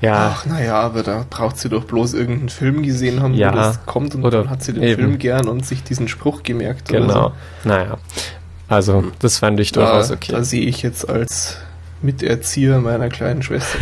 ja. 0.02 0.36
Ach, 0.36 0.46
naja, 0.46 0.80
aber 0.80 1.02
da 1.02 1.26
braucht 1.28 1.58
sie 1.58 1.70
doch 1.70 1.86
bloß 1.86 2.14
irgendeinen 2.14 2.50
Film 2.50 2.84
gesehen 2.84 3.22
haben, 3.22 3.34
ja, 3.34 3.52
wo 3.52 3.56
das 3.56 3.86
kommt 3.86 4.14
und 4.14 4.24
oder 4.24 4.44
dann 4.44 4.50
hat 4.52 4.64
sie 4.64 4.74
den 4.74 4.84
eben. 4.84 5.02
Film 5.02 5.18
gern 5.18 5.48
und 5.48 5.66
sich 5.66 5.84
diesen 5.84 6.08
Spruch 6.08 6.44
gemerkt. 6.44 6.90
Genau. 6.90 7.34
So. 7.64 7.70
Naja. 7.70 7.98
Also, 8.70 9.06
das 9.20 9.40
fand 9.40 9.60
ich 9.60 9.72
durchaus 9.72 10.12
okay. 10.12 10.32
Da 10.32 10.44
sehe 10.44 10.66
ich 10.66 10.82
jetzt 10.82 11.10
als 11.10 11.58
Miterzieher 12.02 12.80
meiner 12.80 13.10
kleinen 13.10 13.42
Schwester 13.42 13.80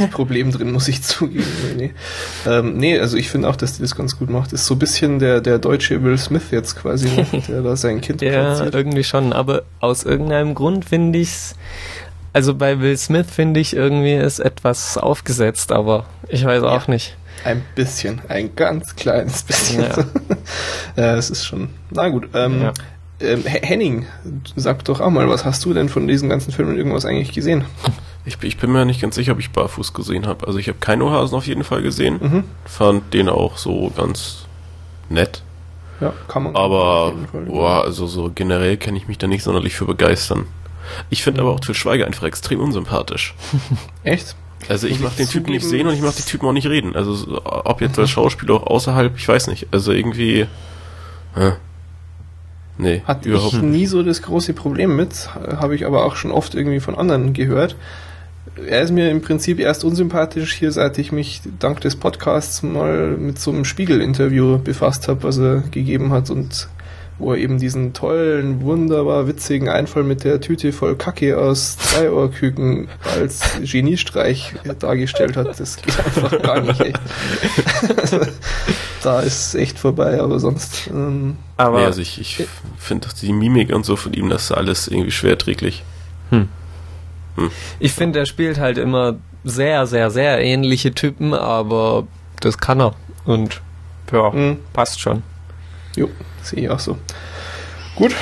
ein 0.00 0.10
Problem 0.10 0.50
drin, 0.50 0.72
muss 0.72 0.88
ich 0.88 1.02
zugeben. 1.02 1.46
Nee, 1.76 1.86
nee. 1.86 2.50
Ähm, 2.50 2.76
nee 2.76 2.98
also 2.98 3.16
ich 3.16 3.30
finde 3.30 3.48
auch, 3.48 3.56
dass 3.56 3.74
die 3.74 3.82
das 3.82 3.94
ganz 3.94 4.18
gut 4.18 4.30
macht. 4.30 4.52
Ist 4.52 4.66
so 4.66 4.74
ein 4.74 4.78
bisschen 4.78 5.18
der, 5.18 5.40
der 5.40 5.58
deutsche 5.58 6.02
Will 6.02 6.18
Smith 6.18 6.50
jetzt 6.50 6.76
quasi, 6.76 7.08
der 7.48 7.62
da 7.62 7.76
sein 7.76 8.00
Kind 8.00 8.20
Ja, 8.22 8.30
platziert. 8.30 8.74
irgendwie 8.74 9.04
schon, 9.04 9.32
aber 9.32 9.62
aus 9.80 10.04
irgendeinem 10.04 10.54
Grund 10.54 10.84
finde 10.86 11.18
ich's 11.18 11.54
also 12.34 12.54
bei 12.54 12.80
Will 12.80 12.96
Smith 12.96 13.26
finde 13.30 13.60
ich 13.60 13.76
irgendwie 13.76 14.14
ist 14.14 14.38
etwas 14.38 14.96
aufgesetzt, 14.96 15.70
aber 15.70 16.06
ich 16.28 16.44
weiß 16.44 16.62
auch 16.62 16.88
ja, 16.88 16.94
nicht. 16.94 17.16
Ein 17.44 17.62
bisschen, 17.74 18.22
ein 18.28 18.56
ganz 18.56 18.96
kleines 18.96 19.42
bisschen. 19.42 19.82
Ja, 19.82 20.04
ja 20.96 21.16
es 21.16 21.28
ist 21.28 21.44
schon. 21.44 21.68
Na 21.90 22.08
gut. 22.08 22.28
Ähm, 22.34 22.62
ja. 22.62 22.72
Ähm, 23.22 23.44
Henning, 23.44 24.06
sag 24.56 24.84
doch 24.84 25.00
auch 25.00 25.10
mal, 25.10 25.28
was 25.28 25.44
hast 25.44 25.64
du 25.64 25.72
denn 25.72 25.88
von 25.88 26.08
diesen 26.08 26.28
ganzen 26.28 26.52
Filmen 26.52 26.76
irgendwas 26.76 27.04
eigentlich 27.04 27.32
gesehen? 27.32 27.64
Ich, 28.24 28.36
ich 28.42 28.56
bin 28.56 28.72
mir 28.72 28.84
nicht 28.84 29.00
ganz 29.00 29.14
sicher, 29.14 29.32
ob 29.32 29.40
ich 29.40 29.50
Barfuß 29.50 29.94
gesehen 29.94 30.26
habe. 30.26 30.46
Also 30.46 30.58
ich 30.58 30.68
habe 30.68 30.78
Keinohasen 30.78 31.36
auf 31.36 31.46
jeden 31.46 31.64
Fall 31.64 31.82
gesehen. 31.82 32.18
Mhm. 32.20 32.44
Fand 32.64 33.14
den 33.14 33.28
auch 33.28 33.58
so 33.58 33.92
ganz 33.96 34.46
nett. 35.08 35.42
Ja, 36.00 36.12
kann 36.28 36.44
man. 36.44 36.56
Aber 36.56 37.14
boah, 37.46 37.84
also 37.84 38.06
so 38.06 38.30
generell 38.34 38.76
kann 38.76 38.96
ich 38.96 39.08
mich 39.08 39.18
da 39.18 39.26
nicht 39.26 39.42
sonderlich 39.42 39.74
für 39.74 39.86
begeistern. 39.86 40.46
Ich 41.10 41.22
finde 41.22 41.40
mhm. 41.40 41.46
aber 41.46 41.56
auch 41.56 41.60
Til 41.60 41.74
Schweiger 41.74 42.06
einfach 42.06 42.24
extrem 42.24 42.60
unsympathisch. 42.60 43.34
Echt? 44.02 44.36
Also 44.68 44.86
ich 44.86 45.00
mache 45.00 45.16
den 45.16 45.28
Typen 45.28 45.52
nicht 45.52 45.66
sehen 45.66 45.86
und 45.88 45.94
ich 45.94 46.02
mache 46.02 46.16
die 46.16 46.22
Typen 46.22 46.46
auch 46.46 46.52
nicht 46.52 46.68
reden. 46.68 46.94
Also 46.94 47.40
ob 47.44 47.80
jetzt 47.80 47.98
als 47.98 48.10
Schauspieler 48.10 48.54
auch 48.54 48.66
außerhalb, 48.66 49.16
ich 49.16 49.26
weiß 49.26 49.48
nicht. 49.48 49.68
Also 49.72 49.92
irgendwie. 49.92 50.46
Äh. 51.34 51.52
Nee, 52.78 53.02
Hat 53.04 53.26
überhaupt 53.26 53.54
ich 53.54 53.62
nie 53.62 53.86
so 53.86 54.02
das 54.02 54.22
große 54.22 54.54
Problem 54.54 54.96
mit, 54.96 55.28
habe 55.34 55.74
ich 55.74 55.86
aber 55.86 56.04
auch 56.04 56.16
schon 56.16 56.30
oft 56.30 56.54
irgendwie 56.54 56.80
von 56.80 56.94
anderen 56.94 57.32
gehört. 57.32 57.76
Er 58.66 58.82
ist 58.82 58.90
mir 58.90 59.10
im 59.10 59.22
Prinzip 59.22 59.60
erst 59.60 59.84
unsympathisch 59.84 60.54
hier, 60.54 60.72
seit 60.72 60.98
ich 60.98 61.12
mich 61.12 61.42
dank 61.58 61.80
des 61.80 61.96
Podcasts 61.96 62.62
mal 62.62 63.16
mit 63.16 63.38
so 63.38 63.50
einem 63.50 63.64
Spiegel-Interview 63.64 64.58
befasst 64.58 65.08
habe, 65.08 65.22
was 65.22 65.38
er 65.38 65.62
gegeben 65.70 66.12
hat 66.12 66.30
und 66.30 66.68
wo 67.18 67.32
er 67.32 67.38
eben 67.38 67.58
diesen 67.58 67.92
tollen, 67.92 68.62
wunderbar 68.62 69.26
witzigen 69.26 69.68
Einfall 69.68 70.02
mit 70.02 70.24
der 70.24 70.40
Tüte 70.40 70.72
voll 70.72 70.96
Kacke 70.96 71.38
aus 71.38 71.76
Dreiohrküken 71.76 72.88
als 73.04 73.42
Geniestreich 73.62 74.54
dargestellt 74.78 75.36
hat. 75.36 75.58
Das 75.60 75.76
geht 75.76 75.98
einfach 75.98 76.42
gar 76.42 76.60
nicht. 76.60 76.80
Echt. 76.80 77.00
da 79.02 79.20
ist 79.20 79.54
echt 79.54 79.78
vorbei, 79.78 80.20
aber 80.20 80.40
sonst. 80.40 80.88
Ähm, 80.88 81.36
aber 81.56 81.80
nee, 81.80 81.84
also 81.84 82.00
ich, 82.00 82.20
ich 82.20 82.46
finde 82.78 83.08
die 83.20 83.32
Mimik 83.32 83.72
und 83.72 83.84
so 83.84 83.96
von 83.96 84.12
ihm, 84.12 84.28
das 84.28 84.44
ist 84.44 84.52
alles 84.52 84.88
irgendwie 84.88 85.10
schwerträglich. 85.10 85.84
Hm. 86.30 86.48
Hm. 87.36 87.50
Ich 87.78 87.92
finde, 87.92 88.20
er 88.20 88.26
spielt 88.26 88.58
halt 88.58 88.78
immer 88.78 89.16
sehr, 89.44 89.86
sehr, 89.86 90.10
sehr 90.10 90.40
ähnliche 90.40 90.92
Typen, 90.92 91.34
aber 91.34 92.06
das 92.40 92.58
kann 92.58 92.80
er. 92.80 92.94
Und 93.24 93.60
ja, 94.12 94.32
hm. 94.32 94.58
passt 94.72 95.00
schon. 95.00 95.22
Jo, 95.94 96.08
sehe 96.42 96.64
ich 96.64 96.70
auch 96.70 96.78
so. 96.78 96.98
Gut. 97.96 98.14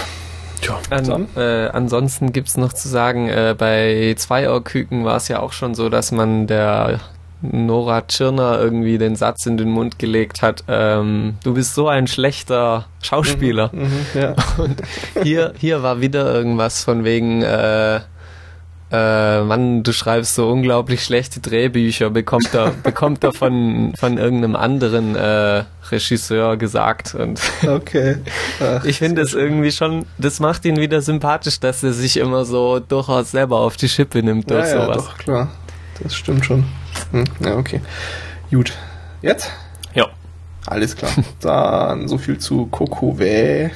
Tja, 0.60 0.78
An, 0.90 1.28
äh, 1.36 1.68
ansonsten 1.68 2.32
gibt's 2.32 2.58
noch 2.58 2.72
zu 2.74 2.88
sagen, 2.88 3.28
äh, 3.28 3.54
bei 3.56 4.14
Zweiohrküken 4.16 5.04
war 5.04 5.16
es 5.16 5.28
ja 5.28 5.40
auch 5.40 5.52
schon 5.52 5.74
so, 5.74 5.88
dass 5.88 6.12
man 6.12 6.46
der 6.46 7.00
Nora 7.42 8.02
Tschirner 8.02 8.58
irgendwie 8.60 8.98
den 8.98 9.16
Satz 9.16 9.46
in 9.46 9.56
den 9.56 9.70
Mund 9.70 9.98
gelegt 9.98 10.42
hat, 10.42 10.64
ähm, 10.68 11.36
du 11.42 11.54
bist 11.54 11.74
so 11.74 11.88
ein 11.88 12.06
schlechter 12.06 12.86
Schauspieler. 13.02 13.70
Mhm, 13.72 14.06
mh, 14.14 14.20
ja. 14.20 14.34
Und 14.58 14.82
hier, 15.22 15.54
hier 15.58 15.82
war 15.82 16.00
wieder 16.00 16.32
irgendwas 16.32 16.84
von 16.84 17.04
wegen, 17.04 17.42
äh, 17.42 18.00
äh, 18.92 19.42
Mann, 19.42 19.84
du 19.84 19.92
schreibst 19.92 20.34
so 20.34 20.50
unglaublich 20.50 21.04
schlechte 21.04 21.40
Drehbücher, 21.40 22.10
bekommt 22.10 22.52
er, 22.52 22.70
bekommt 22.82 23.22
er 23.22 23.32
von, 23.32 23.94
von 23.96 24.18
irgendeinem 24.18 24.56
anderen 24.56 25.14
äh, 25.14 25.64
Regisseur 25.90 26.56
gesagt. 26.56 27.14
Und 27.14 27.40
okay. 27.66 28.16
Ach, 28.60 28.84
ich 28.84 28.98
finde 28.98 29.22
es 29.22 29.34
irgendwie 29.34 29.70
schon, 29.70 30.06
das 30.18 30.40
macht 30.40 30.64
ihn 30.64 30.76
wieder 30.76 31.02
sympathisch, 31.02 31.60
dass 31.60 31.82
er 31.84 31.92
sich 31.92 32.16
immer 32.16 32.44
so 32.44 32.80
durchaus 32.80 33.30
selber 33.30 33.60
auf 33.60 33.76
die 33.76 33.88
Schippe 33.88 34.22
nimmt 34.22 34.50
ja, 34.50 34.66
sowas. 34.66 34.88
Ja, 34.88 34.94
doch, 34.94 35.18
klar. 35.18 35.48
Das 36.02 36.14
stimmt 36.14 36.44
schon. 36.44 36.64
Hm, 37.12 37.24
ja, 37.44 37.56
okay. 37.56 37.80
Gut. 38.50 38.72
Jetzt? 39.22 39.50
Ja. 39.94 40.06
Alles 40.66 40.96
klar. 40.96 41.12
Dann 41.40 42.08
so 42.08 42.18
viel 42.18 42.38
zu 42.38 42.66
Coco 42.66 43.18
Wä. 43.18 43.70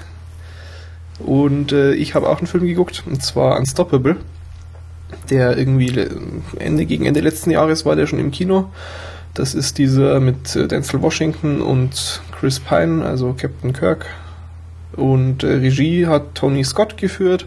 Und 1.21 1.71
äh, 1.71 1.93
ich 1.95 2.15
habe 2.17 2.29
auch 2.29 2.39
einen 2.39 2.49
Film 2.49 2.65
geguckt, 2.65 3.05
und 3.07 3.23
zwar 3.23 3.57
Unstoppable 3.57 4.17
der 5.30 5.57
irgendwie 5.57 6.09
Ende 6.59 6.86
gegen 6.86 7.07
Ende 7.07 7.20
letzten 7.20 7.50
Jahres 7.50 7.84
war 7.84 7.96
der 7.96 8.07
schon 8.07 8.18
im 8.18 8.30
Kino. 8.30 8.70
Das 9.34 9.55
ist 9.55 9.78
dieser 9.78 10.20
mit 10.20 10.55
äh, 10.55 10.68
Denzel 10.68 11.02
Washington 11.02 11.61
und 11.61 12.22
Chris 12.38 12.61
Pine, 12.61 13.05
also 13.05 13.34
Captain 13.36 13.72
Kirk. 13.72 14.07
Und 14.96 15.42
äh, 15.42 15.55
Regie 15.55 16.07
hat 16.07 16.34
Tony 16.36 16.62
Scott 16.62 16.96
geführt. 16.96 17.46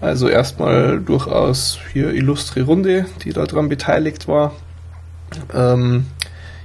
Also 0.00 0.28
erstmal 0.28 0.98
durchaus 0.98 1.78
hier 1.92 2.12
illustre 2.12 2.62
Runde, 2.62 3.06
die 3.22 3.32
daran 3.32 3.68
beteiligt 3.68 4.26
war. 4.26 4.52
Ähm, 5.54 6.06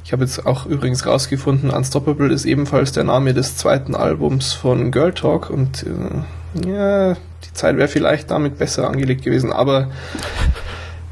ich 0.03 0.11
habe 0.11 0.23
jetzt 0.23 0.45
auch 0.45 0.65
übrigens 0.65 1.05
rausgefunden, 1.05 1.69
Unstoppable 1.69 2.31
ist 2.33 2.45
ebenfalls 2.45 2.93
der 2.93 3.03
Name 3.03 3.33
des 3.33 3.57
zweiten 3.57 3.93
Albums 3.93 4.53
von 4.53 4.89
Girl 4.89 5.13
Talk 5.13 5.49
und 5.49 5.83
äh, 5.83 6.67
ja, 6.67 7.17
Zeit 7.57 7.77
wäre 7.77 7.87
vielleicht 7.87 8.31
damit 8.31 8.57
besser 8.57 8.89
angelegt 8.89 9.23
gewesen, 9.23 9.51
aber 9.51 9.89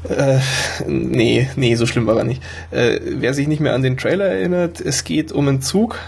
äh, 0.08 0.38
nee, 0.86 1.48
nee, 1.56 1.74
so 1.74 1.86
schlimm 1.86 2.06
war 2.06 2.16
er 2.16 2.24
nicht. 2.24 2.42
Äh, 2.70 3.00
wer 3.18 3.34
sich 3.34 3.48
nicht 3.48 3.60
mehr 3.60 3.74
an 3.74 3.82
den 3.82 3.96
Trailer 3.96 4.26
erinnert, 4.26 4.80
es 4.80 5.04
geht 5.04 5.32
um 5.32 5.48
einen 5.48 5.62
Zug, 5.62 5.98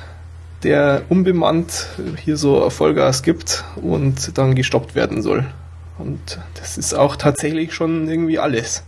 der 0.62 1.02
unbemannt 1.08 1.88
hier 2.24 2.36
so 2.36 2.70
Vollgas 2.70 3.22
gibt 3.22 3.64
und 3.76 4.36
dann 4.38 4.54
gestoppt 4.54 4.94
werden 4.94 5.22
soll. 5.22 5.44
Und 5.98 6.38
das 6.54 6.78
ist 6.78 6.94
auch 6.94 7.16
tatsächlich 7.16 7.74
schon 7.74 8.08
irgendwie 8.08 8.38
alles. 8.38 8.84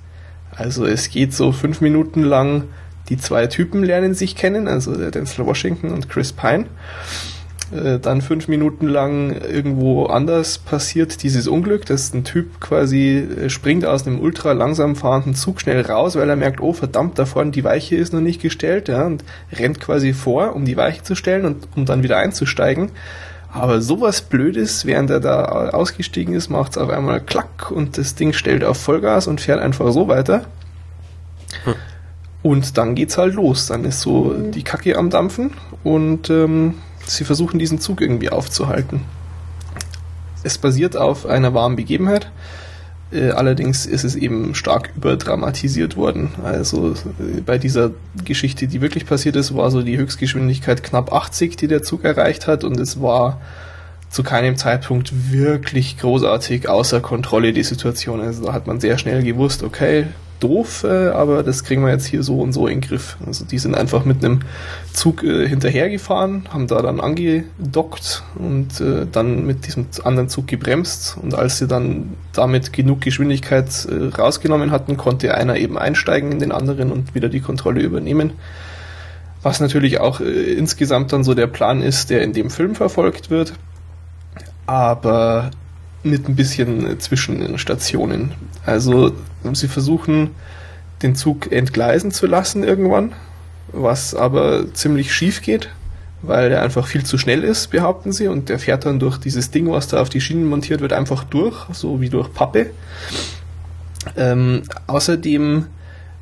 Also 0.54 0.84
es 0.86 1.10
geht 1.10 1.34
so 1.34 1.52
fünf 1.52 1.80
Minuten 1.80 2.22
lang, 2.22 2.64
die 3.08 3.16
zwei 3.16 3.46
Typen 3.46 3.82
lernen 3.82 4.14
sich 4.14 4.36
kennen, 4.36 4.68
also 4.68 4.94
der 4.94 5.10
Denzel 5.10 5.46
Washington 5.46 5.90
und 5.90 6.08
Chris 6.08 6.32
Pine. 6.32 6.66
Äh, 7.72 8.00
dann 8.00 8.20
fünf 8.20 8.48
Minuten 8.48 8.88
lang 8.88 9.30
irgendwo 9.30 10.06
anders 10.06 10.58
passiert 10.58 11.22
dieses 11.22 11.46
Unglück, 11.46 11.86
dass 11.86 12.12
ein 12.12 12.24
Typ 12.24 12.60
quasi 12.60 13.18
äh, 13.18 13.48
springt 13.48 13.84
aus 13.84 14.06
einem 14.06 14.20
ultra 14.20 14.52
langsam 14.52 14.96
fahrenden 14.96 15.34
Zug 15.34 15.60
schnell 15.60 15.80
raus, 15.82 16.16
weil 16.16 16.28
er 16.28 16.36
merkt, 16.36 16.60
oh 16.60 16.72
verdammt, 16.72 17.18
da 17.18 17.26
vorne 17.26 17.52
die 17.52 17.62
Weiche 17.62 17.96
ist 17.96 18.12
noch 18.12 18.20
nicht 18.20 18.42
gestellt, 18.42 18.88
ja, 18.88 19.06
und 19.06 19.24
rennt 19.52 19.80
quasi 19.80 20.12
vor, 20.12 20.56
um 20.56 20.64
die 20.64 20.76
Weiche 20.76 21.02
zu 21.02 21.14
stellen 21.14 21.44
und 21.44 21.68
um 21.76 21.84
dann 21.84 22.02
wieder 22.02 22.16
einzusteigen. 22.16 22.90
Aber 23.52 23.80
sowas 23.80 24.20
Blödes, 24.22 24.84
während 24.84 25.10
er 25.10 25.20
da 25.20 25.70
ausgestiegen 25.70 26.34
ist, 26.34 26.50
macht 26.50 26.72
es 26.72 26.78
auf 26.78 26.88
einmal 26.88 27.20
klack 27.20 27.70
und 27.70 27.98
das 27.98 28.14
Ding 28.14 28.32
stellt 28.32 28.64
auf 28.64 28.78
Vollgas 28.78 29.26
und 29.26 29.40
fährt 29.40 29.60
einfach 29.60 29.92
so 29.92 30.08
weiter. 30.08 30.44
Hm. 31.64 31.74
Und 32.42 32.78
dann 32.78 32.94
geht's 32.94 33.18
halt 33.18 33.34
los. 33.34 33.66
Dann 33.66 33.84
ist 33.84 34.00
so 34.00 34.32
die 34.32 34.62
Kacke 34.62 34.96
am 34.96 35.10
Dampfen 35.10 35.50
und 35.82 36.30
ähm, 36.30 36.76
Sie 37.10 37.24
versuchen 37.24 37.58
diesen 37.58 37.80
Zug 37.80 38.00
irgendwie 38.00 38.30
aufzuhalten. 38.30 39.02
Es 40.42 40.58
basiert 40.58 40.96
auf 40.96 41.26
einer 41.26 41.52
wahren 41.54 41.76
Begebenheit. 41.76 42.30
Äh, 43.12 43.30
allerdings 43.30 43.86
ist 43.86 44.04
es 44.04 44.14
eben 44.14 44.54
stark 44.54 44.92
überdramatisiert 44.96 45.96
worden. 45.96 46.30
Also 46.44 46.92
äh, 46.92 47.40
bei 47.44 47.58
dieser 47.58 47.90
Geschichte, 48.24 48.68
die 48.68 48.80
wirklich 48.80 49.06
passiert 49.06 49.34
ist, 49.34 49.54
war 49.56 49.70
so 49.72 49.82
die 49.82 49.98
Höchstgeschwindigkeit 49.98 50.84
knapp 50.84 51.12
80, 51.12 51.56
die 51.56 51.66
der 51.66 51.82
Zug 51.82 52.04
erreicht 52.04 52.46
hat 52.46 52.62
und 52.62 52.78
es 52.78 53.02
war 53.02 53.40
zu 54.08 54.22
keinem 54.22 54.56
Zeitpunkt 54.56 55.32
wirklich 55.32 55.98
großartig 55.98 56.68
außer 56.68 57.00
Kontrolle 57.00 57.52
die 57.52 57.64
Situation. 57.64 58.20
Also 58.20 58.46
da 58.46 58.52
hat 58.52 58.68
man 58.68 58.78
sehr 58.80 58.98
schnell 58.98 59.22
gewusst, 59.24 59.64
okay, 59.64 60.06
doof, 60.40 60.84
äh, 60.84 61.08
aber 61.08 61.42
das 61.42 61.64
kriegen 61.64 61.84
wir 61.84 61.92
jetzt 61.92 62.06
hier 62.06 62.22
so 62.22 62.40
und 62.40 62.52
so 62.52 62.66
in 62.66 62.80
den 62.80 62.88
Griff. 62.88 63.16
Also 63.24 63.44
die 63.44 63.58
sind 63.58 63.74
einfach 63.74 64.04
mit 64.04 64.24
einem 64.24 64.40
Zug 64.92 65.22
äh, 65.22 65.46
hinterhergefahren, 65.46 66.48
haben 66.52 66.66
da 66.66 66.82
dann 66.82 67.00
angedockt 67.00 68.24
und 68.36 68.80
äh, 68.80 69.06
dann 69.10 69.46
mit 69.46 69.66
diesem 69.66 69.86
anderen 70.02 70.28
Zug 70.28 70.46
gebremst 70.46 71.16
und 71.22 71.34
als 71.34 71.58
sie 71.58 71.68
dann 71.68 72.14
damit 72.32 72.72
genug 72.72 73.02
Geschwindigkeit 73.02 73.86
äh, 73.86 74.14
rausgenommen 74.16 74.70
hatten, 74.70 74.96
konnte 74.96 75.34
einer 75.34 75.56
eben 75.56 75.78
einsteigen 75.78 76.32
in 76.32 76.38
den 76.38 76.52
anderen 76.52 76.90
und 76.90 77.14
wieder 77.14 77.28
die 77.28 77.40
Kontrolle 77.40 77.82
übernehmen. 77.82 78.32
Was 79.42 79.60
natürlich 79.60 80.00
auch 80.00 80.20
äh, 80.20 80.52
insgesamt 80.54 81.12
dann 81.12 81.24
so 81.24 81.34
der 81.34 81.46
Plan 81.46 81.82
ist, 81.82 82.10
der 82.10 82.22
in 82.22 82.32
dem 82.32 82.50
Film 82.50 82.74
verfolgt 82.74 83.30
wird. 83.30 83.54
Aber 84.66 85.50
mit 86.02 86.28
ein 86.28 86.36
bisschen 86.36 86.98
zwischen 87.00 87.40
den 87.40 87.58
Stationen. 87.58 88.32
Also 88.64 89.12
sie 89.52 89.68
versuchen 89.68 90.30
den 91.02 91.14
Zug 91.14 91.50
entgleisen 91.52 92.10
zu 92.10 92.26
lassen 92.26 92.62
irgendwann, 92.62 93.12
was 93.72 94.14
aber 94.14 94.72
ziemlich 94.74 95.14
schief 95.14 95.42
geht, 95.42 95.70
weil 96.22 96.52
er 96.52 96.62
einfach 96.62 96.86
viel 96.86 97.04
zu 97.04 97.18
schnell 97.18 97.44
ist, 97.44 97.70
behaupten 97.70 98.12
sie, 98.12 98.28
und 98.28 98.48
der 98.48 98.58
fährt 98.58 98.84
dann 98.84 98.98
durch 98.98 99.18
dieses 99.18 99.50
Ding, 99.50 99.70
was 99.70 99.88
da 99.88 100.00
auf 100.00 100.10
die 100.10 100.20
Schienen 100.20 100.46
montiert 100.46 100.80
wird, 100.80 100.92
einfach 100.92 101.24
durch, 101.24 101.56
so 101.72 102.00
wie 102.00 102.10
durch 102.10 102.32
Pappe. 102.32 102.70
Ähm, 104.16 104.62
außerdem 104.86 105.66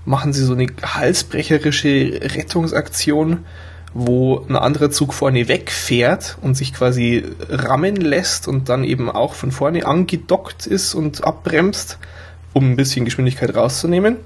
machen 0.04 0.32
sie 0.32 0.44
so 0.44 0.54
eine 0.54 0.66
halsbrecherische 0.82 2.20
Rettungsaktion, 2.22 3.44
wo 4.00 4.44
ein 4.48 4.54
anderer 4.54 4.90
Zug 4.90 5.12
vorne 5.12 5.48
wegfährt 5.48 6.38
und 6.40 6.56
sich 6.56 6.72
quasi 6.72 7.24
rammen 7.48 7.96
lässt 7.96 8.46
und 8.46 8.68
dann 8.68 8.84
eben 8.84 9.10
auch 9.10 9.34
von 9.34 9.50
vorne 9.50 9.84
angedockt 9.86 10.66
ist 10.66 10.94
und 10.94 11.24
abbremst, 11.24 11.98
um 12.52 12.70
ein 12.70 12.76
bisschen 12.76 13.04
Geschwindigkeit 13.04 13.56
rauszunehmen. 13.56 14.16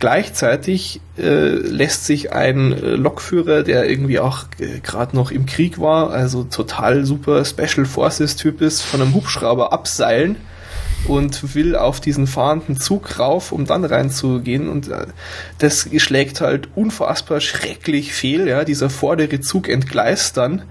Gleichzeitig 0.00 1.00
äh, 1.16 1.50
lässt 1.50 2.06
sich 2.06 2.32
ein 2.32 2.70
Lokführer, 2.70 3.62
der 3.62 3.88
irgendwie 3.88 4.18
auch 4.18 4.44
äh, 4.58 4.80
gerade 4.80 5.14
noch 5.14 5.30
im 5.30 5.46
Krieg 5.46 5.78
war, 5.78 6.10
also 6.10 6.42
total 6.42 7.04
super 7.04 7.44
Special 7.44 7.86
Forces 7.86 8.34
Typ 8.34 8.60
ist, 8.60 8.82
von 8.82 9.00
einem 9.00 9.14
Hubschrauber 9.14 9.72
abseilen 9.72 10.36
und 11.06 11.54
will 11.54 11.76
auf 11.76 12.00
diesen 12.00 12.26
fahrenden 12.26 12.78
Zug 12.78 13.18
rauf, 13.18 13.52
um 13.52 13.66
dann 13.66 13.84
reinzugehen 13.84 14.68
und 14.68 14.88
äh, 14.88 15.06
das 15.58 15.88
schlägt 15.96 16.40
halt 16.40 16.68
unfassbar 16.74 17.40
schrecklich 17.40 18.12
fehl, 18.12 18.48
ja, 18.48 18.64
dieser 18.64 18.90
vordere 18.90 19.40
Zug 19.40 19.68
entgleist 19.68 20.36
dann 20.36 20.62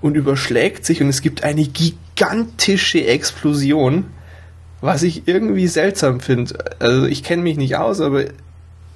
und 0.00 0.14
überschlägt 0.16 0.84
sich 0.84 1.00
und 1.02 1.08
es 1.08 1.22
gibt 1.22 1.44
eine 1.44 1.66
gigantische 1.66 3.06
Explosion, 3.06 4.06
was 4.80 5.02
ich 5.02 5.26
irgendwie 5.26 5.68
seltsam 5.68 6.20
finde. 6.20 6.58
Also 6.78 7.06
ich 7.06 7.22
kenne 7.22 7.42
mich 7.42 7.56
nicht 7.56 7.76
aus, 7.76 8.00
aber 8.00 8.24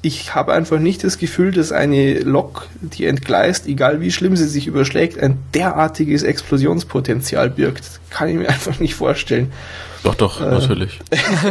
ich 0.03 0.35
habe 0.35 0.53
einfach 0.55 0.79
nicht 0.79 1.05
das 1.05 1.19
Gefühl, 1.19 1.53
dass 1.53 1.73
eine 1.73 2.21
Lok, 2.21 2.69
die 2.81 3.05
entgleist, 3.07 3.67
egal 3.67 4.01
wie 4.01 4.11
schlimm 4.11 4.35
sie 4.35 4.49
sich 4.49 4.67
überschlägt, 4.67 5.19
ein 5.19 5.39
derartiges 5.53 6.23
Explosionspotenzial 6.23 7.51
birgt. 7.51 8.01
Kann 8.09 8.29
ich 8.29 8.37
mir 8.37 8.49
einfach 8.49 8.81
nicht 8.81 8.95
vorstellen. 8.95 9.53
Doch, 10.03 10.15
doch, 10.15 10.41
äh, 10.41 10.45
natürlich. 10.45 10.99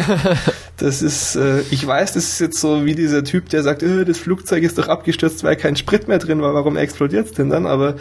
das 0.77 1.01
ist, 1.01 1.35
äh, 1.35 1.61
ich 1.69 1.85
weiß, 1.85 2.13
das 2.13 2.23
ist 2.23 2.39
jetzt 2.39 2.59
so 2.59 2.85
wie 2.85 2.95
dieser 2.95 3.23
Typ, 3.23 3.49
der 3.49 3.61
sagt, 3.61 3.83
äh, 3.83 4.05
das 4.05 4.17
Flugzeug 4.17 4.63
ist 4.63 4.77
doch 4.77 4.87
abgestürzt, 4.87 5.43
weil 5.43 5.55
kein 5.55 5.75
Sprit 5.75 6.07
mehr 6.07 6.17
drin 6.17 6.41
war, 6.41 6.53
warum 6.53 6.75
explodiert 6.75 7.27
es 7.27 7.33
denn 7.33 7.49
dann? 7.49 7.67
Aber 7.67 7.95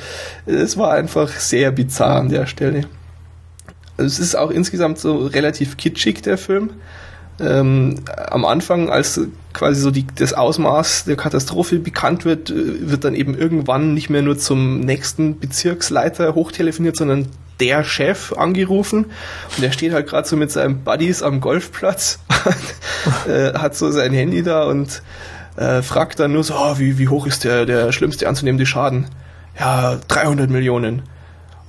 es 0.46 0.76
war 0.78 0.92
einfach 0.92 1.28
sehr 1.28 1.70
bizarr 1.70 2.16
an 2.16 2.28
der 2.30 2.46
Stelle. 2.46 2.82
Also 3.98 4.06
es 4.06 4.18
ist 4.20 4.36
auch 4.36 4.50
insgesamt 4.50 4.98
so 4.98 5.26
relativ 5.26 5.76
kitschig, 5.76 6.22
der 6.22 6.38
Film. 6.38 6.70
Ähm, 7.40 7.96
am 8.30 8.44
Anfang, 8.44 8.88
als 8.88 9.20
quasi 9.52 9.80
so 9.80 9.90
die, 9.90 10.06
das 10.14 10.32
Ausmaß 10.32 11.04
der 11.04 11.16
Katastrophe 11.16 11.78
bekannt 11.78 12.24
wird, 12.24 12.50
äh, 12.50 12.90
wird 12.90 13.04
dann 13.04 13.14
eben 13.14 13.36
irgendwann 13.36 13.94
nicht 13.94 14.08
mehr 14.08 14.22
nur 14.22 14.38
zum 14.38 14.80
nächsten 14.80 15.38
Bezirksleiter 15.38 16.34
hochtelefoniert, 16.34 16.96
sondern 16.96 17.26
der 17.60 17.84
Chef 17.84 18.32
angerufen 18.32 19.06
und 19.54 19.62
der 19.62 19.72
steht 19.72 19.92
halt 19.92 20.06
gerade 20.06 20.28
so 20.28 20.36
mit 20.36 20.50
seinen 20.50 20.84
Buddies 20.84 21.22
am 21.22 21.40
Golfplatz, 21.40 22.20
äh, 23.28 23.54
hat 23.54 23.76
so 23.76 23.90
sein 23.90 24.12
Handy 24.12 24.42
da 24.42 24.64
und 24.64 25.02
äh, 25.56 25.82
fragt 25.82 26.20
dann 26.20 26.32
nur 26.32 26.44
so, 26.44 26.54
oh, 26.56 26.78
wie, 26.78 26.98
wie 26.98 27.08
hoch 27.08 27.26
ist 27.26 27.44
der, 27.44 27.66
der 27.66 27.92
schlimmste 27.92 28.28
anzunehmende 28.28 28.66
Schaden? 28.66 29.06
Ja, 29.58 29.98
300 30.08 30.48
Millionen. 30.50 31.02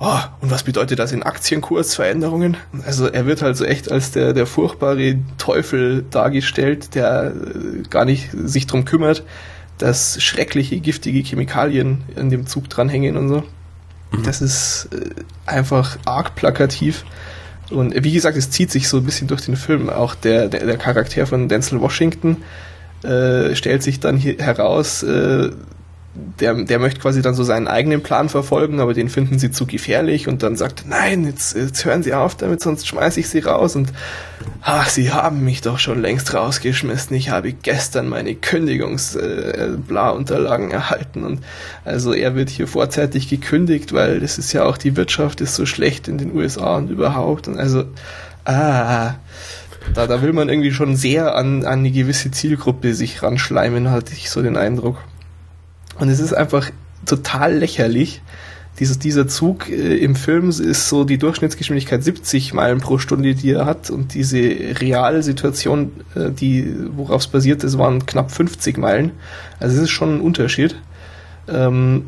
Oh, 0.01 0.19
und 0.39 0.49
was 0.49 0.63
bedeutet 0.63 0.97
das 0.99 1.11
in 1.11 1.23
Aktienkursveränderungen? 1.23 2.55
Also 2.85 3.07
er 3.07 3.25
wird 3.25 3.41
halt 3.41 3.57
so 3.57 3.65
echt 3.65 3.91
als 3.91 4.11
der, 4.11 4.31
der 4.33 4.45
furchtbare 4.45 5.17
Teufel 5.37 6.05
dargestellt, 6.09 6.95
der 6.95 7.33
äh, 7.33 7.81
gar 7.89 8.05
nicht 8.05 8.29
sich 8.31 8.65
drum 8.65 8.85
kümmert, 8.85 9.23
dass 9.77 10.21
schreckliche, 10.21 10.79
giftige 10.79 11.19
Chemikalien 11.19 12.03
in 12.15 12.29
dem 12.29 12.45
Zug 12.45 12.69
dranhängen 12.69 13.17
und 13.17 13.27
so. 13.27 13.43
Mhm. 14.11 14.23
Das 14.23 14.41
ist 14.41 14.89
äh, 14.91 15.09
einfach 15.45 15.97
arg 16.05 16.35
plakativ. 16.35 17.05
Und 17.69 18.03
wie 18.03 18.11
gesagt, 18.11 18.35
es 18.35 18.49
zieht 18.49 18.71
sich 18.71 18.87
so 18.87 18.97
ein 18.97 19.03
bisschen 19.03 19.27
durch 19.27 19.41
den 19.41 19.55
Film. 19.55 19.89
Auch 19.89 20.15
der, 20.15 20.47
der, 20.47 20.65
der 20.65 20.77
Charakter 20.77 21.27
von 21.27 21.47
Denzel 21.47 21.79
Washington 21.81 22.37
äh, 23.03 23.55
stellt 23.55 23.83
sich 23.83 23.99
dann 23.99 24.17
hier 24.17 24.37
heraus, 24.39 25.03
äh, 25.03 25.51
der, 26.39 26.53
der 26.53 26.79
möchte 26.79 26.99
quasi 26.99 27.21
dann 27.21 27.33
so 27.33 27.43
seinen 27.43 27.67
eigenen 27.67 28.01
Plan 28.01 28.29
verfolgen, 28.29 28.79
aber 28.79 28.93
den 28.93 29.09
finden 29.09 29.39
sie 29.39 29.51
zu 29.51 29.65
gefährlich 29.65 30.27
und 30.27 30.43
dann 30.43 30.55
sagt, 30.55 30.85
nein, 30.87 31.25
jetzt, 31.25 31.55
jetzt 31.55 31.83
hören 31.85 32.03
sie 32.03 32.13
auf 32.13 32.35
damit, 32.35 32.61
sonst 32.61 32.87
schmeiße 32.87 33.19
ich 33.19 33.29
sie 33.29 33.39
raus. 33.39 33.75
Und 33.75 33.91
ach, 34.61 34.89
sie 34.89 35.11
haben 35.11 35.43
mich 35.43 35.61
doch 35.61 35.79
schon 35.79 36.01
längst 36.01 36.33
rausgeschmissen, 36.33 37.15
ich 37.15 37.29
habe 37.29 37.53
gestern 37.53 38.09
meine 38.09 38.35
Kündigungs-Bla-Unterlagen 38.35 40.71
äh, 40.71 40.73
erhalten. 40.73 41.23
Und 41.23 41.39
also 41.85 42.13
er 42.13 42.35
wird 42.35 42.49
hier 42.49 42.67
vorzeitig 42.67 43.29
gekündigt, 43.29 43.93
weil 43.93 44.19
das 44.19 44.37
ist 44.37 44.51
ja 44.53 44.65
auch, 44.65 44.77
die 44.77 44.95
Wirtschaft 44.95 45.41
ist 45.41 45.55
so 45.55 45.65
schlecht 45.65 46.07
in 46.07 46.17
den 46.17 46.35
USA 46.35 46.77
und 46.77 46.89
überhaupt. 46.89 47.47
Und 47.47 47.57
also, 47.57 47.85
ah, 48.45 49.15
da, 49.93 50.07
da 50.07 50.21
will 50.21 50.33
man 50.33 50.49
irgendwie 50.49 50.71
schon 50.71 50.95
sehr 50.95 51.35
an, 51.35 51.65
an 51.65 51.79
eine 51.79 51.91
gewisse 51.91 52.31
Zielgruppe 52.31 52.93
sich 52.93 53.23
ranschleimen, 53.23 53.91
hatte 53.91 54.13
ich 54.13 54.29
so 54.29 54.41
den 54.41 54.57
Eindruck. 54.57 54.97
Und 55.99 56.09
es 56.09 56.19
ist 56.19 56.33
einfach 56.33 56.69
total 57.05 57.55
lächerlich. 57.55 58.21
Dieses, 58.79 58.97
dieser 58.97 59.27
Zug 59.27 59.69
äh, 59.69 59.97
im 59.97 60.15
Film 60.15 60.49
ist 60.49 60.87
so 60.87 61.03
die 61.03 61.17
Durchschnittsgeschwindigkeit 61.17 62.01
70 62.03 62.53
Meilen 62.53 62.79
pro 62.79 62.97
Stunde, 62.97 63.35
die 63.35 63.51
er 63.51 63.65
hat. 63.65 63.89
Und 63.89 64.13
diese 64.13 64.39
Realsituation, 64.39 65.91
äh, 66.15 66.31
die, 66.31 66.73
worauf 66.95 67.21
es 67.21 67.27
basiert 67.27 67.63
ist, 67.63 67.77
waren 67.77 68.05
knapp 68.05 68.31
50 68.31 68.77
Meilen. 68.77 69.11
Also 69.59 69.75
es 69.75 69.83
ist 69.83 69.89
schon 69.89 70.15
ein 70.15 70.21
Unterschied. 70.21 70.77
Ähm, 71.49 72.05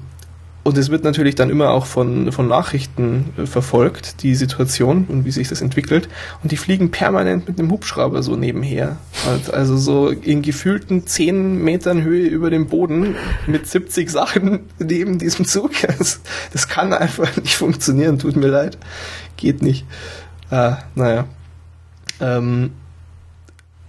und 0.64 0.78
es 0.78 0.90
wird 0.90 1.04
natürlich 1.04 1.34
dann 1.34 1.50
immer 1.50 1.72
auch 1.72 1.88
von, 1.88 2.32
von 2.32 2.48
Nachrichten 2.48 3.34
äh, 3.38 3.46
verfolgt, 3.46 4.22
die 4.22 4.36
Situation 4.36 5.06
und 5.10 5.26
wie 5.26 5.32
sich 5.32 5.50
das 5.50 5.62
entwickelt. 5.62 6.08
Und 6.44 6.52
die 6.52 6.58
fliegen 6.58 6.92
permanent 6.92 7.48
mit 7.48 7.58
einem 7.58 7.72
Hubschrauber 7.72 8.22
so 8.22 8.36
nebenher. 8.36 8.98
Also 9.52 9.78
so 9.78 10.10
in 10.10 10.44
gefühlten 10.44 11.08
10 11.08 11.58
Metern 11.64 12.04
Höhe 12.04 12.28
über 12.28 12.52
dem 12.52 12.68
Boden 12.68 13.16
mit 13.48 13.68
70 13.68 14.10
Sachen 14.10 14.60
neben 14.80 15.18
diesem 15.18 15.46
Zug. 15.46 15.72
Das, 16.02 16.22
das 16.52 16.68
kann 16.68 16.94
einfach 16.94 17.36
nicht 17.38 17.56
funktionieren, 17.56 18.18
tut 18.18 18.36
mir 18.36 18.48
leid. 18.48 18.78
Geht 19.38 19.62
nicht. 19.62 19.86
Ah, 20.50 20.78
naja. 20.96 21.26
Ähm, 22.20 22.72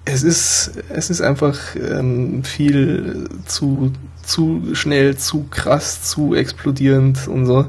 es 0.05 0.23
ist, 0.23 0.73
es 0.89 1.11
ist 1.11 1.21
einfach 1.21 1.59
ähm, 1.77 2.45
viel 2.45 3.29
zu, 3.47 3.93
zu 4.25 4.75
schnell, 4.75 5.17
zu 5.17 5.45
krass, 5.51 6.03
zu 6.03 6.35
explodierend 6.35 7.29
und 7.29 7.47
so. 7.47 7.67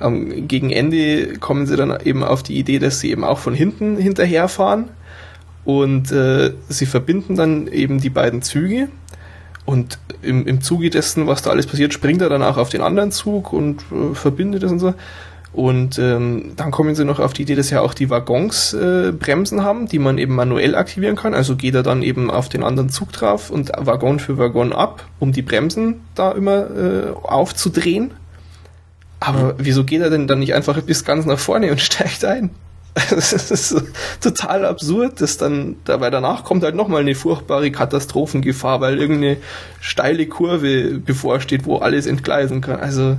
Ähm, 0.00 0.48
gegen 0.48 0.70
Ende 0.70 1.38
kommen 1.38 1.66
sie 1.66 1.76
dann 1.76 1.96
eben 2.04 2.24
auf 2.24 2.42
die 2.42 2.58
Idee, 2.58 2.78
dass 2.78 3.00
sie 3.00 3.10
eben 3.10 3.24
auch 3.24 3.38
von 3.38 3.54
hinten 3.54 3.96
hinterherfahren 3.96 4.88
und 5.64 6.12
äh, 6.12 6.52
sie 6.68 6.86
verbinden 6.86 7.36
dann 7.36 7.68
eben 7.68 8.00
die 8.00 8.10
beiden 8.10 8.42
Züge 8.42 8.88
und 9.64 9.98
im, 10.22 10.46
im 10.46 10.60
Zuge 10.60 10.90
dessen, 10.90 11.26
was 11.26 11.42
da 11.42 11.50
alles 11.50 11.66
passiert, 11.66 11.94
springt 11.94 12.20
er 12.20 12.28
dann 12.28 12.42
auch 12.42 12.56
auf 12.56 12.68
den 12.68 12.82
anderen 12.82 13.12
Zug 13.12 13.52
und 13.52 13.82
äh, 13.92 14.14
verbindet 14.14 14.62
es 14.62 14.72
und 14.72 14.80
so. 14.80 14.94
Und 15.52 15.98
ähm, 15.98 16.52
dann 16.56 16.70
kommen 16.70 16.94
sie 16.94 17.04
noch 17.04 17.18
auf 17.18 17.34
die 17.34 17.42
Idee, 17.42 17.54
dass 17.54 17.68
ja 17.68 17.82
auch 17.82 17.92
die 17.92 18.08
Waggons 18.08 18.72
äh, 18.72 19.12
Bremsen 19.12 19.62
haben, 19.62 19.86
die 19.86 19.98
man 19.98 20.16
eben 20.16 20.34
manuell 20.34 20.74
aktivieren 20.74 21.14
kann. 21.14 21.34
Also 21.34 21.56
geht 21.56 21.74
er 21.74 21.82
dann 21.82 22.02
eben 22.02 22.30
auf 22.30 22.48
den 22.48 22.62
anderen 22.62 22.88
Zug 22.88 23.12
drauf 23.12 23.50
und 23.50 23.70
Waggon 23.76 24.18
für 24.18 24.38
Waggon 24.38 24.72
ab, 24.72 25.04
um 25.18 25.32
die 25.32 25.42
Bremsen 25.42 26.00
da 26.14 26.32
immer 26.32 26.70
äh, 26.70 27.10
aufzudrehen. 27.22 28.12
Aber 29.20 29.52
mhm. 29.52 29.54
wieso 29.58 29.84
geht 29.84 30.00
er 30.00 30.08
denn 30.08 30.26
dann 30.26 30.38
nicht 30.38 30.54
einfach 30.54 30.80
bis 30.80 31.04
ganz 31.04 31.26
nach 31.26 31.38
vorne 31.38 31.70
und 31.70 31.80
steigt 31.82 32.24
ein? 32.24 32.50
das 33.10 33.32
ist 33.32 33.82
total 34.20 34.66
absurd, 34.66 35.20
dass 35.20 35.38
dann, 35.38 35.76
dabei 35.84 36.10
danach 36.10 36.44
kommt 36.44 36.62
halt 36.62 36.74
nochmal 36.74 37.00
eine 37.00 37.14
furchtbare 37.14 37.70
Katastrophengefahr, 37.70 38.82
weil 38.82 38.98
irgendeine 38.98 39.38
steile 39.80 40.26
Kurve 40.26 40.98
bevorsteht, 40.98 41.64
wo 41.64 41.78
alles 41.78 42.06
entgleisen 42.06 42.60
kann. 42.60 42.80
Also, 42.80 43.16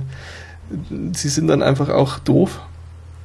sie 1.12 1.28
sind 1.28 1.48
dann 1.48 1.62
einfach 1.62 1.88
auch 1.88 2.18
doof. 2.18 2.60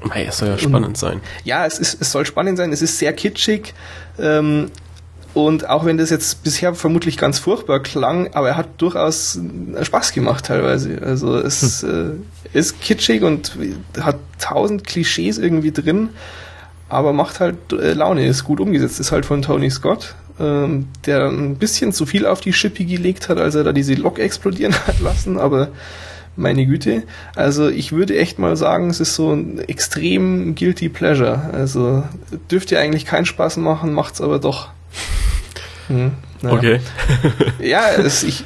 Mei, 0.04 0.26
es 0.26 0.38
soll 0.38 0.50
ja 0.50 0.58
spannend 0.58 0.90
und, 0.90 0.98
sein. 0.98 1.22
Ja, 1.44 1.66
es, 1.66 1.78
ist, 1.78 2.02
es 2.02 2.12
soll 2.12 2.26
spannend 2.26 2.58
sein. 2.58 2.72
Es 2.72 2.82
ist 2.82 3.00
sehr 3.00 3.14
kitschig. 3.14 3.74
Ähm, 4.18 4.72
und 5.34 5.70
auch 5.70 5.86
wenn 5.86 5.98
das 5.98 6.10
jetzt 6.10 6.44
bisher 6.44 6.74
vermutlich 6.74 7.18
ganz 7.18 7.38
furchtbar 7.40 7.82
klang, 7.82 8.34
aber 8.34 8.50
er 8.50 8.58
hat 8.58 8.82
durchaus 8.82 9.40
Spaß 9.82 10.14
gemacht 10.14 10.46
teilweise. 10.46 11.02
Also 11.04 11.38
es 11.38 11.84
hm. 11.84 12.26
äh, 12.54 12.58
ist 12.58 12.82
kitschig 12.82 13.24
und 13.24 13.56
hat 14.00 14.18
tausend 14.40 14.86
Klischees 14.86 15.38
irgendwie 15.38 15.72
drin, 15.72 16.10
aber 16.88 17.14
macht 17.14 17.40
halt 17.40 17.58
äh, 17.74 17.94
Laune, 17.94 18.26
ist 18.26 18.44
gut 18.44 18.60
umgesetzt. 18.60 19.00
Ist 19.00 19.12
halt 19.12 19.26
von 19.26 19.44
Tony 19.44 19.70
Scott, 19.70 20.16
ähm, 20.40 20.88
der 21.06 21.28
ein 21.30 21.58
bisschen 21.58 21.94
zu 21.94 22.08
viel 22.08 22.26
auf 22.26 22.42
die 22.42 22.54
Schippe 22.54 22.84
gelegt 22.84 23.30
hat, 23.30 23.38
als 23.38 23.54
er 23.54 23.64
da 23.64 23.72
diese 23.72 23.94
Lok 23.94 24.18
explodieren 24.18 24.74
hat 24.88 25.00
lassen, 25.00 25.38
aber 25.38 25.70
meine 26.40 26.66
Güte. 26.66 27.04
Also 27.36 27.70
ich 27.70 27.92
würde 27.92 28.18
echt 28.18 28.40
mal 28.40 28.56
sagen, 28.56 28.90
es 28.90 29.00
ist 29.00 29.16
so 29.16 29.34
ein 29.34 29.60
extrem 29.68 30.56
guilty 30.56 30.90
pleasure. 30.90 31.50
Also 31.54 32.04
dürfte 32.50 32.80
eigentlich 32.80 33.06
keinen 33.06 33.26
Spaß 33.26 33.58
machen, 33.58 33.94
macht's 33.94 34.22
aber 34.22 34.40
doch. 34.40 34.70
Hm, 35.88 36.12
naja. 36.42 36.58
Okay. 36.58 36.80
ja, 37.60 37.90
es, 37.98 38.24
ich, 38.24 38.46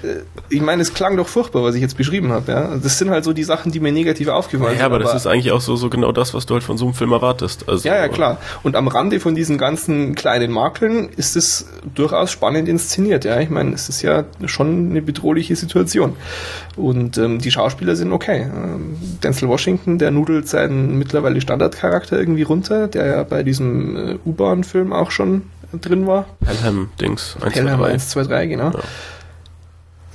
ich 0.49 0.61
meine, 0.61 0.81
es 0.81 0.93
klang 0.93 1.17
doch 1.17 1.27
furchtbar, 1.27 1.63
was 1.63 1.75
ich 1.75 1.81
jetzt 1.81 1.97
beschrieben 1.97 2.31
habe. 2.31 2.51
Ja? 2.51 2.75
Das 2.81 2.97
sind 2.97 3.09
halt 3.09 3.23
so 3.23 3.33
die 3.33 3.43
Sachen, 3.43 3.71
die 3.71 3.79
mir 3.79 3.91
negativ 3.91 4.27
aufgefallen 4.27 4.71
sind. 4.71 4.79
Ja, 4.79 4.85
aber, 4.85 4.95
aber 4.95 5.03
das 5.03 5.13
ist 5.15 5.27
eigentlich 5.27 5.51
auch 5.51 5.61
so, 5.61 5.75
so 5.75 5.89
genau 5.89 6.11
das, 6.11 6.33
was 6.33 6.45
du 6.45 6.55
halt 6.55 6.63
von 6.63 6.77
so 6.77 6.85
einem 6.85 6.93
Film 6.93 7.11
erwartest. 7.11 7.69
Also, 7.69 7.87
ja, 7.87 7.95
ja, 7.95 8.07
klar. 8.07 8.37
Und 8.63 8.75
am 8.75 8.87
Rande 8.87 9.19
von 9.19 9.35
diesen 9.35 9.57
ganzen 9.57 10.15
kleinen 10.15 10.51
Makeln 10.51 11.09
ist 11.09 11.35
es 11.35 11.67
durchaus 11.95 12.31
spannend 12.31 12.67
inszeniert. 12.67 13.25
Ja, 13.25 13.39
ich 13.39 13.49
meine, 13.49 13.73
es 13.73 13.89
ist 13.89 14.01
ja 14.01 14.23
schon 14.45 14.89
eine 14.89 15.01
bedrohliche 15.01 15.55
Situation. 15.55 16.15
Und 16.75 17.17
ähm, 17.17 17.39
die 17.39 17.51
Schauspieler 17.51 17.95
sind 17.95 18.11
okay. 18.11 18.43
Ähm, 18.53 18.97
Denzel 19.23 19.47
Washington, 19.47 19.99
der 19.99 20.11
nudelt 20.11 20.47
seinen 20.47 20.97
mittlerweile 20.97 21.41
Standardcharakter 21.41 22.17
irgendwie 22.17 22.43
runter, 22.43 22.87
der 22.87 23.05
ja 23.05 23.23
bei 23.23 23.43
diesem 23.43 23.95
äh, 23.95 24.15
U-Bahn-Film 24.25 24.93
auch 24.93 25.11
schon 25.11 25.43
drin 25.81 26.07
war. 26.07 26.25
1, 27.89 28.09
2, 28.09 28.23
3, 28.23 28.47
genau. 28.47 28.71
Ja. 28.71 28.79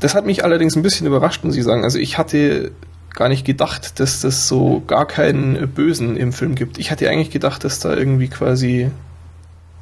Das 0.00 0.14
hat 0.14 0.26
mich 0.26 0.44
allerdings 0.44 0.76
ein 0.76 0.82
bisschen 0.82 1.06
überrascht, 1.06 1.44
muss 1.44 1.56
ich 1.56 1.64
sagen. 1.64 1.84
Also 1.84 1.98
ich 1.98 2.18
hatte 2.18 2.72
gar 3.14 3.28
nicht 3.28 3.44
gedacht, 3.44 3.98
dass 3.98 4.20
das 4.20 4.46
so 4.46 4.82
gar 4.86 5.06
keinen 5.06 5.68
Bösen 5.68 6.16
im 6.16 6.32
Film 6.32 6.54
gibt. 6.54 6.78
Ich 6.78 6.90
hatte 6.90 7.08
eigentlich 7.10 7.30
gedacht, 7.30 7.64
dass 7.64 7.80
da 7.80 7.94
irgendwie 7.94 8.28
quasi 8.28 8.90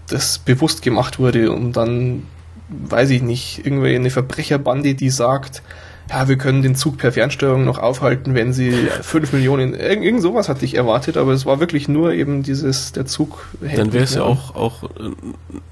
das 0.09 0.39
bewusst 0.39 0.83
gemacht 0.83 1.18
wurde 1.18 1.53
und 1.53 1.72
dann, 1.77 2.22
weiß 2.68 3.11
ich 3.11 3.22
nicht, 3.22 3.66
irgendwie 3.66 3.95
eine 3.95 4.11
Verbrecherbande, 4.11 4.95
die 4.95 5.11
sagt, 5.11 5.62
ja, 6.09 6.29
wir 6.29 6.39
können 6.39 6.63
den 6.63 6.77
Zug 6.77 6.99
per 6.99 7.11
Fernsteuerung 7.11 7.65
noch 7.65 7.79
aufhalten, 7.79 8.35
wenn 8.35 8.53
sie 8.53 8.73
fünf 9.03 9.33
Millionen, 9.33 9.75
irgend, 9.75 10.05
irgend 10.05 10.23
sowas 10.23 10.49
hatte 10.49 10.65
ich 10.65 10.75
erwartet, 10.75 11.17
aber 11.17 11.33
es 11.33 11.47
war 11.47 11.59
wirklich 11.59 11.89
nur 11.89 12.13
eben 12.13 12.45
dieses, 12.45 12.93
der 12.93 13.07
Zug 13.07 13.49
hält 13.61 13.79
Dann 13.79 13.93
wäre 13.93 14.05
es 14.05 14.15
ja 14.15 14.23
auch, 14.23 14.55
auch 14.55 14.85
äh, 14.85 15.11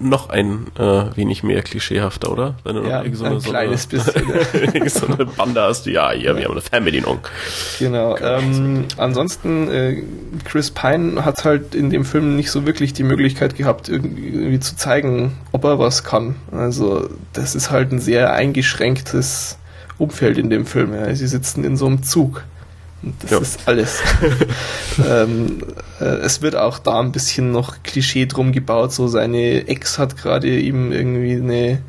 noch 0.00 0.30
ein 0.30 0.66
äh, 0.76 1.16
wenig 1.16 1.44
mehr 1.44 1.62
klischeehafter, 1.62 2.32
oder? 2.32 2.56
Wenn 2.64 2.76
du 2.76 2.82
ja, 2.82 3.04
noch 3.04 3.14
so 3.14 3.24
ein 3.24 3.40
so 3.40 3.50
kleines 3.50 3.88
eine, 3.90 4.02
bisschen. 4.82 4.88
so 4.88 5.06
eine 5.06 5.26
Bande 5.26 5.62
hast, 5.62 5.86
ja, 5.86 6.10
hier, 6.10 6.32
ja. 6.32 6.36
wir 6.36 6.44
haben 6.44 6.52
eine 6.52 6.62
Fernbedienung. 6.62 7.20
Genau. 7.78 8.16
Ähm, 8.18 8.86
ansonsten, 8.96 9.70
äh, 9.70 10.02
Chris 10.44 10.72
Pine 10.72 11.24
hat 11.24 11.44
halt 11.44 11.76
in 11.76 11.90
dem 11.90 12.04
Film 12.04 12.34
nicht 12.34 12.50
so 12.50 12.66
wirklich 12.66 12.92
die 12.92 13.04
Möglichkeit 13.04 13.56
gehabt, 13.56 13.88
irgendwie 13.88 14.58
zu 14.58 14.74
zeigen, 14.74 15.36
ob 15.52 15.62
er 15.64 15.78
was 15.78 16.02
kann. 16.02 16.34
Also, 16.50 17.08
das 17.32 17.54
ist 17.54 17.70
halt 17.70 17.92
ein 17.92 18.00
sehr 18.00 18.32
eingeschränktes 18.32 19.58
Umfeld 19.98 20.38
in 20.38 20.50
dem 20.50 20.66
Film. 20.66 20.94
Ja. 20.94 21.14
Sie 21.14 21.26
sitzen 21.26 21.64
in 21.64 21.76
so 21.76 21.86
einem 21.86 22.02
Zug. 22.02 22.44
Und 23.02 23.14
das 23.22 23.30
ja. 23.30 23.38
ist 23.38 23.60
alles. 23.66 24.00
ähm, 25.08 25.58
äh, 26.00 26.04
es 26.04 26.42
wird 26.42 26.56
auch 26.56 26.78
da 26.78 27.00
ein 27.00 27.12
bisschen 27.12 27.52
noch 27.52 27.82
Klischee 27.82 28.26
drum 28.26 28.52
gebaut. 28.52 28.92
So 28.92 29.08
seine 29.08 29.68
Ex 29.68 29.98
hat 29.98 30.16
gerade 30.16 30.58
ihm 30.58 30.90
irgendwie 30.90 31.34
eine 31.34 31.82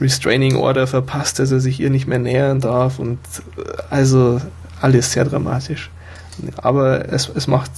Restraining 0.00 0.56
Order 0.56 0.86
verpasst, 0.86 1.38
dass 1.38 1.52
er 1.52 1.60
sich 1.60 1.80
ihr 1.80 1.90
nicht 1.90 2.06
mehr 2.06 2.18
nähern 2.18 2.60
darf. 2.60 2.98
Und 2.98 3.18
äh, 3.56 3.62
also 3.90 4.40
alles 4.80 5.12
sehr 5.12 5.24
dramatisch. 5.24 5.90
Aber 6.56 7.12
es, 7.12 7.30
es 7.32 7.46
macht 7.46 7.70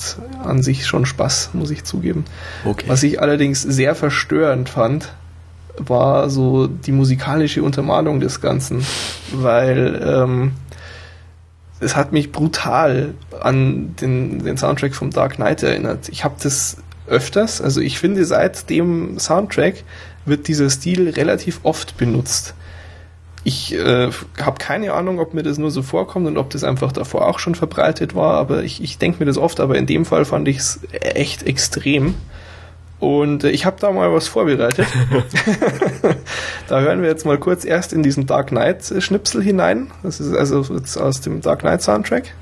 an 0.43 0.63
sich 0.63 0.87
schon 0.87 1.05
Spaß, 1.05 1.51
muss 1.53 1.71
ich 1.71 1.85
zugeben. 1.85 2.25
Okay. 2.65 2.87
Was 2.89 3.03
ich 3.03 3.21
allerdings 3.21 3.63
sehr 3.63 3.95
verstörend 3.95 4.69
fand, 4.69 5.13
war 5.79 6.31
so 6.31 6.67
die 6.67 6.93
musikalische 6.93 7.63
Untermalung 7.63 8.21
des 8.21 8.41
Ganzen, 8.41 8.85
weil 9.33 10.01
ähm, 10.05 10.53
es 11.81 11.97
hat 11.97 12.13
mich 12.13 12.33
brutal 12.33 13.15
an 13.41 13.95
den, 14.01 14.45
den 14.45 14.57
Soundtrack 14.57 14.95
vom 14.95 15.11
Dark 15.11 15.37
Knight 15.37 15.63
erinnert. 15.63 16.09
Ich 16.09 16.25
habe 16.25 16.37
das 16.43 16.79
öfters, 17.07 17.61
also 17.61 17.81
ich 17.81 17.99
finde 17.99 18.25
seit 18.25 18.69
dem 18.71 19.19
Soundtrack 19.19 19.85
wird 20.25 20.49
dieser 20.49 20.71
Stil 20.71 21.11
relativ 21.11 21.61
oft 21.63 21.97
benutzt. 21.97 22.55
Ich 23.45 23.75
äh, 23.75 24.11
habe 24.41 24.59
keine 24.59 24.93
Ahnung, 24.93 25.21
ob 25.21 25.33
mir 25.33 25.45
das 25.45 25.57
nur 25.57 25.71
so 25.71 25.83
vorkommt 25.83 26.27
und 26.27 26.37
ob 26.37 26.51
das 26.51 26.65
einfach 26.65 26.91
davor 26.91 27.29
auch 27.29 27.39
schon 27.39 27.55
verbreitet 27.55 28.17
war, 28.17 28.35
aber 28.35 28.65
ich, 28.65 28.83
ich 28.83 28.99
denke 28.99 29.21
mir 29.21 29.27
das 29.27 29.39
oft, 29.39 29.61
aber 29.61 29.77
in 29.77 29.87
dem 29.87 30.05
Fall 30.05 30.25
fand 30.25 30.49
ich 30.49 30.57
es 30.57 30.81
echt 30.91 31.45
extrem. 31.45 32.15
Und 32.99 33.45
äh, 33.45 33.51
ich 33.51 33.67
habe 33.67 33.77
da 33.81 33.93
mal 33.93 34.13
was 34.13 34.29
vorbereitet. 34.29 34.87
da 36.69 36.81
hören 36.81 37.03
wir 37.03 37.09
jetzt 37.09 37.27
mal 37.27 37.39
kurz 37.39 37.65
erst 37.65 37.93
in 37.93 38.03
diesen 38.03 38.27
Dark 38.27 38.49
Knight 38.49 38.93
Schnipsel 38.99 39.43
hinein. 39.43 39.91
Das 40.03 40.21
ist 40.21 40.35
also 40.35 40.65
aus 41.01 41.21
dem 41.21 41.41
Dark 41.41 41.61
Knight 41.61 41.83
Soundtrack. 41.83 42.33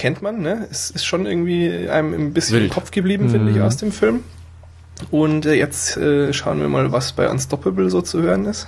Kennt 0.00 0.22
man, 0.22 0.40
ne? 0.40 0.66
Es 0.70 0.88
ist 0.88 1.04
schon 1.04 1.26
irgendwie 1.26 1.86
einem 1.90 2.14
ein 2.14 2.32
bisschen 2.32 2.56
Wild. 2.56 2.68
im 2.68 2.70
Kopf 2.70 2.90
geblieben, 2.90 3.26
mhm. 3.26 3.30
finde 3.32 3.52
ich, 3.52 3.60
aus 3.60 3.76
dem 3.76 3.92
Film. 3.92 4.24
Und 5.10 5.44
äh, 5.44 5.52
jetzt 5.52 5.98
äh, 5.98 6.32
schauen 6.32 6.58
wir 6.58 6.70
mal, 6.70 6.90
was 6.90 7.12
bei 7.12 7.28
Unstoppable 7.28 7.90
so 7.90 8.00
zu 8.00 8.22
hören 8.22 8.46
ist. 8.46 8.66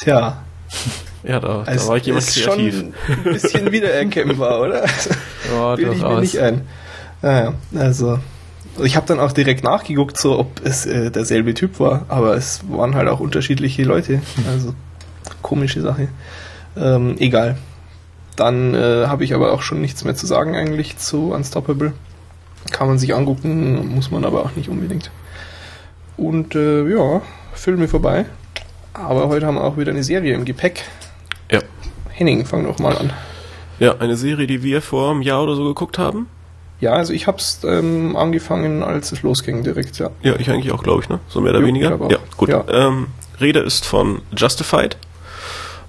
Tja. 0.00 0.42
Ja, 1.22 1.40
da, 1.40 1.64
da 1.64 1.86
war 1.86 1.96
ich 1.96 2.06
jemand 2.06 2.24
ist 2.24 2.42
kreativ. 2.42 2.74
Schon 2.74 2.94
ein 3.16 3.22
bisschen 3.24 3.72
wiedererkennbar, 3.72 4.60
oder? 4.60 4.84
Ja, 5.52 5.74
Bilde 5.76 5.94
ich 5.94 6.02
mir 6.02 6.20
nicht 6.20 6.38
ein. 6.38 6.62
Naja, 7.22 7.54
also 7.74 8.18
ich 8.82 8.96
habe 8.96 9.06
dann 9.06 9.20
auch 9.20 9.32
direkt 9.32 9.64
nachgeguckt, 9.64 10.16
so 10.18 10.38
ob 10.38 10.64
es 10.64 10.86
äh, 10.86 11.10
derselbe 11.10 11.54
Typ 11.54 11.80
war, 11.80 12.06
aber 12.08 12.34
es 12.34 12.60
waren 12.68 12.94
halt 12.94 13.08
auch 13.08 13.20
unterschiedliche 13.20 13.82
Leute. 13.82 14.22
Also 14.50 14.74
komische 15.42 15.80
Sache. 15.82 16.08
Ähm, 16.76 17.16
egal. 17.18 17.58
Dann 18.36 18.74
äh, 18.74 19.06
habe 19.06 19.24
ich 19.24 19.34
aber 19.34 19.52
auch 19.52 19.62
schon 19.62 19.80
nichts 19.80 20.04
mehr 20.04 20.14
zu 20.14 20.26
sagen 20.26 20.54
eigentlich 20.54 20.96
zu 20.98 21.32
Unstoppable. 21.32 21.92
Kann 22.70 22.86
man 22.86 22.98
sich 22.98 23.14
angucken, 23.14 23.94
muss 23.94 24.10
man 24.10 24.24
aber 24.24 24.44
auch 24.44 24.54
nicht 24.56 24.68
unbedingt. 24.68 25.10
Und 26.16 26.54
äh, 26.54 26.88
ja, 26.88 27.22
Filme 27.54 27.88
vorbei. 27.88 28.26
Aber 28.94 29.28
heute 29.28 29.46
haben 29.46 29.54
wir 29.54 29.64
auch 29.64 29.76
wieder 29.76 29.92
eine 29.92 30.02
Serie 30.02 30.34
im 30.34 30.44
Gepäck. 30.44 30.84
Ja. 31.50 31.60
Henning, 32.10 32.44
fang 32.44 32.64
doch 32.64 32.78
mal 32.78 32.96
an. 32.96 33.12
Ja, 33.78 33.96
eine 33.98 34.16
Serie, 34.16 34.46
die 34.46 34.62
wir 34.62 34.82
vor 34.82 35.10
einem 35.10 35.22
Jahr 35.22 35.42
oder 35.42 35.56
so 35.56 35.64
geguckt 35.64 35.98
haben. 35.98 36.28
Ja, 36.80 36.92
also 36.92 37.12
ich 37.12 37.26
hab's 37.26 37.60
ähm, 37.64 38.16
angefangen, 38.16 38.82
als 38.82 39.12
es 39.12 39.22
losging 39.22 39.62
direkt, 39.62 39.98
ja. 39.98 40.10
Ja, 40.22 40.36
ich 40.38 40.50
eigentlich 40.50 40.72
auch, 40.72 40.82
glaube 40.82 41.02
ich, 41.02 41.08
ne? 41.08 41.20
So 41.28 41.40
mehr 41.40 41.50
oder 41.52 41.60
jo, 41.60 41.66
weniger. 41.66 41.98
Ja, 42.10 42.18
gut. 42.36 42.48
Ja. 42.48 42.64
Ähm, 42.68 43.08
Rede 43.40 43.60
ist 43.60 43.84
von 43.86 44.22
Justified. 44.36 44.96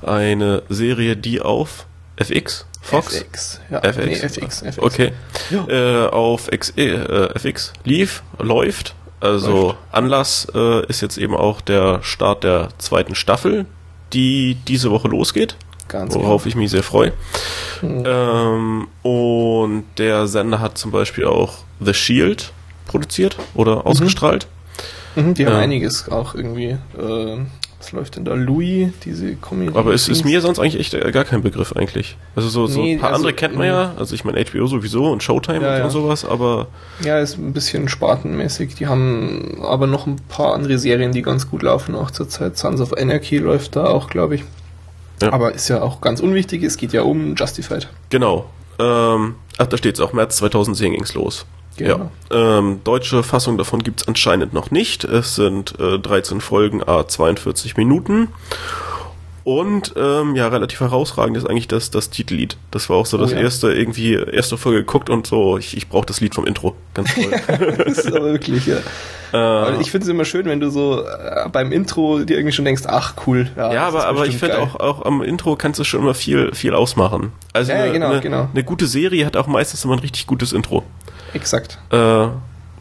eine 0.01 0.63
Serie, 0.69 1.15
die 1.15 1.41
auf 1.41 1.85
FX, 2.17 2.65
Fox? 2.81 3.15
FX, 3.15 3.61
ja. 3.69 3.79
FX, 3.79 4.05
nee, 4.05 4.13
FX, 4.13 4.61
FX. 4.61 4.79
Okay. 4.79 5.11
Ja. 5.49 5.67
Äh, 5.67 6.09
auf 6.09 6.51
X, 6.51 6.73
äh, 6.75 7.29
FX 7.35 7.73
lief, 7.83 8.23
läuft. 8.39 8.95
Also 9.21 9.67
läuft. 9.67 9.77
Anlass 9.91 10.47
äh, 10.53 10.85
ist 10.87 11.01
jetzt 11.01 11.17
eben 11.17 11.35
auch 11.35 11.61
der 11.61 12.01
Start 12.03 12.43
der 12.43 12.69
zweiten 12.79 13.15
Staffel, 13.15 13.65
die 14.13 14.57
diese 14.67 14.91
Woche 14.91 15.07
losgeht. 15.07 15.55
Ganz 15.87 16.15
worauf 16.15 16.43
genau. 16.43 16.49
ich 16.49 16.55
mich 16.55 16.71
sehr 16.71 16.83
freue. 16.83 17.13
Mhm. 17.81 18.03
Ähm, 18.05 18.87
und 19.03 19.85
der 19.97 20.27
Sender 20.27 20.59
hat 20.59 20.77
zum 20.77 20.91
Beispiel 20.91 21.25
auch 21.25 21.59
The 21.79 21.93
Shield 21.93 22.51
produziert 22.87 23.37
oder 23.53 23.77
mhm. 23.77 23.81
ausgestrahlt. 23.81 24.47
Mhm, 25.15 25.33
die 25.33 25.45
haben 25.45 25.55
äh, 25.55 25.59
einiges 25.59 26.09
auch 26.09 26.33
irgendwie. 26.35 26.77
Äh, 26.97 27.37
was 27.81 27.91
läuft 27.93 28.15
denn 28.15 28.25
da? 28.25 28.35
Louis, 28.35 28.89
diese 29.03 29.35
Comedy. 29.35 29.75
Aber 29.75 29.91
es 29.91 30.07
ist 30.07 30.23
mir 30.23 30.39
sonst 30.41 30.59
eigentlich 30.59 30.79
echt 30.79 30.93
äh, 30.93 31.11
gar 31.11 31.23
kein 31.23 31.41
Begriff 31.41 31.73
eigentlich. 31.75 32.15
Also 32.35 32.47
so, 32.47 32.67
so 32.67 32.79
nee, 32.79 32.93
ein 32.93 32.99
paar 32.99 33.09
also, 33.09 33.21
andere 33.21 33.33
kennt 33.33 33.55
man 33.55 33.65
ja. 33.65 33.93
Also 33.97 34.13
ich 34.13 34.23
meine 34.23 34.43
HBO 34.45 34.67
sowieso 34.67 35.11
und 35.11 35.23
Showtime 35.23 35.61
ja, 35.61 35.75
und, 35.75 35.79
ja. 35.79 35.89
sowas, 35.89 36.23
aber. 36.23 36.67
Ja, 37.03 37.17
ist 37.17 37.39
ein 37.39 37.53
bisschen 37.53 37.89
spartenmäßig. 37.89 38.75
Die 38.75 38.85
haben 38.85 39.63
aber 39.63 39.87
noch 39.87 40.05
ein 40.05 40.17
paar 40.29 40.53
andere 40.53 40.77
Serien, 40.77 41.11
die 41.11 41.23
ganz 41.23 41.49
gut 41.49 41.63
laufen 41.63 41.95
auch 41.95 42.11
zurzeit. 42.11 42.55
Sons 42.55 42.81
of 42.81 42.93
Anarchy 42.93 43.39
läuft 43.39 43.75
da 43.75 43.85
auch, 43.85 44.11
glaube 44.11 44.35
ich. 44.35 44.43
Ja. 45.19 45.33
Aber 45.33 45.53
ist 45.53 45.67
ja 45.67 45.81
auch 45.81 46.01
ganz 46.01 46.19
unwichtig, 46.19 46.61
es 46.61 46.77
geht 46.77 46.93
ja 46.93 47.01
um 47.01 47.35
Justified. 47.35 47.89
Genau. 48.09 48.45
Ähm, 48.77 49.35
ach, 49.57 49.67
da 49.67 49.77
steht 49.77 49.95
es 49.95 50.01
auch, 50.01 50.13
März 50.13 50.37
2010 50.37 50.93
ging 50.93 51.03
es 51.03 51.15
los. 51.15 51.47
Genau. 51.77 52.11
Ja. 52.31 52.57
Ähm, 52.57 52.81
deutsche 52.83 53.23
Fassung 53.23 53.57
davon 53.57 53.83
gibt 53.83 54.01
es 54.01 54.07
anscheinend 54.07 54.53
noch 54.53 54.71
nicht. 54.71 55.03
Es 55.03 55.35
sind 55.35 55.79
äh, 55.79 55.99
13 55.99 56.41
Folgen, 56.41 56.83
a 56.83 57.07
42 57.07 57.77
Minuten. 57.77 58.29
Und 59.43 59.93
ähm, 59.97 60.35
ja, 60.35 60.47
relativ 60.49 60.81
herausragend 60.81 61.35
ist 61.35 61.49
eigentlich 61.49 61.67
das, 61.67 61.89
das 61.89 62.11
Titellied. 62.11 62.57
Das 62.69 62.89
war 62.89 62.97
auch 62.97 63.07
so 63.07 63.17
oh, 63.17 63.21
das 63.21 63.31
ja. 63.31 63.39
erste, 63.39 63.73
irgendwie, 63.73 64.13
erste 64.13 64.55
Folge 64.55 64.79
geguckt 64.79 65.09
und 65.09 65.25
so, 65.25 65.57
ich, 65.57 65.75
ich 65.75 65.89
brauche 65.89 66.05
das 66.05 66.21
Lied 66.21 66.35
vom 66.35 66.45
Intro. 66.45 66.75
Ganz 66.93 67.15
toll. 67.15 67.31
das 67.77 67.97
ist 67.97 68.13
aber 68.13 68.33
wirklich, 68.33 68.67
ja. 68.67 68.77
Äh, 69.33 69.81
ich 69.81 69.89
finde 69.89 70.05
es 70.05 70.09
immer 70.09 70.25
schön, 70.25 70.45
wenn 70.45 70.59
du 70.59 70.69
so 70.69 71.03
äh, 71.03 71.49
beim 71.51 71.71
Intro 71.71 72.19
dir 72.19 72.37
irgendwie 72.37 72.51
schon 72.51 72.65
denkst, 72.65 72.83
ach 72.85 73.15
cool. 73.25 73.49
Ja, 73.57 73.73
ja 73.73 73.87
aber, 73.87 74.05
aber 74.05 74.27
ich 74.27 74.37
finde 74.37 74.59
auch, 74.59 74.75
auch 74.79 75.05
am 75.05 75.23
Intro 75.23 75.55
kannst 75.55 75.79
du 75.79 75.83
schon 75.83 76.01
immer 76.01 76.13
viel, 76.13 76.53
viel 76.53 76.75
ausmachen. 76.75 77.31
Also 77.53 77.71
ja, 77.71 77.79
eine, 77.79 77.93
genau, 77.93 78.09
eine, 78.11 78.21
genau. 78.21 78.49
eine 78.53 78.63
gute 78.63 78.85
Serie 78.85 79.25
hat 79.25 79.37
auch 79.37 79.47
meistens 79.47 79.83
immer 79.85 79.93
ein 79.93 79.99
richtig 79.99 80.27
gutes 80.27 80.53
Intro. 80.53 80.83
Exakt. 81.33 81.79
Äh, 81.91 82.27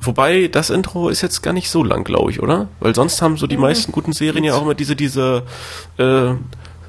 Wobei, 0.02 0.48
das 0.48 0.70
Intro 0.70 1.10
ist 1.10 1.20
jetzt 1.20 1.42
gar 1.42 1.52
nicht 1.52 1.70
so 1.70 1.84
lang, 1.84 2.04
glaube 2.04 2.30
ich, 2.30 2.42
oder? 2.42 2.68
Weil 2.80 2.94
sonst 2.94 3.20
haben 3.20 3.36
so 3.36 3.46
die 3.46 3.56
mhm. 3.56 3.62
meisten 3.62 3.92
guten 3.92 4.12
Serien 4.12 4.44
ja 4.44 4.54
auch 4.54 4.62
immer 4.62 4.74
diese, 4.74 4.96
diese 4.96 5.42
äh, 5.98 6.32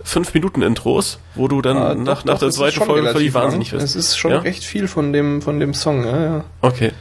5-Minuten-Intros, 0.05 1.19
wo 1.35 1.47
du 1.47 1.61
dann 1.61 1.77
ah, 1.77 1.93
nach, 1.93 2.19
doch, 2.19 2.25
nach 2.25 2.39
der 2.39 2.51
zweiten 2.51 2.81
Folge 2.81 3.09
völlig 3.09 3.33
wahnsinnig 3.33 3.73
wirst. 3.73 3.83
Es 3.83 3.95
ist 3.95 4.17
schon 4.17 4.31
ja? 4.31 4.39
recht 4.39 4.63
viel 4.63 4.87
von 4.87 5.11
dem, 5.11 5.41
von 5.41 5.59
dem 5.59 5.73
Song, 5.73 6.05
ja, 6.05 6.23
ja. 6.23 6.43
Okay. 6.61 6.91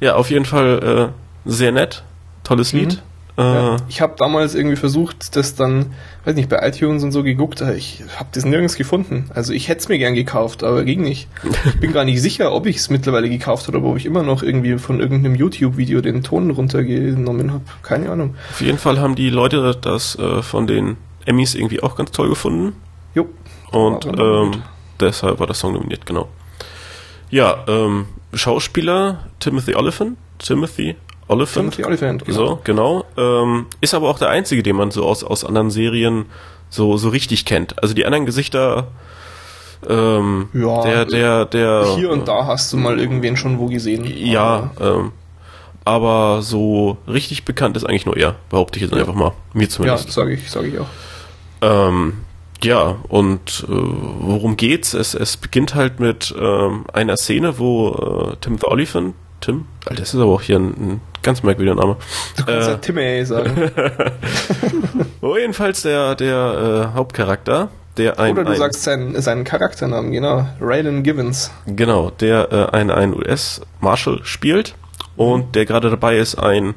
Ja, 0.00 0.14
auf 0.14 0.30
jeden 0.30 0.44
Fall 0.44 1.12
äh, 1.44 1.50
sehr 1.50 1.72
nett. 1.72 2.04
Tolles 2.44 2.72
mhm. 2.72 2.80
Lied. 2.80 3.02
Ja, 3.38 3.76
äh. 3.76 3.78
ich 3.88 4.00
habe 4.00 4.14
damals 4.18 4.56
irgendwie 4.56 4.74
versucht, 4.74 5.36
das 5.36 5.54
dann, 5.54 5.94
weiß 6.24 6.34
nicht, 6.34 6.48
bei 6.48 6.58
iTunes 6.66 7.04
und 7.04 7.12
so 7.12 7.22
geguckt, 7.22 7.60
ich 7.76 8.02
habe 8.16 8.28
das 8.32 8.44
nirgends 8.44 8.74
gefunden. 8.74 9.30
Also 9.32 9.52
ich 9.52 9.68
hätte 9.68 9.80
es 9.80 9.88
mir 9.88 9.98
gern 9.98 10.14
gekauft, 10.14 10.64
aber 10.64 10.82
ging 10.82 11.02
nicht. 11.02 11.28
Ich 11.64 11.80
bin 11.80 11.92
gar 11.92 12.04
nicht 12.04 12.20
sicher, 12.20 12.52
ob 12.52 12.66
ich 12.66 12.76
es 12.76 12.90
mittlerweile 12.90 13.30
gekauft 13.30 13.68
habe 13.68 13.78
oder 13.78 13.86
ob 13.86 13.96
ich 13.96 14.06
immer 14.06 14.24
noch 14.24 14.42
irgendwie 14.42 14.76
von 14.78 14.98
irgendeinem 14.98 15.36
YouTube-Video 15.36 16.00
den 16.00 16.24
Ton 16.24 16.50
runtergenommen 16.50 17.52
habe. 17.52 17.64
Keine 17.82 18.10
Ahnung. 18.10 18.34
Auf 18.50 18.60
jeden 18.60 18.78
Fall 18.78 18.98
haben 18.98 19.14
die 19.14 19.30
Leute 19.30 19.76
das 19.80 20.18
äh, 20.18 20.42
von 20.42 20.66
den 20.66 20.96
Emmys 21.24 21.54
irgendwie 21.54 21.80
auch 21.80 21.94
ganz 21.94 22.10
toll 22.10 22.28
gefunden. 22.28 22.74
Jo. 23.14 23.28
Und 23.70 24.04
ähm, 24.04 24.62
deshalb 24.98 25.38
war 25.38 25.46
der 25.46 25.54
Song 25.54 25.74
nominiert, 25.74 26.06
genau. 26.06 26.28
Ja, 27.30 27.64
ähm, 27.68 28.06
Schauspieler 28.32 29.28
Timothy 29.38 29.74
Oliphant, 29.76 30.16
Timothy 30.38 30.96
Oliphant. 31.28 31.74
Timothy 31.74 31.84
Oliphant, 31.84 32.24
genau. 32.24 32.36
So, 32.36 32.60
genau. 32.64 33.04
Ähm, 33.18 33.66
ist 33.80 33.94
aber 33.94 34.08
auch 34.08 34.18
der 34.18 34.28
einzige, 34.28 34.62
den 34.62 34.76
man 34.76 34.90
so 34.90 35.04
aus, 35.04 35.24
aus 35.24 35.44
anderen 35.44 35.70
Serien 35.70 36.26
so, 36.70 36.96
so 36.96 37.08
richtig 37.08 37.44
kennt. 37.44 37.82
Also 37.82 37.94
die 37.94 38.06
anderen 38.06 38.26
Gesichter, 38.26 38.88
ähm, 39.88 40.48
ja, 40.52 40.82
der, 40.82 41.04
der, 41.04 41.44
der. 41.46 41.84
Hier 41.96 42.10
und 42.10 42.28
da 42.28 42.46
hast 42.46 42.72
du 42.72 42.76
mal 42.76 42.98
irgendwen 42.98 43.36
schon 43.36 43.58
wo 43.58 43.66
gesehen. 43.66 44.04
Ja, 44.04 44.70
ähm, 44.80 45.12
aber 45.84 46.42
so 46.42 46.98
richtig 47.06 47.44
bekannt 47.44 47.76
ist 47.76 47.84
eigentlich 47.84 48.06
nur 48.06 48.16
er, 48.16 48.36
behaupte 48.50 48.78
ich 48.78 48.82
jetzt 48.82 48.92
ja. 48.92 49.00
einfach 49.00 49.14
mal. 49.14 49.32
Mir 49.52 49.68
zumindest. 49.68 50.06
Ja, 50.06 50.12
sage 50.12 50.34
ich, 50.34 50.50
sage 50.50 50.68
ich 50.68 50.78
auch. 50.78 50.86
Ähm, 51.60 52.18
ja, 52.62 52.96
und 53.08 53.66
äh, 53.68 53.72
worum 53.72 54.56
geht's? 54.56 54.94
Es, 54.94 55.14
es 55.14 55.36
beginnt 55.36 55.74
halt 55.74 56.00
mit 56.00 56.34
ähm, 56.38 56.84
einer 56.92 57.16
Szene, 57.16 57.58
wo 57.58 58.32
äh, 58.32 58.36
Tim 58.40 58.58
the 58.58 58.66
Oliphant, 58.66 59.14
Tim, 59.40 59.66
Alter, 59.86 60.00
das 60.00 60.14
ist 60.14 60.20
aber 60.20 60.32
auch 60.32 60.42
hier 60.42 60.56
ein, 60.56 60.68
ein 60.68 61.00
ganz 61.22 61.42
merkwürdiger 61.42 61.74
Name. 61.74 61.96
Du 62.36 62.44
kannst 62.44 62.68
äh, 62.68 62.70
ja 62.72 62.76
Timmy 62.78 63.24
sagen. 63.24 63.70
wo 65.20 65.36
jedenfalls 65.38 65.82
der, 65.82 66.14
der 66.14 66.90
äh, 66.92 66.96
Hauptcharakter, 66.96 67.68
der 67.96 68.18
ein... 68.18 68.32
Oder 68.32 68.44
du 68.44 68.52
ein, 68.52 68.58
sagst 68.58 68.82
seinen, 68.82 69.20
seinen 69.20 69.44
Charakternamen, 69.44 70.12
genau. 70.12 70.46
Raylan 70.60 71.02
Givens. 71.02 71.50
Genau, 71.66 72.10
der 72.10 72.52
äh, 72.52 72.76
ein, 72.76 72.90
ein 72.90 73.14
US-Marshal 73.14 74.20
spielt 74.24 74.74
und 75.16 75.54
der 75.54 75.66
gerade 75.66 75.90
dabei 75.90 76.16
ist, 76.18 76.36
ein 76.36 76.74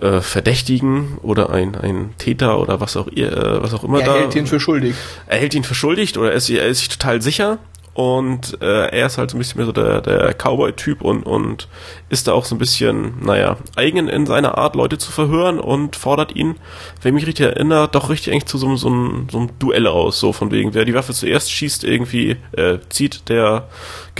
äh, 0.00 0.20
Verdächtigen 0.20 1.18
oder 1.22 1.50
ein, 1.50 1.76
ein 1.76 2.14
Täter 2.18 2.58
oder 2.58 2.80
was 2.80 2.96
auch, 2.96 3.06
äh, 3.08 3.62
was 3.62 3.74
auch 3.74 3.84
immer 3.84 4.00
er 4.00 4.06
da. 4.06 4.14
Er 4.16 4.20
hält 4.22 4.34
ihn 4.34 4.46
für 4.46 4.60
schuldig. 4.60 4.94
Er 5.26 5.38
hält 5.38 5.54
ihn 5.54 5.64
für 5.64 5.74
schuldig 5.74 6.18
oder 6.18 6.30
er 6.30 6.36
ist, 6.36 6.50
er 6.50 6.66
ist 6.66 6.78
sich 6.78 6.88
total 6.88 7.22
sicher 7.22 7.58
und 7.92 8.60
äh, 8.62 8.86
er 8.88 9.06
ist 9.06 9.18
halt 9.18 9.30
so 9.30 9.36
ein 9.36 9.38
bisschen 9.38 9.58
mehr 9.58 9.66
so 9.66 9.72
der, 9.72 10.00
der 10.00 10.32
Cowboy-Typ 10.34 11.02
und, 11.02 11.24
und 11.24 11.68
ist 12.08 12.28
da 12.28 12.32
auch 12.32 12.44
so 12.44 12.54
ein 12.54 12.58
bisschen, 12.58 13.14
naja, 13.24 13.56
eigen 13.74 14.08
in 14.08 14.26
seiner 14.26 14.56
Art, 14.58 14.76
Leute 14.76 14.96
zu 14.96 15.10
verhören 15.10 15.58
und 15.58 15.96
fordert 15.96 16.36
ihn, 16.36 16.56
wenn 17.02 17.10
ich 17.10 17.22
mich 17.22 17.26
richtig 17.26 17.46
erinnere, 17.46 17.88
doch 17.88 18.08
richtig 18.08 18.32
eigentlich 18.32 18.46
zu 18.46 18.58
so, 18.58 18.76
so, 18.76 18.88
einem, 18.88 19.26
so 19.30 19.38
einem 19.38 19.58
Duell 19.58 19.86
aus, 19.88 20.20
so 20.20 20.32
von 20.32 20.52
wegen, 20.52 20.72
wer 20.72 20.84
die 20.84 20.94
Waffe 20.94 21.12
zuerst 21.12 21.50
schießt, 21.50 21.82
irgendwie 21.82 22.36
äh, 22.52 22.78
zieht, 22.88 23.28
der 23.28 23.68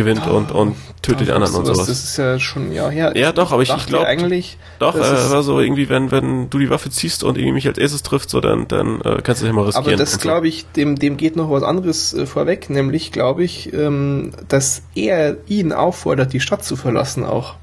gewinnt 0.00 0.22
oh, 0.26 0.34
und, 0.36 0.50
und 0.50 0.76
tötet 1.02 1.28
die 1.28 1.32
anderen 1.32 1.54
und 1.54 1.66
sowas. 1.66 1.86
Das 1.86 2.04
ist 2.04 2.16
ja 2.16 2.38
schon 2.38 2.72
ja 2.72 2.88
her. 2.88 3.12
Ja, 3.14 3.32
doch, 3.32 3.52
aber 3.52 3.62
ich, 3.62 3.74
ich 3.74 3.86
glaube 3.86 4.06
eigentlich. 4.06 4.56
Doch, 4.78 4.96
äh, 4.96 5.30
war 5.30 5.42
so 5.42 5.60
irgendwie, 5.60 5.88
wenn, 5.88 6.10
wenn 6.10 6.48
du 6.50 6.58
die 6.58 6.70
Waffe 6.70 6.90
ziehst 6.90 7.22
und 7.22 7.36
irgendwie 7.36 7.52
mich 7.52 7.66
als 7.68 7.78
erstes 7.78 8.02
trifft, 8.02 8.30
so 8.30 8.40
dann, 8.40 8.66
dann 8.68 9.00
äh, 9.02 9.20
kannst 9.22 9.42
du 9.42 9.46
dich 9.46 9.54
mal 9.54 9.64
riskieren. 9.64 9.86
Aber 9.86 9.96
das 9.96 10.18
glaube 10.18 10.48
ich, 10.48 10.66
dem, 10.72 10.96
dem 10.96 11.16
geht 11.16 11.36
noch 11.36 11.50
was 11.50 11.62
anderes 11.62 12.14
äh, 12.14 12.26
vorweg, 12.26 12.70
nämlich 12.70 13.12
glaube 13.12 13.44
ich, 13.44 13.72
ähm, 13.72 14.32
dass 14.48 14.82
er 14.94 15.36
ihn 15.46 15.72
auffordert, 15.72 16.32
die 16.32 16.40
Stadt 16.40 16.64
zu 16.64 16.76
verlassen 16.76 17.24
auch 17.24 17.56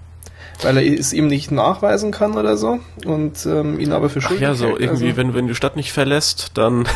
weil 0.61 0.77
er 0.77 0.99
es 0.99 1.13
ihm 1.13 1.27
nicht 1.27 1.51
nachweisen 1.51 2.11
kann 2.11 2.35
oder 2.35 2.57
so 2.57 2.79
und 3.05 3.45
ähm, 3.45 3.79
ihn 3.79 3.91
aber 3.91 4.09
für 4.09 4.21
schuldig 4.21 4.41
Ja, 4.41 4.55
so 4.55 4.77
irgendwie, 4.77 5.07
also. 5.07 5.17
wenn, 5.17 5.33
wenn 5.33 5.47
die 5.47 5.55
Stadt 5.55 5.75
nicht 5.75 5.91
verlässt, 5.91 6.51
dann 6.55 6.87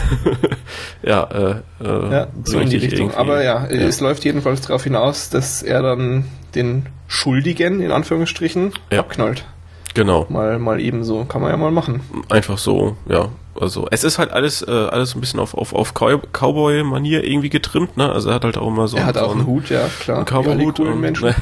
ja, 1.03 1.23
äh, 1.23 1.83
äh, 1.83 2.11
ja, 2.11 2.27
so 2.43 2.59
in 2.59 2.69
die 2.69 2.77
Richtung. 2.77 3.09
Irgendwie. 3.09 3.17
Aber 3.17 3.43
ja, 3.43 3.67
ja, 3.69 3.87
es 3.87 3.99
läuft 3.99 4.25
jedenfalls 4.25 4.61
darauf 4.61 4.83
hinaus, 4.83 5.29
dass 5.29 5.63
er 5.63 5.81
dann 5.81 6.25
den 6.55 6.87
Schuldigen 7.07 7.81
in 7.81 7.91
Anführungsstrichen 7.91 8.73
ja. 8.91 8.99
abknallt. 8.99 9.45
Genau. 9.93 10.25
Mal, 10.29 10.57
mal 10.57 10.79
eben 10.79 11.03
so, 11.03 11.25
kann 11.25 11.41
man 11.41 11.51
ja 11.51 11.57
mal 11.57 11.71
machen. 11.71 12.01
Einfach 12.29 12.57
so, 12.57 12.95
ja. 13.09 13.29
Also 13.59 13.87
es 13.91 14.03
ist 14.03 14.17
halt 14.17 14.31
alles, 14.31 14.61
äh, 14.61 14.71
alles 14.71 15.13
ein 15.15 15.21
bisschen 15.21 15.39
auf, 15.39 15.53
auf, 15.53 15.73
auf 15.73 15.93
Cowboy-Manier 15.93 17.23
irgendwie 17.23 17.49
getrimmt, 17.49 17.97
ne? 17.97 18.11
Also 18.11 18.29
er 18.29 18.35
hat 18.35 18.45
halt 18.45 18.57
auch 18.57 18.67
immer 18.67 18.87
so. 18.87 18.97
Er 18.97 19.05
hat 19.05 19.15
so 19.15 19.21
auch 19.21 19.31
einen 19.31 19.45
Hut, 19.45 19.69
ja, 19.69 19.89
klar. 19.99 20.17
Einen 20.17 20.25
Cowboy-Hut 20.25 20.79
und 20.79 20.99
Menschen. 20.99 21.35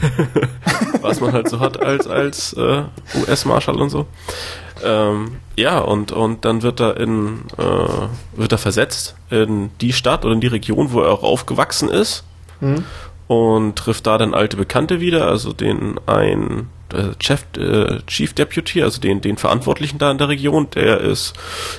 was 1.02 1.22
man 1.22 1.34
halt 1.34 1.50
so 1.50 1.60
hat 1.60 1.82
als, 1.82 2.08
als 2.08 2.54
äh, 2.54 2.84
US-Marschall 3.16 3.80
und 3.80 3.90
so. 3.90 4.06
Ähm, 4.84 5.38
ja, 5.56 5.80
und, 5.80 6.12
und 6.12 6.46
dann 6.46 6.62
wird 6.62 6.80
er 6.80 6.98
in, 6.98 7.42
äh, 7.58 8.38
wird 8.38 8.52
er 8.52 8.58
versetzt 8.58 9.16
in 9.30 9.72
die 9.82 9.94
Stadt 9.94 10.26
oder 10.26 10.34
in 10.34 10.42
die 10.42 10.48
Region, 10.48 10.92
wo 10.92 11.02
er 11.02 11.12
auch 11.12 11.24
aufgewachsen 11.24 11.90
ist. 11.90 12.24
Mhm. 12.60 12.86
Und 13.28 13.76
trifft 13.76 14.08
da 14.08 14.18
dann 14.18 14.34
alte 14.34 14.58
Bekannte 14.58 15.00
wieder, 15.00 15.28
also 15.28 15.54
den 15.54 16.00
ein 16.08 16.62
äh, 16.62 16.79
Chef, 17.22 17.46
äh, 17.58 18.00
Chief 18.08 18.34
Deputy, 18.34 18.82
also 18.84 19.00
den, 19.00 19.22
den 19.22 19.38
Verantwortlichen 19.38 19.98
da 19.98 20.12
in 20.12 20.18
der 20.18 20.30
Region, 20.30 20.70
der 20.72 21.00
ist 21.02 21.34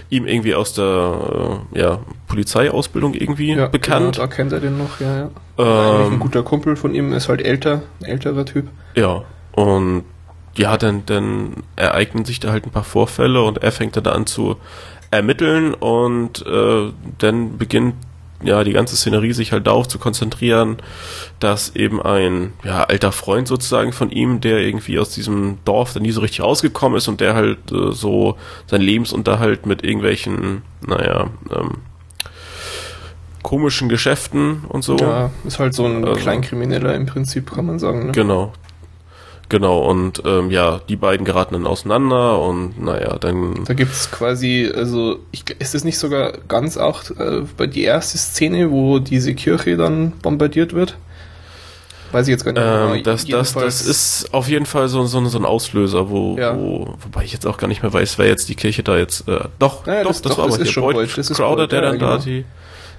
ihm 0.08 0.26
irgendwie 0.26 0.54
aus 0.54 0.72
der 0.74 1.62
äh, 1.74 1.78
ja, 1.78 1.98
Polizeiausbildung 2.28 3.14
irgendwie 3.14 3.54
ja, 3.54 3.68
bekannt. 3.68 4.16
Genau, 4.16 4.26
da 4.26 4.32
kennt 4.32 4.52
er 4.52 4.60
den 4.60 4.78
noch, 4.78 5.00
ja, 5.00 5.18
ja. 5.18 5.30
Ähm, 5.58 6.14
ein 6.14 6.18
guter 6.20 6.42
Kumpel 6.42 6.76
von 6.76 6.94
ihm, 6.94 7.12
ist 7.12 7.28
halt 7.28 7.42
älter, 7.42 7.82
ein 8.00 8.06
älterer 8.06 8.44
Typ. 8.44 8.68
Ja, 8.94 9.24
und 9.52 10.04
ja, 10.56 10.76
dann, 10.76 11.04
dann 11.06 11.54
ereignen 11.76 12.24
sich 12.24 12.40
da 12.40 12.50
halt 12.50 12.66
ein 12.66 12.70
paar 12.70 12.84
Vorfälle 12.84 13.42
und 13.42 13.58
er 13.58 13.72
fängt 13.72 13.96
dann 13.96 14.06
an 14.06 14.26
zu 14.26 14.56
ermitteln 15.10 15.74
und 15.74 16.44
äh, 16.46 16.92
dann 17.18 17.58
beginnt 17.58 17.94
ja, 18.42 18.64
die 18.64 18.72
ganze 18.72 18.96
Szenerie 18.96 19.32
sich 19.32 19.52
halt 19.52 19.66
darauf 19.66 19.88
zu 19.88 19.98
konzentrieren, 19.98 20.78
dass 21.40 21.76
eben 21.76 22.00
ein 22.00 22.52
ja, 22.64 22.84
alter 22.84 23.12
Freund 23.12 23.48
sozusagen 23.48 23.92
von 23.92 24.10
ihm, 24.10 24.40
der 24.40 24.58
irgendwie 24.58 24.98
aus 24.98 25.10
diesem 25.10 25.58
Dorf 25.64 25.92
dann 25.92 26.02
nie 26.02 26.10
so 26.10 26.20
richtig 26.20 26.40
rausgekommen 26.40 26.96
ist 26.96 27.08
und 27.08 27.20
der 27.20 27.34
halt 27.34 27.58
äh, 27.70 27.92
so 27.92 28.36
sein 28.66 28.80
Lebensunterhalt 28.80 29.66
mit 29.66 29.84
irgendwelchen, 29.84 30.62
naja, 30.86 31.28
ähm, 31.54 31.78
komischen 33.42 33.88
Geschäften 33.88 34.64
und 34.68 34.82
so. 34.82 34.96
Ja, 34.96 35.30
ist 35.44 35.58
halt 35.58 35.74
so 35.74 35.84
ein 35.86 36.04
also, 36.04 36.20
Kleinkrimineller 36.20 36.94
im 36.94 37.06
Prinzip, 37.06 37.52
kann 37.52 37.66
man 37.66 37.78
sagen. 37.78 38.06
Ne? 38.06 38.12
Genau. 38.12 38.52
Genau, 39.50 39.80
und 39.80 40.22
ähm, 40.24 40.52
ja, 40.52 40.80
die 40.88 40.94
beiden 40.94 41.26
geraten 41.26 41.54
dann 41.54 41.66
auseinander 41.66 42.40
und 42.40 42.80
naja, 42.80 43.18
dann. 43.18 43.64
Da 43.66 43.74
gibt's 43.74 44.08
quasi, 44.12 44.70
also 44.72 45.18
ich, 45.32 45.42
ist 45.58 45.74
es 45.74 45.82
nicht 45.82 45.98
sogar 45.98 46.38
ganz 46.46 46.76
auch 46.76 47.02
äh, 47.10 47.42
bei 47.56 47.66
die 47.66 47.82
erste 47.82 48.16
Szene, 48.16 48.70
wo 48.70 49.00
diese 49.00 49.34
Kirche 49.34 49.76
dann 49.76 50.12
bombardiert 50.22 50.72
wird? 50.72 50.96
Weiß 52.12 52.28
ich 52.28 52.32
jetzt 52.32 52.44
gar 52.44 52.52
nicht. 52.52 52.62
Ähm, 52.64 52.92
genau. 52.92 53.02
das, 53.02 53.26
das, 53.26 53.52
das 53.54 53.82
ist 53.82 54.32
auf 54.32 54.48
jeden 54.48 54.66
Fall 54.66 54.88
so, 54.88 55.04
so, 55.06 55.24
so 55.26 55.38
ein 55.38 55.44
Auslöser, 55.44 56.10
wo, 56.10 56.36
ja. 56.38 56.56
wo, 56.56 56.94
wobei 57.00 57.24
ich 57.24 57.32
jetzt 57.32 57.46
auch 57.46 57.58
gar 57.58 57.66
nicht 57.66 57.82
mehr 57.82 57.92
weiß, 57.92 58.18
wer 58.18 58.28
jetzt 58.28 58.48
die 58.48 58.54
Kirche 58.54 58.84
da 58.84 58.96
jetzt. 58.96 59.26
Äh, 59.26 59.40
doch, 59.58 59.84
naja, 59.84 60.04
doch, 60.04 60.10
das, 60.10 60.22
das 60.22 60.36
doch, 60.36 60.38
war 60.38 60.54
aber 60.54 60.64
hier 60.64 60.80
Boyd 60.80 61.10
Crowder, 61.10 61.66
der 61.66 61.80
dann 61.80 61.94
ja, 61.94 61.98
da 61.98 62.10
genau. 62.12 62.24
die 62.24 62.44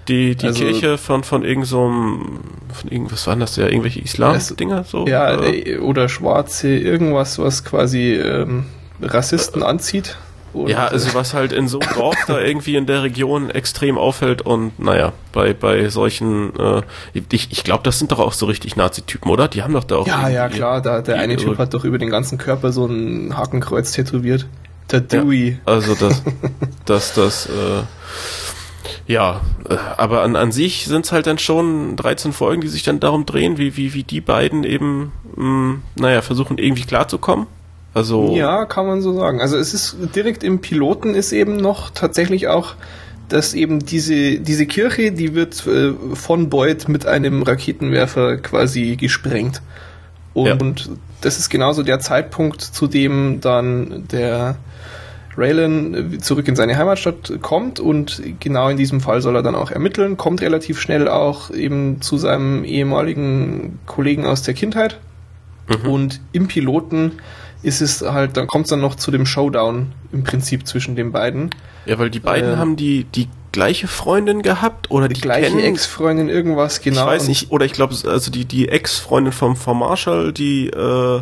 die, 0.07 0.35
die 0.35 0.47
also, 0.47 0.63
Kirche 0.63 0.97
von, 0.97 1.23
von 1.23 1.43
irgend 1.43 1.67
so 1.67 1.85
einem, 1.85 2.39
von 2.73 2.89
irgendwas 2.89 3.27
waren 3.27 3.39
das 3.39 3.55
ja, 3.55 3.67
irgendwelche 3.67 4.01
Islam-Dinger 4.01 4.83
so? 4.83 5.07
Ja, 5.07 5.41
äh, 5.43 5.77
oder 5.77 6.09
Schwarze, 6.09 6.69
irgendwas, 6.69 7.37
was 7.39 7.63
quasi 7.63 8.13
ähm, 8.13 8.65
Rassisten 9.01 9.61
äh, 9.61 9.65
anzieht. 9.65 10.17
Und, 10.53 10.69
ja, 10.69 10.87
also 10.87 11.13
was 11.13 11.33
halt 11.33 11.53
in 11.53 11.69
so 11.69 11.79
einem 11.79 11.93
Dorf 11.93 12.17
da 12.27 12.39
irgendwie 12.41 12.75
in 12.75 12.85
der 12.85 13.03
Region 13.03 13.49
extrem 13.49 13.97
auffällt 13.97 14.41
und 14.41 14.77
naja, 14.79 15.13
bei, 15.31 15.53
bei 15.53 15.87
solchen, 15.87 16.53
äh, 16.59 16.81
ich, 17.13 17.51
ich 17.51 17.63
glaube, 17.63 17.83
das 17.83 17.99
sind 17.99 18.11
doch 18.11 18.19
auch 18.19 18.33
so 18.33 18.47
richtig 18.47 18.75
Nazi-Typen, 18.75 19.31
oder? 19.31 19.47
Die 19.47 19.63
haben 19.63 19.73
doch 19.73 19.85
da 19.85 19.97
auch. 19.97 20.07
Ja, 20.07 20.27
ja, 20.27 20.49
klar, 20.49 20.81
da, 20.81 21.01
der 21.01 21.19
eine 21.19 21.37
Typ 21.37 21.57
hat 21.57 21.73
doch 21.73 21.85
über 21.85 21.97
den 21.97 22.09
ganzen 22.09 22.37
Körper 22.37 22.73
so 22.73 22.85
ein 22.85 23.37
Hakenkreuz 23.37 23.93
tätowiert. 23.93 24.45
Der 24.91 24.99
Dewey. 24.99 25.51
Ja, 25.51 25.73
also 25.73 25.95
das, 25.95 26.21
das, 26.85 27.13
das, 27.13 27.45
äh, 27.45 27.83
ja, 29.07 29.41
äh, 29.69 29.75
aber 29.97 30.21
an, 30.23 30.35
an 30.35 30.51
sich 30.51 30.85
sind 30.85 31.05
es 31.05 31.11
halt 31.11 31.27
dann 31.27 31.37
schon 31.37 31.95
13 31.95 32.33
Folgen, 32.33 32.61
die 32.61 32.67
sich 32.67 32.83
dann 32.83 32.99
darum 32.99 33.25
drehen, 33.25 33.57
wie, 33.57 33.77
wie, 33.77 33.93
wie 33.93 34.03
die 34.03 34.21
beiden 34.21 34.63
eben, 34.63 35.11
mh, 35.35 35.43
hm, 35.43 35.81
naja, 35.95 36.21
versuchen 36.21 36.57
irgendwie 36.57 36.83
klarzukommen. 36.83 37.47
Also. 37.93 38.35
Ja, 38.35 38.65
kann 38.65 38.87
man 38.87 39.01
so 39.01 39.13
sagen. 39.13 39.41
Also 39.41 39.57
es 39.57 39.73
ist 39.73 39.97
direkt 40.15 40.43
im 40.43 40.59
Piloten 40.59 41.13
ist 41.13 41.33
eben 41.33 41.57
noch 41.57 41.89
tatsächlich 41.89 42.47
auch, 42.47 42.75
dass 43.27 43.53
eben 43.53 43.79
diese, 43.79 44.39
diese 44.39 44.65
Kirche, 44.65 45.11
die 45.11 45.35
wird 45.35 45.65
äh, 45.67 45.93
von 46.13 46.49
Boyd 46.49 46.87
mit 46.89 47.05
einem 47.05 47.43
Raketenwerfer 47.43 48.37
quasi 48.37 48.95
gesprengt. 48.95 49.61
Und, 50.33 50.47
ja. 50.47 50.55
und 50.55 50.89
das 51.21 51.37
ist 51.37 51.49
genauso 51.49 51.83
der 51.83 51.99
Zeitpunkt, 51.99 52.61
zu 52.61 52.87
dem 52.87 53.41
dann 53.41 54.07
der 54.11 54.55
Raylan 55.37 56.19
zurück 56.21 56.47
in 56.47 56.55
seine 56.55 56.77
Heimatstadt 56.77 57.31
kommt 57.41 57.79
und 57.79 58.21
genau 58.39 58.69
in 58.69 58.77
diesem 58.77 59.01
Fall 59.01 59.21
soll 59.21 59.35
er 59.35 59.43
dann 59.43 59.55
auch 59.55 59.71
ermitteln, 59.71 60.17
kommt 60.17 60.41
relativ 60.41 60.79
schnell 60.79 61.07
auch 61.07 61.51
eben 61.51 62.01
zu 62.01 62.17
seinem 62.17 62.63
ehemaligen 62.63 63.79
Kollegen 63.85 64.25
aus 64.25 64.41
der 64.43 64.53
Kindheit 64.53 64.99
mhm. 65.67 65.89
und 65.89 66.21
im 66.33 66.47
Piloten 66.47 67.13
ist 67.63 67.81
es 67.81 68.01
halt, 68.01 68.37
dann 68.37 68.47
kommt 68.47 68.65
es 68.65 68.69
dann 68.71 68.81
noch 68.81 68.95
zu 68.95 69.11
dem 69.11 69.25
Showdown 69.25 69.93
im 70.11 70.23
Prinzip 70.23 70.65
zwischen 70.67 70.95
den 70.95 71.11
beiden. 71.11 71.51
Ja, 71.85 71.99
weil 71.99 72.09
die 72.09 72.19
beiden 72.19 72.53
äh, 72.53 72.57
haben 72.57 72.75
die, 72.75 73.03
die 73.03 73.27
gleiche 73.51 73.87
Freundin 73.87 74.41
gehabt 74.41 74.89
oder 74.89 75.07
die, 75.07 75.15
die 75.15 75.21
gleiche 75.21 75.61
Ex-Freundin 75.61 76.29
irgendwas 76.29 76.81
genau. 76.81 77.01
Ich 77.01 77.07
weiß 77.07 77.27
nicht, 77.27 77.51
oder 77.51 77.65
ich 77.65 77.73
glaube, 77.73 77.95
also 78.05 78.31
die 78.31 78.45
die 78.45 78.69
Ex-Freundin 78.69 79.33
vom 79.33 79.55
vom 79.55 79.79
Marshall, 79.79 80.33
die 80.33 80.67
äh, 80.67 81.21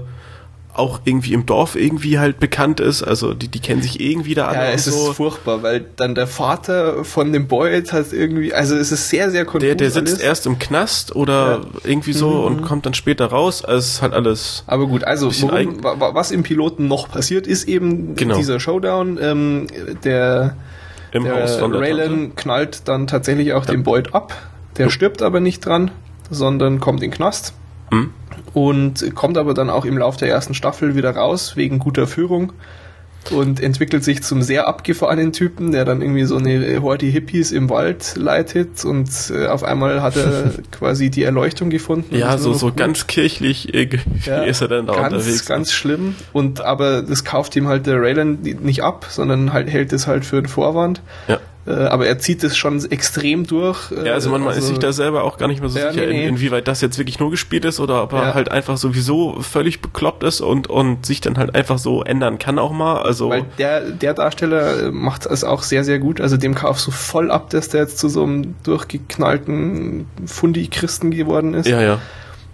auch 0.79 1.01
irgendwie 1.03 1.33
im 1.33 1.45
Dorf 1.45 1.75
irgendwie 1.75 2.17
halt 2.17 2.39
bekannt 2.39 2.79
ist. 2.79 3.03
Also 3.03 3.33
die, 3.33 3.47
die 3.47 3.59
kennen 3.59 3.81
sich 3.81 3.99
irgendwie 3.99 4.33
da 4.33 4.47
alle. 4.47 4.57
Ja, 4.57 4.71
es 4.71 4.85
so. 4.85 5.09
ist 5.09 5.17
furchtbar, 5.17 5.61
weil 5.61 5.85
dann 5.97 6.15
der 6.15 6.25
Vater 6.25 7.03
von 7.03 7.31
dem 7.31 7.47
Boyd 7.47 7.91
hat 7.93 8.11
irgendwie, 8.13 8.53
also 8.53 8.75
es 8.75 8.91
ist 8.91 9.09
sehr, 9.09 9.29
sehr 9.29 9.45
konfus. 9.45 9.67
Der, 9.67 9.75
der 9.75 9.91
sitzt 9.91 10.15
alles. 10.15 10.23
erst 10.23 10.45
im 10.47 10.57
Knast 10.57 11.15
oder 11.15 11.61
ja. 11.61 11.79
irgendwie 11.83 12.13
so 12.13 12.29
mhm. 12.29 12.45
und 12.45 12.61
kommt 12.63 12.85
dann 12.85 12.93
später 12.93 13.27
raus. 13.27 13.63
Also 13.63 13.77
es 13.77 13.87
ist 13.93 14.01
halt 14.01 14.13
alles. 14.13 14.63
Aber 14.65 14.87
gut, 14.87 15.03
also 15.03 15.31
worum, 15.41 15.83
was 15.83 16.31
im 16.31 16.43
Piloten 16.43 16.87
noch 16.87 17.09
passiert, 17.09 17.45
ist 17.45 17.67
eben 17.67 18.15
genau. 18.15 18.37
dieser 18.37 18.59
Showdown. 18.59 19.19
Ähm, 19.21 19.67
der 20.03 20.55
Im 21.11 21.25
der 21.25 21.43
Haus 21.43 21.57
von 21.57 21.71
der 21.71 21.81
Raylan 21.81 22.09
Tante. 22.09 22.35
knallt 22.35 22.87
dann 22.87 23.05
tatsächlich 23.05 23.53
auch 23.53 23.65
ja. 23.65 23.71
den 23.71 23.83
Boyd 23.83 24.15
ab. 24.15 24.33
Der 24.77 24.89
stirbt 24.89 25.21
aber 25.21 25.41
nicht 25.41 25.65
dran, 25.65 25.91
sondern 26.29 26.79
kommt 26.79 27.03
in 27.03 27.11
den 27.11 27.15
Knast. 27.15 27.53
Mhm 27.91 28.13
und 28.53 29.15
kommt 29.15 29.37
aber 29.37 29.53
dann 29.53 29.69
auch 29.69 29.85
im 29.85 29.97
Laufe 29.97 30.19
der 30.19 30.29
ersten 30.29 30.53
Staffel 30.53 30.95
wieder 30.95 31.15
raus 31.15 31.55
wegen 31.55 31.79
guter 31.79 32.07
Führung 32.07 32.53
und 33.31 33.61
entwickelt 33.61 34.03
sich 34.03 34.23
zum 34.23 34.41
sehr 34.41 34.67
abgefahrenen 34.67 35.33
Typen, 35.33 35.71
der 35.71 35.85
dann 35.85 36.01
irgendwie 36.01 36.23
so 36.23 36.37
eine 36.37 36.81
Horde 36.81 37.05
Hippies 37.05 37.51
im 37.51 37.69
Wald 37.69 38.15
leitet 38.15 38.83
und 38.85 39.09
äh, 39.29 39.47
auf 39.47 39.63
einmal 39.63 40.01
hat 40.01 40.15
er 40.15 40.51
quasi 40.71 41.09
die 41.09 41.23
Erleuchtung 41.23 41.69
gefunden. 41.69 42.15
Ja, 42.15 42.37
so, 42.37 42.53
so 42.53 42.71
ganz 42.73 43.07
kirchlich 43.07 43.73
ja, 44.25 44.43
ist 44.43 44.61
er 44.61 44.67
dann 44.67 44.87
da 44.87 44.93
ganz, 44.93 45.13
unterwegs. 45.13 45.45
Ganz 45.45 45.71
schlimm 45.71 46.15
und 46.33 46.61
aber 46.61 47.01
das 47.01 47.23
kauft 47.23 47.55
ihm 47.55 47.67
halt 47.67 47.85
der 47.85 48.01
Raylan 48.01 48.39
nicht 48.41 48.83
ab, 48.83 49.05
sondern 49.09 49.53
halt 49.53 49.69
hält 49.69 49.93
es 49.93 50.07
halt 50.07 50.25
für 50.25 50.37
einen 50.37 50.47
Vorwand. 50.47 51.01
Ja. 51.27 51.39
Äh, 51.69 51.73
aber 51.73 52.07
er 52.07 52.17
zieht 52.17 52.43
es 52.43 52.57
schon 52.57 52.83
extrem 52.89 53.45
durch. 53.45 53.91
Äh, 53.91 54.07
ja, 54.07 54.13
also 54.13 54.31
man 54.31 54.41
also, 54.47 54.57
ist 54.57 54.67
sich 54.67 54.79
da 54.79 54.91
selber 54.91 55.23
auch 55.23 55.37
gar 55.37 55.47
nicht 55.47 55.61
mehr 55.61 55.69
so 55.69 55.77
ja, 55.77 55.91
sicher, 55.91 56.07
nee, 56.07 56.13
nee. 56.13 56.23
In, 56.23 56.35
inwieweit 56.35 56.67
das 56.67 56.81
jetzt 56.81 56.97
wirklich 56.97 57.19
nur 57.19 57.29
gespielt 57.29 57.63
ist 57.63 57.79
oder 57.79 58.01
ob 58.01 58.13
er 58.13 58.23
ja. 58.23 58.33
halt 58.33 58.49
einfach 58.49 58.77
sowieso 58.77 59.39
völlig 59.41 59.79
bekloppt 59.79 60.23
ist 60.23 60.41
und, 60.41 60.67
und 60.67 61.05
sich 61.05 61.21
dann 61.21 61.37
halt 61.37 61.53
einfach 61.53 61.77
so 61.77 62.03
ändern 62.03 62.39
kann 62.39 62.57
auch 62.57 62.71
mal. 62.71 63.03
Also 63.03 63.29
Weil 63.29 63.45
der, 63.59 63.81
der 63.81 64.15
Darsteller 64.15 64.91
macht 64.91 65.27
es 65.27 65.43
auch 65.43 65.61
sehr, 65.61 65.83
sehr 65.83 65.99
gut. 65.99 66.19
Also 66.21 66.37
dem 66.37 66.55
kaufst 66.55 66.87
du 66.87 66.91
voll 66.91 67.29
ab, 67.29 67.51
dass 67.51 67.69
der 67.69 67.81
jetzt 67.81 67.99
zu 67.99 68.09
so 68.09 68.23
einem 68.23 68.55
durchgeknallten 68.63 70.07
Fundi-Christen 70.25 71.11
geworden 71.11 71.53
ist. 71.53 71.67
Ja, 71.67 71.81
ja. 71.81 71.99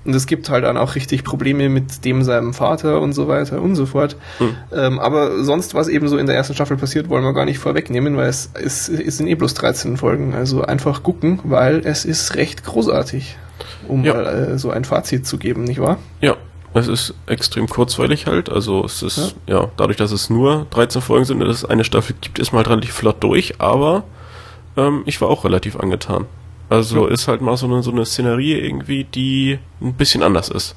Und 0.05 0.15
es 0.15 0.27
gibt 0.27 0.49
halt 0.49 0.63
dann 0.63 0.77
auch 0.77 0.95
richtig 0.95 1.23
Probleme 1.23 1.67
mit 1.67 2.05
dem 2.05 2.21
seinem 2.23 2.53
Vater 2.53 3.01
und 3.01 3.13
so 3.13 3.27
weiter 3.27 3.61
und 3.61 3.75
so 3.75 3.87
fort. 3.87 4.15
Hm. 4.37 4.55
Ähm, 4.71 4.99
aber 4.99 5.43
sonst, 5.43 5.73
was 5.73 5.87
eben 5.87 6.07
so 6.07 6.17
in 6.17 6.27
der 6.27 6.35
ersten 6.35 6.53
Staffel 6.53 6.77
passiert, 6.77 7.09
wollen 7.09 7.23
wir 7.23 7.33
gar 7.33 7.45
nicht 7.45 7.57
vorwegnehmen, 7.57 8.15
weil 8.15 8.29
es, 8.29 8.51
es, 8.53 8.87
es 8.87 9.17
sind 9.17 9.27
eh 9.27 9.35
bloß 9.35 9.55
13 9.55 9.97
Folgen. 9.97 10.35
Also 10.35 10.61
einfach 10.61 11.01
gucken, 11.01 11.39
weil 11.43 11.81
es 11.85 12.05
ist 12.05 12.35
recht 12.35 12.63
großartig, 12.63 13.37
um 13.87 14.03
ja. 14.03 14.13
mal 14.13 14.25
äh, 14.25 14.57
so 14.59 14.69
ein 14.69 14.85
Fazit 14.85 15.25
zu 15.25 15.37
geben, 15.37 15.63
nicht 15.63 15.81
wahr? 15.81 15.97
Ja. 16.21 16.35
Es 16.77 16.89
ist 16.89 17.13
extrem 17.25 17.69
kurzweilig 17.69 18.27
halt, 18.27 18.49
also 18.49 18.83
es 18.83 19.01
ist, 19.01 19.37
ja, 19.47 19.61
ja 19.61 19.71
dadurch, 19.77 19.95
dass 19.95 20.11
es 20.11 20.29
nur 20.29 20.67
13 20.71 21.01
Folgen 21.01 21.23
sind 21.23 21.41
und 21.41 21.49
es 21.49 21.63
eine 21.63 21.85
Staffel 21.85 22.17
gibt, 22.19 22.37
ist 22.37 22.51
man 22.51 22.57
halt 22.57 22.69
relativ 22.69 22.91
flott 22.91 23.23
durch, 23.23 23.61
aber 23.61 24.03
ähm, 24.75 25.03
ich 25.05 25.21
war 25.21 25.29
auch 25.29 25.45
relativ 25.45 25.77
angetan. 25.77 26.25
Also 26.69 27.07
ja. 27.07 27.13
ist 27.13 27.27
halt 27.27 27.41
mal 27.41 27.57
so 27.57 27.67
eine, 27.67 27.83
so 27.83 27.91
eine 27.91 28.05
Szenerie 28.05 28.53
irgendwie, 28.53 29.03
die 29.03 29.59
ein 29.81 29.93
bisschen 29.93 30.23
anders 30.23 30.49
ist. 30.49 30.75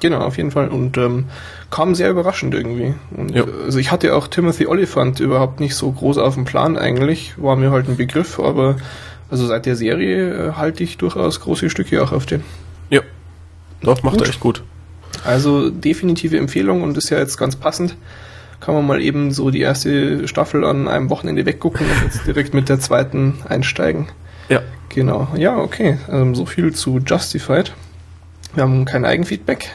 Genau, 0.00 0.20
auf 0.20 0.36
jeden 0.38 0.50
Fall. 0.50 0.68
Und 0.68 0.96
ähm, 0.96 1.26
kam 1.70 1.94
sehr 1.94 2.10
überraschend 2.10 2.54
irgendwie. 2.54 2.94
Und, 3.16 3.34
ja. 3.34 3.44
Also 3.64 3.78
ich 3.78 3.90
hatte 3.90 4.14
auch 4.14 4.28
Timothy 4.28 4.66
Oliphant 4.66 5.20
überhaupt 5.20 5.60
nicht 5.60 5.74
so 5.74 5.90
groß 5.92 6.18
auf 6.18 6.34
dem 6.34 6.44
Plan 6.44 6.76
eigentlich. 6.76 7.34
War 7.36 7.56
mir 7.56 7.70
halt 7.70 7.88
ein 7.88 7.96
Begriff, 7.96 8.40
aber 8.40 8.76
also 9.30 9.46
seit 9.46 9.66
der 9.66 9.76
Serie 9.76 10.48
äh, 10.48 10.52
halte 10.52 10.82
ich 10.82 10.98
durchaus 10.98 11.40
große 11.40 11.70
Stücke 11.70 12.02
auch 12.02 12.12
auf 12.12 12.26
den. 12.26 12.42
Ja. 12.88 13.02
Doch, 13.82 14.02
macht 14.02 14.18
gut. 14.18 14.26
er 14.26 14.28
echt 14.30 14.40
gut. 14.40 14.62
Also 15.24 15.70
definitive 15.70 16.38
Empfehlung 16.38 16.82
und 16.82 16.96
ist 16.96 17.10
ja 17.10 17.18
jetzt 17.18 17.36
ganz 17.36 17.56
passend. 17.56 17.96
Kann 18.58 18.74
man 18.74 18.86
mal 18.86 19.00
eben 19.00 19.32
so 19.32 19.50
die 19.50 19.60
erste 19.60 20.28
Staffel 20.28 20.64
an 20.64 20.88
einem 20.88 21.08
Wochenende 21.08 21.46
weggucken 21.46 21.86
und 21.86 22.02
jetzt 22.04 22.26
direkt 22.26 22.52
mit 22.52 22.68
der 22.68 22.78
zweiten 22.78 23.38
einsteigen. 23.48 24.08
Ja. 24.50 24.60
Genau. 24.90 25.28
Ja, 25.36 25.56
okay. 25.56 25.98
Ähm, 26.10 26.34
so 26.34 26.44
viel 26.44 26.74
zu 26.74 26.98
Justified. 26.98 27.72
Wir 28.54 28.64
haben 28.64 28.84
kein 28.84 29.04
Eigenfeedback. 29.04 29.70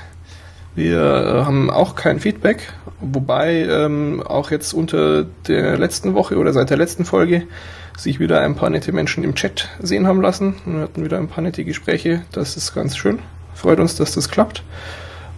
Wir 0.75 0.99
äh, 0.99 1.45
haben 1.45 1.69
auch 1.69 1.95
kein 1.95 2.19
Feedback, 2.19 2.73
wobei 2.99 3.61
ähm, 3.63 4.21
auch 4.21 4.51
jetzt 4.51 4.73
unter 4.73 5.23
der 5.47 5.77
letzten 5.77 6.13
Woche 6.13 6.37
oder 6.37 6.51
seit 6.51 6.69
der 6.69 6.75
letzten 6.75 7.05
Folge 7.05 7.43
sich 7.97 8.19
wieder 8.19 8.41
ein 8.41 8.55
paar 8.55 8.69
nette 8.69 8.91
Menschen 8.91 9.23
im 9.23 9.35
Chat 9.35 9.69
sehen 9.79 10.05
haben 10.05 10.21
lassen. 10.21 10.55
Wir 10.65 10.81
hatten 10.81 11.05
wieder 11.05 11.17
ein 11.17 11.29
paar 11.29 11.41
nette 11.41 11.63
Gespräche. 11.63 12.23
Das 12.33 12.57
ist 12.57 12.75
ganz 12.75 12.97
schön. 12.97 13.19
Freut 13.53 13.79
uns, 13.79 13.95
dass 13.95 14.11
das 14.11 14.27
klappt. 14.27 14.63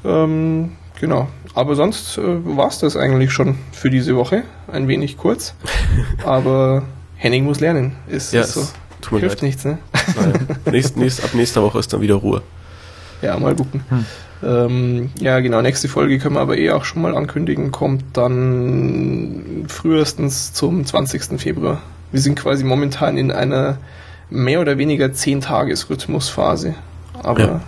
Ähm, 0.04 0.72
genau. 1.00 1.28
Aber 1.54 1.76
sonst 1.76 2.18
äh, 2.18 2.22
war 2.24 2.70
es 2.70 2.80
das 2.80 2.98
eigentlich 2.98 3.32
schon 3.32 3.60
für 3.72 3.92
diese 3.92 4.16
Woche. 4.16 4.42
Ein 4.72 4.88
wenig 4.88 5.18
kurz. 5.18 5.54
Aber 6.26 6.82
Henning 7.16 7.44
muss 7.44 7.60
lernen. 7.60 7.96
Ist, 8.08 8.34
ja, 8.34 8.42
ist 8.42 8.54
so. 8.54 8.68
Tut 9.08 9.14
mir 9.14 9.20
Hilft 9.22 9.42
leid. 9.42 9.44
nichts, 9.44 9.64
ne? 9.64 9.78
Naja. 10.18 10.34
nächst, 10.72 10.98
nächst, 10.98 11.24
ab 11.24 11.34
nächster 11.34 11.64
Woche 11.64 11.80
ist 11.80 11.94
dann 11.94 12.02
wieder 12.02 12.16
Ruhe. 12.16 12.42
Ja, 13.22 13.40
mal 13.40 13.56
gucken. 13.56 13.82
Hm. 13.88 14.06
Ähm, 14.44 15.12
ja, 15.20 15.40
genau, 15.40 15.62
nächste 15.62 15.88
Folge 15.88 16.20
können 16.20 16.36
wir 16.36 16.42
aber 16.42 16.58
eh 16.58 16.72
auch 16.72 16.84
schon 16.84 17.02
mal 17.02 17.16
ankündigen, 17.16 17.72
kommt 17.72 18.04
dann 18.14 19.66
frühestens 19.70 20.52
zum 20.52 20.86
20. 20.86 21.40
Februar. 21.40 21.82
Wir 22.12 22.20
sind 22.20 22.38
quasi 22.38 22.66
momentan 22.66 23.18
in 23.18 23.32
einer 23.32 23.78
mehr 24.30 24.60
oder 24.60 24.78
weniger 24.78 25.06
10-Tages-Rhythmusphase. 25.06 26.76
Aber 27.24 27.40
ja. 27.40 27.62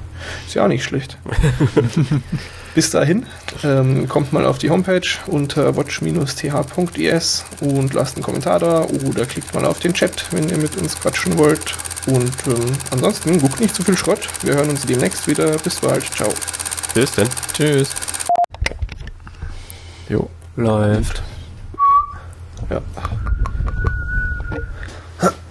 ist 0.46 0.56
ja 0.56 0.66
auch 0.66 0.68
nicht 0.68 0.84
schlecht. 0.84 1.18
Bis 2.80 2.92
dahin, 2.92 3.26
ähm, 3.66 4.08
kommt 4.08 4.32
mal 4.32 4.46
auf 4.46 4.58
die 4.58 4.70
Homepage 4.70 5.02
unter 5.28 5.76
watch-th.es 5.76 7.46
und 7.60 7.94
lasst 7.94 8.16
einen 8.16 8.24
Kommentar 8.24 8.60
da 8.60 8.84
oder 8.84 9.26
klickt 9.26 9.54
mal 9.54 9.66
auf 9.66 9.80
den 9.80 9.94
Chat, 9.94 10.26
wenn 10.32 10.48
ihr 10.48 10.58
mit 10.58 10.78
uns 10.78 10.98
quatschen 10.98 11.38
wollt. 11.38 11.76
Und 12.08 12.32
ähm, 12.48 12.72
ansonsten 12.92 13.38
guckt 13.42 13.60
nicht 13.60 13.76
zu 13.76 13.84
viel 13.84 13.98
Schrott. 13.98 14.30
Wir 14.44 14.54
hören 14.54 14.70
uns 14.70 14.86
demnächst 14.86 15.28
wieder. 15.28 15.58
Bis 15.58 15.76
bald. 15.82 16.06
Ciao. 16.06 16.34
Bis 16.94 17.12
denn. 17.12 17.28
Tschüss. 17.52 17.90
Jo, 20.08 20.30
läuft. 20.56 21.22
Ja. 22.70 22.82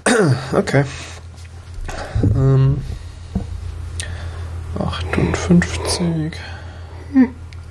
Okay. 0.54 0.86
Ähm, 2.34 2.78
58. 4.78 6.32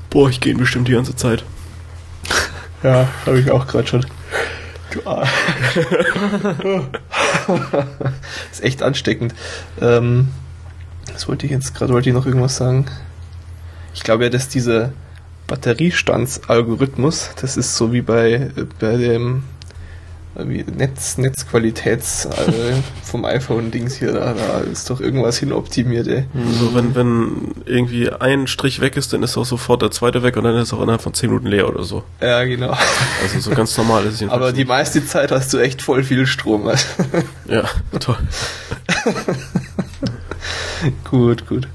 Boah, 0.09 0.29
ich 0.29 0.39
gehe 0.39 0.55
bestimmt 0.55 0.87
die 0.87 0.93
ganze 0.93 1.15
Zeit. 1.15 1.43
Ja, 2.83 3.07
habe 3.25 3.39
ich 3.39 3.49
auch 3.49 3.65
gerade 3.65 3.87
schon. 3.87 4.05
Du 4.91 4.99
ist 8.51 8.63
echt 8.63 8.83
ansteckend. 8.83 9.33
Ähm, 9.81 10.27
was 11.11 11.27
wollte 11.27 11.47
ich 11.47 11.51
jetzt 11.51 11.73
gerade? 11.73 11.91
Wollte 11.91 12.09
ich 12.09 12.15
noch 12.15 12.27
irgendwas 12.27 12.55
sagen? 12.55 12.85
Ich 13.95 14.03
glaube 14.03 14.25
ja, 14.25 14.29
dass 14.29 14.47
dieser 14.47 14.93
Batteriestandsalgorithmus, 15.47 17.31
das 17.41 17.57
ist 17.57 17.75
so 17.75 17.91
wie 17.93 18.01
bei, 18.01 18.51
bei 18.79 18.97
dem 18.97 19.43
Netz, 20.45 21.17
Netzqualitäts 21.17 22.25
äh, 22.25 22.73
vom 23.03 23.25
iPhone-Dings 23.25 23.95
hier, 23.95 24.13
da, 24.13 24.33
da 24.33 24.59
ist 24.59 24.89
doch 24.89 24.99
irgendwas 24.99 25.37
hinoptimiert, 25.37 26.07
ey. 26.07 26.25
So, 26.51 26.75
wenn, 26.75 26.95
wenn 26.95 27.55
irgendwie 27.65 28.11
ein 28.11 28.47
Strich 28.47 28.79
weg 28.79 28.97
ist, 28.97 29.13
dann 29.13 29.23
ist 29.23 29.37
auch 29.37 29.45
sofort 29.45 29.81
der 29.81 29.91
zweite 29.91 30.23
weg 30.23 30.37
und 30.37 30.43
dann 30.43 30.55
ist 30.57 30.73
auch 30.73 30.81
innerhalb 30.81 31.01
von 31.01 31.13
10 31.13 31.29
Minuten 31.29 31.47
leer 31.47 31.67
oder 31.67 31.83
so. 31.83 32.03
Ja, 32.21 32.43
genau. 32.43 32.77
Also 33.23 33.39
so 33.39 33.51
ganz 33.51 33.75
normal 33.77 34.05
ist 34.05 34.21
es. 34.21 34.29
Aber 34.29 34.51
die 34.51 34.65
meiste 34.65 35.05
Zeit 35.05 35.31
hast 35.31 35.53
du 35.53 35.57
echt 35.57 35.81
voll 35.81 36.03
viel 36.03 36.27
Strom. 36.27 36.67
Also. 36.67 36.85
ja, 37.47 37.63
toll. 37.99 38.17
gut, 41.09 41.47
gut. 41.47 41.67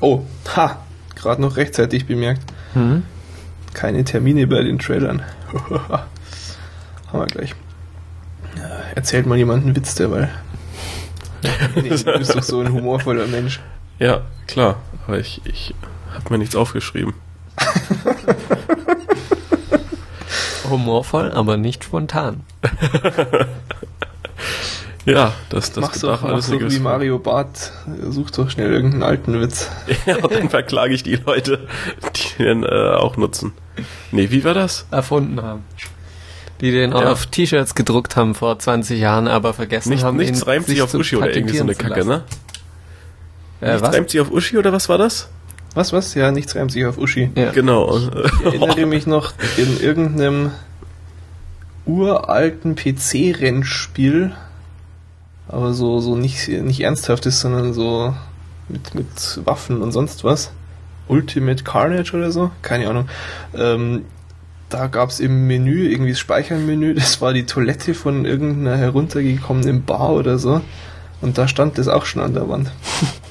oh, 0.00 0.24
ha, 0.56 0.82
gerade 1.14 1.42
noch 1.42 1.56
rechtzeitig 1.56 2.06
bemerkt. 2.06 2.42
Mhm. 2.74 3.02
Keine 3.74 4.04
Termine 4.04 4.46
bei 4.46 4.62
den 4.62 4.78
Trailern. 4.78 5.22
Haben 7.12 7.20
wir 7.20 7.26
gleich. 7.26 7.54
Erzählt 8.94 9.26
mal 9.26 9.38
jemand 9.38 9.64
einen 9.64 9.76
Witz 9.76 9.94
derweil. 9.94 10.30
nee, 11.76 11.88
du 11.88 12.18
bist 12.18 12.34
doch 12.34 12.42
so 12.42 12.60
ein 12.60 12.72
humorvoller 12.72 13.26
Mensch. 13.26 13.60
Ja, 13.98 14.22
klar. 14.46 14.76
Aber 15.06 15.18
ich, 15.18 15.40
ich 15.44 15.74
habe 16.12 16.30
mir 16.30 16.38
nichts 16.38 16.56
aufgeschrieben. 16.56 17.14
Humorvoll, 20.68 21.32
aber 21.32 21.56
nicht 21.56 21.84
spontan. 21.84 22.42
Ja, 25.06 25.32
das, 25.48 25.72
das 25.72 25.80
Machst 25.80 26.00
bedarf 26.02 26.24
alles 26.24 26.46
so 26.46 26.60
wie 26.60 26.78
Mario 26.78 27.18
Barth. 27.18 27.72
Such 28.08 28.30
doch 28.30 28.50
schnell 28.50 28.72
irgendeinen 28.72 29.02
alten 29.02 29.40
Witz. 29.40 29.70
ja, 30.06 30.16
und 30.16 30.32
dann 30.32 30.50
verklage 30.50 30.92
ich 30.92 31.02
die 31.02 31.16
Leute, 31.16 31.66
die 32.14 32.42
den 32.42 32.64
äh, 32.64 32.94
auch 32.94 33.16
nutzen. 33.16 33.52
Nee, 34.12 34.30
wie 34.30 34.44
war 34.44 34.54
das? 34.54 34.86
Erfunden 34.90 35.42
haben. 35.42 35.64
Die 36.60 36.70
den 36.70 36.92
auch 36.92 37.00
ja. 37.00 37.12
auf 37.12 37.26
T-Shirts 37.26 37.74
gedruckt 37.74 38.16
haben 38.16 38.34
vor 38.34 38.58
20 38.58 39.00
Jahren, 39.00 39.28
aber 39.28 39.54
vergessen 39.54 39.88
Nicht, 39.90 40.04
haben. 40.04 40.18
Nichts 40.18 40.46
reimt 40.46 40.66
sich 40.66 40.82
auf 40.82 40.92
Uschi 40.92 41.16
oder 41.16 41.34
irgendwie 41.34 41.56
so 41.56 41.62
eine 41.62 41.74
Kacke, 41.74 42.04
ne? 42.04 42.24
Äh, 43.62 43.68
nichts 43.68 43.82
was? 43.82 43.94
reimt 43.94 44.10
sich 44.10 44.20
auf 44.20 44.30
Uschi 44.30 44.58
oder 44.58 44.72
was 44.72 44.90
war 44.90 44.98
das? 44.98 45.30
Was, 45.74 45.92
was? 45.92 46.14
Ja, 46.14 46.30
nichts 46.32 46.54
reimt 46.54 46.72
sich 46.72 46.84
auf 46.84 46.98
Uschi. 46.98 47.30
Ja. 47.34 47.52
Genau. 47.52 47.96
Ich 47.96 48.44
erinnere 48.44 48.86
mich 48.86 49.06
noch 49.06 49.32
in 49.56 49.80
irgendeinem 49.80 50.50
uralten 51.86 52.74
PC-Rennspiel 52.74 54.32
aber 55.50 55.72
so, 55.72 56.00
so 56.00 56.16
nicht, 56.16 56.48
nicht 56.48 56.80
ernsthaft 56.80 57.26
ist, 57.26 57.40
sondern 57.40 57.72
so 57.72 58.14
mit, 58.68 58.94
mit 58.94 59.40
Waffen 59.44 59.82
und 59.82 59.92
sonst 59.92 60.24
was. 60.24 60.52
Ultimate 61.08 61.64
Carnage 61.64 62.14
oder 62.14 62.30
so, 62.30 62.52
keine 62.62 62.88
Ahnung. 62.88 63.08
Ähm, 63.54 64.04
da 64.68 64.86
gab 64.86 65.10
es 65.10 65.18
im 65.18 65.48
Menü, 65.48 65.88
irgendwie 65.88 66.12
das 66.12 66.20
Speichern-Menü, 66.20 66.94
das 66.94 67.20
war 67.20 67.32
die 67.32 67.46
Toilette 67.46 67.94
von 67.94 68.24
irgendeiner 68.24 68.76
heruntergekommenen 68.76 69.84
Bar 69.84 70.12
oder 70.12 70.38
so. 70.38 70.60
Und 71.20 71.36
da 71.36 71.48
stand 71.48 71.78
das 71.78 71.88
auch 71.88 72.06
schon 72.06 72.22
an 72.22 72.34
der 72.34 72.48
Wand. 72.48 72.70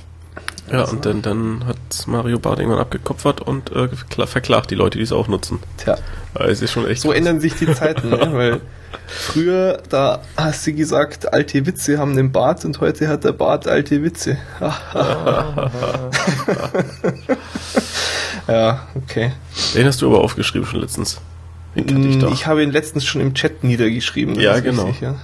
Ja, 0.72 0.86
und 0.86 1.06
dann, 1.06 1.22
dann 1.22 1.66
hat 1.66 1.78
Mario 2.08 2.40
Bart 2.40 2.60
irgendwann 2.60 2.82
abgekopfert 2.82 3.42
und 3.42 3.72
äh, 3.72 3.88
verklagt 4.26 4.72
die 4.72 4.76
Leute, 4.76 4.98
die 4.98 5.04
es 5.04 5.12
auch 5.12 5.28
nutzen. 5.28 5.60
Tja. 5.78 5.98
Also 6.34 6.66
ist 6.66 6.72
schon 6.72 6.88
echt. 6.88 7.02
So 7.02 7.10
krass. 7.10 7.18
ändern 7.18 7.40
sich 7.40 7.56
die 7.56 7.72
Zeiten, 7.74 8.10
ne? 8.10 8.20
weil 8.34 8.62
Früher, 9.08 9.82
da 9.90 10.22
hast 10.38 10.66
du 10.68 10.74
gesagt, 10.74 11.34
alte 11.34 11.66
Witze 11.66 11.98
haben 11.98 12.16
den 12.16 12.32
Bart 12.32 12.64
und 12.66 12.80
heute 12.80 13.08
hat 13.08 13.24
der 13.24 13.32
Bart 13.32 13.68
alte 13.68 14.04
Witze. 14.04 14.38
ja, 18.48 18.88
okay. 18.96 19.32
Den 19.74 19.88
hast 19.88 20.02
du 20.02 20.08
aber 20.08 20.22
aufgeschrieben 20.22 20.68
schon 20.68 20.82
letztens. 20.82 21.20
Den 21.76 22.10
ich, 22.10 22.24
ich 22.34 22.48
habe 22.48 22.64
ihn 22.64 22.72
letztens 22.72 23.06
schon 23.06 23.22
im 23.22 23.34
Chat 23.34 23.64
niedergeschrieben. 23.64 24.40
Ja, 24.40 24.60
genau. 24.60 24.86
Richtig, 24.86 25.02
ja. 25.02 25.16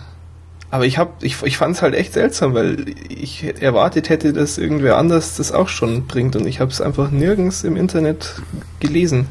Aber 0.72 0.86
ich 0.86 0.98
hab, 0.98 1.24
ich, 1.24 1.42
ich 1.44 1.58
fand 1.58 1.76
es 1.76 1.82
halt 1.82 1.96
echt 1.96 2.14
seltsam, 2.14 2.54
weil 2.54 2.86
ich 3.10 3.62
erwartet 3.62 4.10
hätte, 4.10 4.34
dass 4.34 4.58
irgendwer 4.58 4.98
anders 4.98 5.36
das 5.36 5.52
auch 5.52 5.70
schon 5.70 6.08
bringt 6.08 6.36
und 6.36 6.46
ich 6.48 6.60
habe 6.60 6.72
es 6.72 6.82
einfach 6.82 7.12
nirgends 7.12 7.64
im 7.64 7.76
Internet 7.78 8.42
gelesen. 8.80 9.28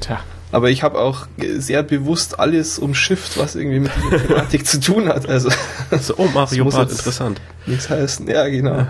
Tja. 0.00 0.20
Aber 0.52 0.70
ich 0.70 0.82
habe 0.82 0.98
auch 0.98 1.26
sehr 1.38 1.82
bewusst 1.82 2.40
alles 2.40 2.78
umschifft, 2.78 3.38
was 3.38 3.54
irgendwie 3.54 3.80
mit 3.80 3.92
der 4.10 4.22
Thematik 4.26 4.66
zu 4.66 4.80
tun 4.80 5.08
hat. 5.08 5.28
Also, 5.28 5.50
also 5.90 6.14
oh, 6.16 6.28
Mario 6.34 6.64
Bart, 6.64 6.90
interessant. 6.90 7.40
Nichts 7.66 7.88
heißen. 7.88 8.26
Ja, 8.28 8.48
genau. 8.48 8.86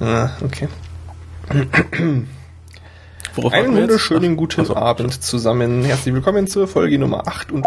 Ah, 0.00 0.30
okay. 0.44 0.68
Worauf 3.34 3.52
Einen 3.52 3.76
wunderschönen 3.76 4.36
guten 4.36 4.60
also, 4.60 4.76
Abend 4.76 5.22
zusammen. 5.22 5.84
Herzlich 5.84 6.14
willkommen 6.14 6.48
zur 6.48 6.66
Folge 6.66 6.98
Nummer 6.98 7.28
8 7.28 7.52
und 7.52 7.64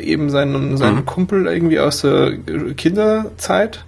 eben 0.00 0.30
seinen, 0.30 0.76
seinen 0.76 0.96
mhm. 0.98 1.06
Kumpel 1.06 1.46
irgendwie 1.46 1.80
aus 1.80 2.02
der 2.02 2.36
Kinderzeit 2.76 3.84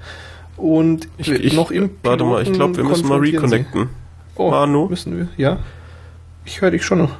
und 0.56 1.08
ich, 1.18 1.30
ich, 1.30 1.52
noch 1.52 1.70
im 1.70 1.90
Warte 2.02 2.24
mal, 2.24 2.42
ich 2.42 2.52
glaube, 2.52 2.76
wir 2.76 2.84
müssen 2.84 3.08
mal 3.08 3.18
reconnecten. 3.20 3.88
Oh, 4.34 4.50
Manu? 4.50 4.88
müssen 4.88 5.16
wir? 5.16 5.28
Ja. 5.36 5.58
Ich 6.44 6.60
höre 6.60 6.70
dich 6.70 6.84
schon 6.84 6.98
noch. 6.98 7.12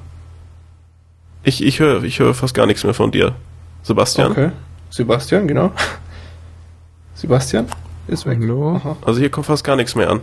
Ich, 1.43 1.65
ich 1.65 1.81
höre 1.81 2.03
ich 2.03 2.19
hör 2.19 2.35
fast 2.35 2.55
gar 2.55 2.67
nichts 2.67 2.85
mehr 2.85 2.95
von 2.95 3.11
dir. 3.11 3.35
Sebastian? 3.83 4.33
Okay. 4.33 4.51
Sebastian, 4.91 5.47
genau. 5.47 5.73
Sebastian 7.15 7.67
ist 8.07 8.27
weg. 8.27 8.39
Hallo. 8.41 8.77
Aha. 8.77 8.97
Also 9.05 9.21
hier 9.21 9.31
kommt 9.31 9.47
fast 9.47 9.65
gar 9.65 9.77
nichts 9.77 9.95
mehr 9.95 10.11
an. 10.11 10.21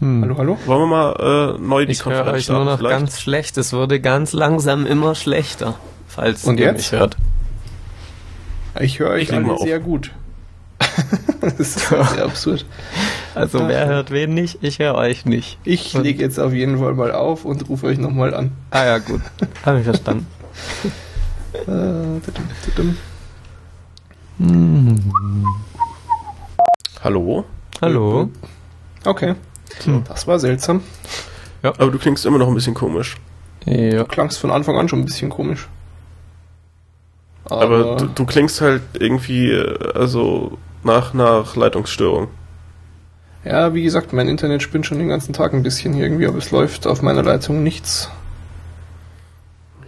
Hm. 0.00 0.22
Hallo, 0.22 0.36
hallo? 0.38 0.58
Wollen 0.66 0.80
wir 0.82 0.86
mal 0.86 1.56
äh, 1.58 1.60
neu 1.60 1.86
die 1.86 1.92
ich 1.92 2.00
Konferenz 2.00 2.26
höre 2.26 2.34
euch 2.34 2.48
nur 2.48 2.64
noch 2.64 2.78
vielleicht? 2.78 2.98
ganz 2.98 3.20
schlecht. 3.20 3.58
Es 3.58 3.72
wurde 3.72 4.00
ganz 4.00 4.32
langsam 4.32 4.86
immer 4.86 5.14
schlechter, 5.14 5.74
falls 6.06 6.44
Und 6.44 6.60
ihr 6.60 6.66
jetzt? 6.66 6.76
mich 6.76 6.92
hört. 6.92 7.16
Ich 8.80 8.98
höre 8.98 9.10
euch 9.10 9.24
ich 9.24 9.32
alle 9.32 9.58
sehr 9.58 9.80
gut. 9.80 10.12
das 11.40 11.54
ist 11.58 11.88
sehr 11.88 12.24
absurd. 12.24 12.64
Also 13.34 13.66
wer 13.66 13.86
hört 13.86 14.10
wen 14.10 14.34
nicht? 14.34 14.58
Ich 14.62 14.78
höre 14.78 14.94
euch 14.94 15.24
nicht. 15.24 15.58
Ich 15.64 15.92
lege 15.94 16.22
jetzt 16.22 16.38
auf 16.38 16.52
jeden 16.52 16.78
Fall 16.78 16.94
mal 16.94 17.12
auf 17.12 17.44
und 17.44 17.68
rufe 17.68 17.86
euch 17.86 17.98
nochmal 17.98 18.34
an. 18.34 18.52
Ah 18.70 18.84
ja, 18.84 18.98
gut. 18.98 19.20
Habe 19.64 19.78
ich 19.78 19.84
verstanden. 19.84 20.26
Hallo? 27.02 27.44
Hallo? 27.80 28.30
Okay. 29.04 29.34
Hm. 29.84 30.04
Das 30.06 30.26
war 30.26 30.38
seltsam. 30.38 30.82
Ja. 31.62 31.70
Aber 31.70 31.90
du 31.90 31.98
klingst 31.98 32.24
immer 32.26 32.38
noch 32.38 32.48
ein 32.48 32.54
bisschen 32.54 32.74
komisch. 32.74 33.16
Ja. 33.64 34.02
Du 34.02 34.04
klangst 34.04 34.38
von 34.38 34.50
Anfang 34.50 34.76
an 34.78 34.88
schon 34.88 35.00
ein 35.00 35.04
bisschen 35.04 35.30
komisch. 35.30 35.68
Aber, 37.50 37.62
Aber 37.62 37.96
du, 37.96 38.06
du, 38.06 38.26
klingst 38.26 38.60
halt 38.60 38.82
irgendwie, 38.98 39.50
äh, 39.50 39.92
also 39.94 40.58
nach, 40.84 41.14
nach 41.14 41.56
Leitungsstörung. 41.56 42.28
Ja, 43.44 43.72
wie 43.72 43.82
gesagt, 43.82 44.12
mein 44.12 44.28
Internet 44.28 44.62
spinnt 44.62 44.86
schon 44.86 44.98
den 44.98 45.08
ganzen 45.08 45.32
Tag 45.32 45.54
ein 45.54 45.62
bisschen 45.62 45.94
hier 45.94 46.04
irgendwie, 46.04 46.26
aber 46.26 46.38
es 46.38 46.50
läuft 46.50 46.86
auf 46.86 47.02
meiner 47.02 47.22
Leitung 47.22 47.62
nichts. 47.62 48.10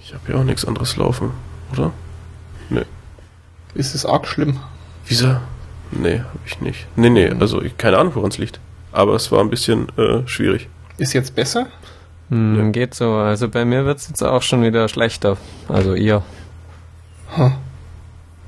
Ich 0.00 0.14
habe 0.14 0.32
ja 0.32 0.38
auch 0.38 0.44
nichts 0.44 0.64
anderes 0.64 0.96
laufen, 0.96 1.32
oder? 1.72 1.92
Nee. 2.68 2.84
Ist 3.74 3.94
es 3.94 4.06
arg 4.06 4.26
schlimm? 4.26 4.58
Wieso? 5.06 5.36
Nee, 5.92 6.20
habe 6.20 6.38
ich 6.46 6.60
nicht. 6.60 6.86
Nee, 6.96 7.10
nee, 7.10 7.30
also 7.38 7.62
keine 7.76 7.98
Ahnung, 7.98 8.14
woran 8.14 8.30
es 8.30 8.38
liegt. 8.38 8.60
Aber 8.92 9.14
es 9.14 9.30
war 9.30 9.40
ein 9.40 9.50
bisschen 9.50 9.88
äh, 9.98 10.26
schwierig. 10.26 10.68
Ist 10.98 11.12
jetzt 11.12 11.34
besser? 11.34 11.66
Hm, 12.28 12.56
ja. 12.58 12.70
Geht 12.70 12.94
so. 12.94 13.12
Also 13.14 13.48
bei 13.48 13.64
mir 13.64 13.84
wird 13.84 13.98
es 13.98 14.08
jetzt 14.08 14.22
auch 14.22 14.42
schon 14.42 14.62
wieder 14.62 14.88
schlechter. 14.88 15.36
Also 15.68 15.94
ihr. 15.94 16.22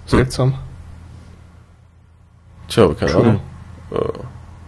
Seltsam. 0.06 0.52
Hm. 0.52 0.58
Tja, 2.68 2.94
keine 2.94 3.14
Ahnung. 3.14 3.40
Äh, 3.90 3.96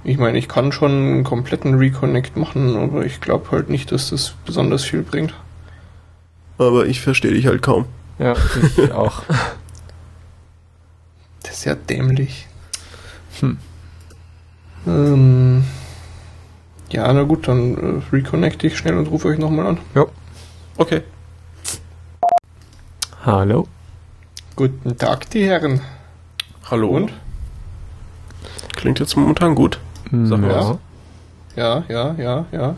Ich 0.04 0.18
meine, 0.18 0.36
ich 0.38 0.48
kann 0.48 0.72
schon 0.72 0.90
einen 0.90 1.24
kompletten 1.24 1.74
Reconnect 1.76 2.36
machen, 2.36 2.76
aber 2.76 3.04
ich 3.06 3.20
glaube 3.20 3.50
halt 3.50 3.70
nicht, 3.70 3.90
dass 3.92 4.10
das 4.10 4.34
besonders 4.44 4.84
viel 4.84 5.02
bringt. 5.02 5.34
Aber 6.58 6.86
ich 6.86 7.00
verstehe 7.00 7.32
dich 7.32 7.46
halt 7.46 7.62
kaum. 7.62 7.86
Ja, 8.18 8.34
ich 8.76 8.92
auch. 8.92 9.22
Das 11.42 11.52
ist 11.58 11.64
ja 11.64 11.74
dämlich. 11.74 12.46
Hm. 13.40 13.58
Ähm, 14.86 15.64
ja, 16.90 17.12
na 17.12 17.22
gut, 17.22 17.48
dann 17.48 17.74
äh, 17.76 18.02
reconnecte 18.14 18.66
ich 18.66 18.76
schnell 18.78 18.96
und 18.98 19.06
rufe 19.08 19.28
euch 19.28 19.38
nochmal 19.38 19.66
an. 19.66 19.78
Ja. 19.94 20.04
Okay. 20.76 21.02
Hallo. 23.24 23.66
Guten 24.56 24.96
Tag, 24.96 25.28
die 25.30 25.44
Herren. 25.44 25.80
Hallo. 26.70 26.90
Und? 26.90 27.12
Klingt 28.76 29.00
jetzt 29.00 29.16
momentan 29.16 29.56
gut. 29.56 29.80
Sag 30.12 30.42
ja. 30.42 30.48
Was. 30.48 30.78
ja, 31.56 31.84
ja, 31.88 32.14
ja, 32.16 32.46
ja. 32.52 32.76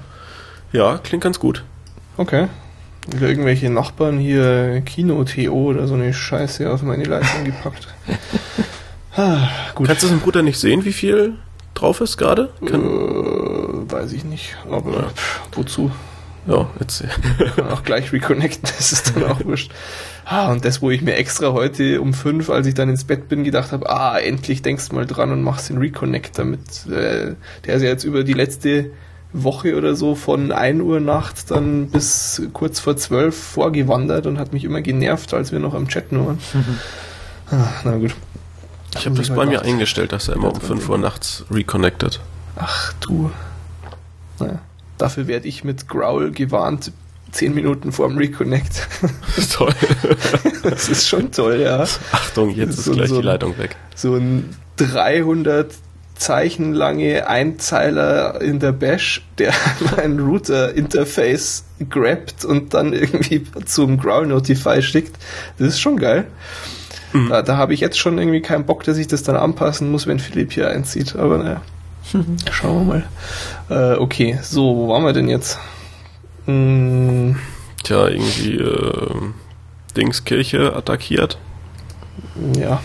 Ja, 0.72 0.96
klingt 0.96 1.22
ganz 1.22 1.38
gut. 1.38 1.64
Okay. 2.16 2.48
Oder 3.14 3.28
irgendwelche 3.28 3.68
Nachbarn 3.68 4.18
hier 4.18 4.80
Kino-TO 4.86 5.52
oder 5.52 5.86
so 5.86 5.92
eine 5.92 6.14
Scheiße 6.14 6.72
auf 6.72 6.80
meine 6.80 7.04
Leitung 7.04 7.44
gepackt. 7.44 7.88
ah, 9.16 9.48
gut. 9.74 9.86
Kannst 9.86 10.02
du 10.02 10.08
deinen 10.08 10.20
Bruder 10.20 10.40
nicht 10.40 10.58
sehen, 10.58 10.86
wie 10.86 10.94
viel 10.94 11.34
drauf 11.74 12.00
ist 12.00 12.16
gerade? 12.16 12.54
Äh, 12.62 12.72
weiß 12.72 14.14
ich 14.14 14.24
nicht, 14.24 14.56
aber 14.70 14.92
ja. 14.92 15.08
pff, 15.10 15.40
wozu? 15.52 15.90
Ja, 16.46 16.70
jetzt. 16.80 17.04
Kann 17.56 17.68
auch 17.70 17.82
gleich 17.82 18.12
reconnecten, 18.12 18.70
das 18.76 18.92
ist 18.92 19.14
dann 19.14 19.24
auch 19.24 19.44
wurscht. 19.44 19.72
Ah, 20.24 20.50
und 20.50 20.64
das, 20.64 20.82
wo 20.82 20.90
ich 20.90 21.02
mir 21.02 21.14
extra 21.14 21.52
heute 21.52 22.00
um 22.00 22.14
fünf, 22.14 22.50
als 22.50 22.66
ich 22.66 22.74
dann 22.74 22.88
ins 22.88 23.04
Bett 23.04 23.28
bin, 23.28 23.44
gedacht 23.44 23.72
habe, 23.72 23.88
ah, 23.90 24.18
endlich 24.18 24.62
denkst 24.62 24.92
mal 24.92 25.06
dran 25.06 25.32
und 25.32 25.42
machst 25.42 25.68
den 25.68 25.78
Reconnect 25.78 26.38
damit. 26.38 26.86
Äh, 26.86 27.34
der 27.64 27.74
ist 27.74 27.82
ja 27.82 27.88
jetzt 27.88 28.04
über 28.04 28.24
die 28.24 28.32
letzte 28.32 28.90
Woche 29.32 29.76
oder 29.76 29.94
so 29.94 30.14
von 30.14 30.52
1 30.52 30.80
Uhr 30.82 31.00
nachts 31.00 31.46
dann 31.46 31.88
bis 31.90 32.42
kurz 32.52 32.80
vor 32.80 32.96
12 32.96 33.36
vorgewandert 33.36 34.26
und 34.26 34.38
hat 34.38 34.52
mich 34.52 34.64
immer 34.64 34.80
genervt, 34.80 35.34
als 35.34 35.52
wir 35.52 35.58
noch 35.58 35.74
am 35.74 35.88
Chatten 35.88 36.24
waren. 36.24 36.38
Mhm. 36.54 36.78
Ah, 37.50 37.68
na 37.84 37.96
gut. 37.96 38.14
Ich 38.98 39.06
habe 39.06 39.16
das 39.16 39.28
bei 39.28 39.46
mir 39.46 39.62
eingestellt, 39.62 40.12
dass 40.12 40.28
er 40.28 40.36
immer 40.36 40.52
um 40.54 40.60
5 40.60 40.88
Uhr 40.88 40.98
nachts 40.98 41.44
reconnected. 41.50 42.20
Ach 42.56 42.92
du. 43.00 43.30
Naja. 44.38 44.60
Dafür 44.98 45.26
werde 45.26 45.48
ich 45.48 45.64
mit 45.64 45.88
Growl 45.88 46.30
gewarnt, 46.30 46.92
10 47.32 47.54
Minuten 47.54 47.92
vorm 47.92 48.16
Reconnect. 48.16 48.88
Das 49.26 49.38
ist 49.38 49.52
toll. 49.52 49.74
das 50.62 50.88
ist 50.88 51.08
schon 51.08 51.32
toll, 51.32 51.60
ja. 51.60 51.84
Achtung, 52.12 52.50
jetzt 52.50 52.78
ist, 52.78 52.84
so, 52.84 52.92
gleich 52.92 53.08
so 53.08 53.20
die 53.20 53.26
Leitung 53.26 53.58
weg. 53.58 53.76
So 53.94 54.14
ein 54.14 54.56
300 54.76 55.72
Zeichen 56.14 56.72
lange 56.72 57.26
Einzeiler 57.28 58.40
in 58.40 58.58
der 58.58 58.72
Bash, 58.72 59.22
der 59.38 59.52
mein 59.96 60.18
Router-Interface 60.18 61.64
grabt 61.90 62.44
und 62.44 62.74
dann 62.74 62.92
irgendwie 62.92 63.44
zum 63.64 63.98
Growl 63.98 64.26
Notify 64.26 64.82
schickt. 64.82 65.16
Das 65.58 65.68
ist 65.68 65.80
schon 65.80 65.98
geil. 65.98 66.24
Mhm. 67.12 67.28
Da, 67.28 67.42
da 67.42 67.56
habe 67.56 67.74
ich 67.74 67.80
jetzt 67.80 67.98
schon 67.98 68.18
irgendwie 68.18 68.40
keinen 68.40 68.64
Bock, 68.64 68.84
dass 68.84 68.98
ich 68.98 69.08
das 69.08 69.22
dann 69.22 69.36
anpassen 69.36 69.90
muss, 69.90 70.06
wenn 70.06 70.18
Philipp 70.18 70.52
hier 70.52 70.70
einzieht. 70.70 71.16
Aber 71.16 71.38
naja, 71.38 71.60
mhm. 72.12 72.36
schauen 72.50 72.86
wir 72.88 72.94
mal. 72.94 73.94
Äh, 73.94 73.98
okay, 73.98 74.38
so, 74.42 74.76
wo 74.76 74.88
waren 74.88 75.04
wir 75.04 75.12
denn 75.12 75.28
jetzt? 75.28 75.58
Hm. 76.46 77.36
Tja, 77.82 78.08
irgendwie 78.08 78.56
äh, 78.56 79.20
Dingskirche 79.96 80.74
attackiert. 80.74 81.38
Ja, 82.54 82.80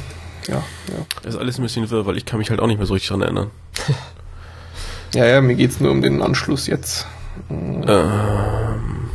ja, 0.47 0.55
ja. 0.55 1.05
Das 1.24 1.36
ist 1.36 1.39
alles 1.39 1.57
ein 1.59 1.63
bisschen 1.63 1.89
wirr, 1.89 2.05
weil 2.05 2.17
ich 2.17 2.26
kann 2.26 2.39
mich 2.39 2.49
halt 2.49 2.59
auch 2.59 2.67
nicht 2.67 2.78
mehr 2.78 2.88
so 2.88 2.93
richtig 2.93 3.09
dran 3.09 3.22
erinnern. 3.22 3.51
ja, 5.13 5.26
ja, 5.26 5.41
mir 5.41 5.55
geht's 5.55 5.80
nur 5.80 5.91
um 5.91 6.01
den 6.01 6.22
Anschluss 6.22 6.67
jetzt. 6.67 7.05
Ähm. 7.49 9.09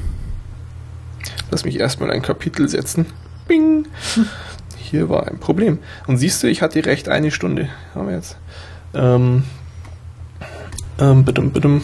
Lass 1.50 1.64
mich 1.64 1.78
erstmal 1.78 2.10
ein 2.10 2.22
Kapitel 2.22 2.68
setzen. 2.68 3.06
Bing! 3.46 3.86
Hier 4.76 5.08
war 5.08 5.26
ein 5.26 5.38
Problem. 5.38 5.78
Und 6.06 6.16
siehst 6.18 6.42
du, 6.42 6.48
ich 6.48 6.62
hatte 6.62 6.84
recht, 6.84 7.08
eine 7.08 7.30
Stunde 7.30 7.68
haben 7.94 8.08
wir 8.08 8.14
jetzt. 8.14 8.36
Ähm, 8.94 9.44
ähm, 10.98 11.24
bitte, 11.24 11.42
bitte. 11.42 11.80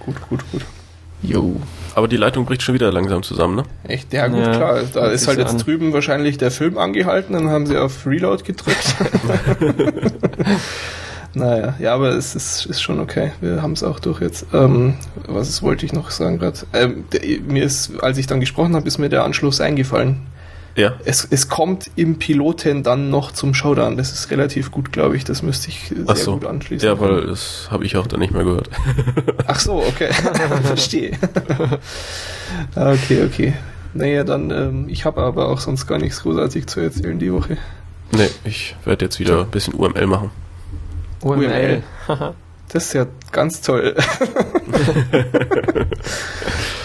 Gut, 0.00 0.20
gut, 0.28 0.44
gut. 0.50 0.62
Jo. 1.22 1.56
Aber 1.94 2.08
die 2.08 2.16
Leitung 2.16 2.46
bricht 2.46 2.62
schon 2.62 2.74
wieder 2.74 2.92
langsam 2.92 3.22
zusammen, 3.22 3.56
ne? 3.56 3.62
Echt? 3.84 4.12
Ja, 4.12 4.28
gut, 4.28 4.38
ja, 4.38 4.56
klar. 4.56 4.80
Da 4.92 5.06
ist 5.08 5.26
halt 5.26 5.38
jetzt 5.38 5.52
an. 5.52 5.58
drüben 5.58 5.92
wahrscheinlich 5.92 6.38
der 6.38 6.50
Film 6.50 6.78
angehalten, 6.78 7.34
dann 7.34 7.50
haben 7.50 7.66
sie 7.66 7.76
auf 7.76 8.06
Reload 8.06 8.44
gedrückt. 8.44 8.96
naja, 11.34 11.74
ja, 11.78 11.94
aber 11.94 12.10
es 12.10 12.34
ist, 12.34 12.66
ist 12.66 12.80
schon 12.80 13.00
okay. 13.00 13.32
Wir 13.40 13.60
haben 13.60 13.72
es 13.72 13.82
auch 13.82 13.98
durch 13.98 14.20
jetzt. 14.20 14.46
Ähm, 14.52 14.94
was 15.26 15.62
wollte 15.62 15.84
ich 15.84 15.92
noch 15.92 16.10
sagen 16.10 16.38
gerade? 16.38 16.60
Ähm, 16.72 17.04
mir 17.46 17.64
ist, 17.64 17.92
als 18.02 18.16
ich 18.18 18.26
dann 18.26 18.40
gesprochen 18.40 18.74
habe, 18.74 18.86
ist 18.86 18.98
mir 18.98 19.08
der 19.08 19.24
Anschluss 19.24 19.60
eingefallen. 19.60 20.20
Ja. 20.76 20.94
Es, 21.04 21.26
es 21.28 21.48
kommt 21.48 21.90
im 21.96 22.18
Piloten 22.18 22.82
dann 22.82 23.10
noch 23.10 23.32
zum 23.32 23.54
Showdown. 23.54 23.96
Das 23.96 24.12
ist 24.12 24.30
relativ 24.30 24.70
gut, 24.70 24.92
glaube 24.92 25.16
ich. 25.16 25.24
Das 25.24 25.42
müsste 25.42 25.68
ich 25.68 25.92
sehr 25.94 26.16
so. 26.16 26.34
gut 26.34 26.46
anschließen. 26.46 26.88
Ja, 26.88 27.00
weil 27.00 27.26
das 27.26 27.68
habe 27.70 27.84
ich 27.84 27.96
auch 27.96 28.06
dann 28.06 28.20
nicht 28.20 28.32
mehr 28.32 28.44
gehört. 28.44 28.70
Ach 29.46 29.58
so, 29.58 29.74
okay. 29.74 30.12
Verstehe. 30.62 31.12
okay, 32.74 33.24
okay. 33.24 33.54
Naja, 33.92 34.24
dann, 34.24 34.50
ähm, 34.50 34.88
ich 34.88 35.04
habe 35.04 35.20
aber 35.22 35.48
auch 35.48 35.60
sonst 35.60 35.86
gar 35.86 35.98
nichts 35.98 36.22
großartig 36.22 36.66
zu 36.66 36.80
erzählen 36.80 37.18
die 37.18 37.32
Woche. 37.32 37.58
Nee, 38.12 38.28
ich 38.44 38.76
werde 38.84 39.06
jetzt 39.06 39.18
wieder 39.18 39.40
ein 39.40 39.50
bisschen 39.50 39.74
UML 39.74 40.06
machen. 40.06 40.30
UML. 41.22 41.82
Das 42.72 42.86
ist 42.86 42.92
ja 42.92 43.06
ganz 43.32 43.60
toll. 43.62 43.96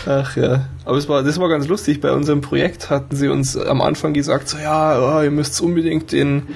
Ach 0.07 0.35
ja. 0.35 0.67
Aber 0.83 0.97
es 0.97 1.07
war, 1.09 1.23
das 1.23 1.39
war 1.39 1.49
ganz 1.49 1.67
lustig. 1.67 2.01
Bei 2.01 2.11
unserem 2.11 2.41
Projekt 2.41 2.89
hatten 2.89 3.15
sie 3.15 3.27
uns 3.27 3.57
am 3.57 3.81
Anfang 3.81 4.13
gesagt, 4.13 4.49
so 4.49 4.57
ja, 4.57 4.99
oh, 4.99 5.21
ihr 5.21 5.31
müsst 5.31 5.59
unbedingt 5.61 6.11
den, 6.11 6.47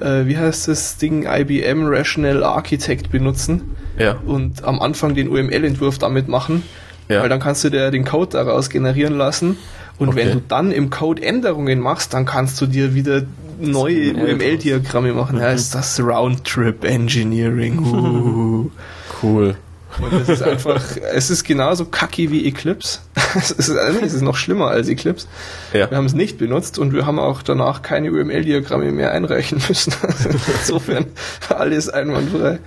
äh, 0.00 0.26
wie 0.26 0.36
heißt 0.36 0.68
das 0.68 0.98
Ding, 0.98 1.26
IBM 1.28 1.86
Rational 1.86 2.44
Architect 2.44 3.10
benutzen. 3.10 3.76
Ja. 3.98 4.18
Und 4.24 4.64
am 4.64 4.80
Anfang 4.80 5.14
den 5.14 5.28
UML-Entwurf 5.28 5.98
damit 5.98 6.28
machen. 6.28 6.62
Ja. 7.08 7.22
Weil 7.22 7.28
dann 7.28 7.40
kannst 7.40 7.64
du 7.64 7.70
dir 7.70 7.90
den 7.90 8.04
Code 8.04 8.30
daraus 8.32 8.70
generieren 8.70 9.16
lassen. 9.16 9.58
Und 9.98 10.08
okay. 10.08 10.18
wenn 10.18 10.32
du 10.32 10.40
dann 10.46 10.72
im 10.72 10.90
Code 10.90 11.22
Änderungen 11.22 11.80
machst, 11.80 12.12
dann 12.14 12.26
kannst 12.26 12.60
du 12.60 12.66
dir 12.66 12.94
wieder 12.94 13.22
neue 13.58 14.12
UML-Diagramme 14.14 15.12
machen. 15.12 15.38
Ja, 15.38 15.50
ist 15.50 15.74
das 15.74 16.00
Roundtrip 16.00 16.84
Engineering. 16.84 17.78
Uh. 17.78 18.70
Cool. 19.22 19.56
Und 19.98 20.12
es 20.12 20.28
ist 20.28 20.42
einfach, 20.42 20.82
es 21.14 21.30
ist 21.30 21.44
genauso 21.44 21.86
kacke 21.86 22.30
wie 22.30 22.46
Eclipse. 22.46 22.98
es, 23.34 23.50
ist, 23.50 23.68
es 23.68 24.14
ist 24.14 24.20
noch 24.20 24.36
schlimmer 24.36 24.68
als 24.68 24.88
Eclipse. 24.88 25.26
Ja. 25.72 25.90
Wir 25.90 25.96
haben 25.96 26.04
es 26.04 26.14
nicht 26.14 26.38
benutzt 26.38 26.78
und 26.78 26.92
wir 26.92 27.06
haben 27.06 27.18
auch 27.18 27.42
danach 27.42 27.82
keine 27.82 28.10
UML-Diagramme 28.10 28.92
mehr 28.92 29.12
einreichen 29.12 29.60
müssen. 29.68 29.94
Also 30.02 30.28
insofern 30.28 31.06
alles 31.48 31.88
einwandfrei. 31.88 32.58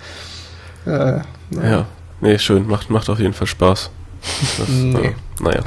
Äh, 0.86 1.20
ja, 1.52 1.86
nee, 2.22 2.38
schön. 2.40 2.68
Macht, 2.68 2.90
macht 2.90 3.10
auf 3.10 3.20
jeden 3.20 3.34
Fall 3.34 3.48
Spaß. 3.48 3.92
Das, 4.58 4.68
nee. 4.68 5.08
Äh, 5.08 5.14
naja, 5.40 5.62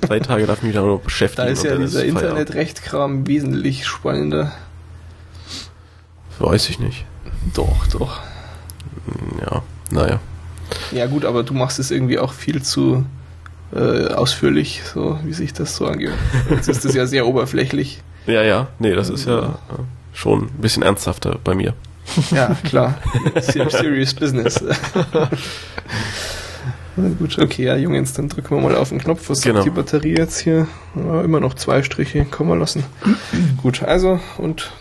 drei 0.00 0.20
Tage 0.20 0.46
darf 0.46 0.58
ich 0.58 0.64
mich 0.64 0.74
da 0.74 0.82
noch 0.82 1.00
beschäftigen. 1.00 1.46
Da 1.46 1.52
ist 1.52 1.64
ja 1.64 1.76
dieser 1.76 2.04
Internet-Rechtkram 2.04 3.26
wesentlich 3.26 3.86
spannender. 3.86 4.52
Weiß 6.38 6.68
ich 6.70 6.78
nicht. 6.78 7.04
Doch, 7.54 7.86
doch. 7.88 8.20
Ja, 9.40 9.62
naja. 9.90 10.20
Ja 10.92 11.06
gut, 11.06 11.24
aber 11.24 11.42
du 11.42 11.54
machst 11.54 11.78
es 11.78 11.90
irgendwie 11.90 12.18
auch 12.18 12.32
viel 12.32 12.62
zu 12.62 13.04
äh, 13.74 14.08
ausführlich, 14.08 14.82
so 14.92 15.18
wie 15.24 15.32
sich 15.32 15.52
das 15.52 15.76
so 15.76 15.86
angeht. 15.86 16.12
Jetzt 16.50 16.68
ist 16.68 16.84
das 16.84 16.94
ja 16.94 17.06
sehr 17.06 17.26
oberflächlich. 17.26 18.02
Ja, 18.26 18.42
ja, 18.42 18.66
nee, 18.78 18.92
das 18.92 19.08
ist 19.08 19.24
ja 19.24 19.38
äh, 19.38 19.52
schon 20.12 20.42
ein 20.42 20.60
bisschen 20.60 20.82
ernsthafter 20.82 21.38
bei 21.42 21.54
mir. 21.54 21.72
Ja, 22.30 22.54
klar. 22.62 22.98
Serious 23.40 24.12
Business. 24.12 24.62
Na 27.00 27.10
gut, 27.16 27.38
okay, 27.38 27.64
ja, 27.64 27.76
Jungs, 27.76 28.12
dann 28.12 28.28
drücken 28.28 28.56
wir 28.56 28.60
mal 28.60 28.74
auf 28.74 28.88
den 28.88 28.98
Knopf. 28.98 29.30
Was 29.30 29.42
genau. 29.42 29.62
sagt 29.62 29.66
die 29.66 29.70
Batterie 29.70 30.16
jetzt 30.16 30.40
hier? 30.40 30.66
Ja, 30.96 31.22
immer 31.22 31.38
noch 31.38 31.54
zwei 31.54 31.82
Striche, 31.82 32.24
kommen 32.24 32.50
wir 32.50 32.56
lassen. 32.56 32.82
gut, 33.62 33.82
also, 33.82 34.18
und 34.36 34.72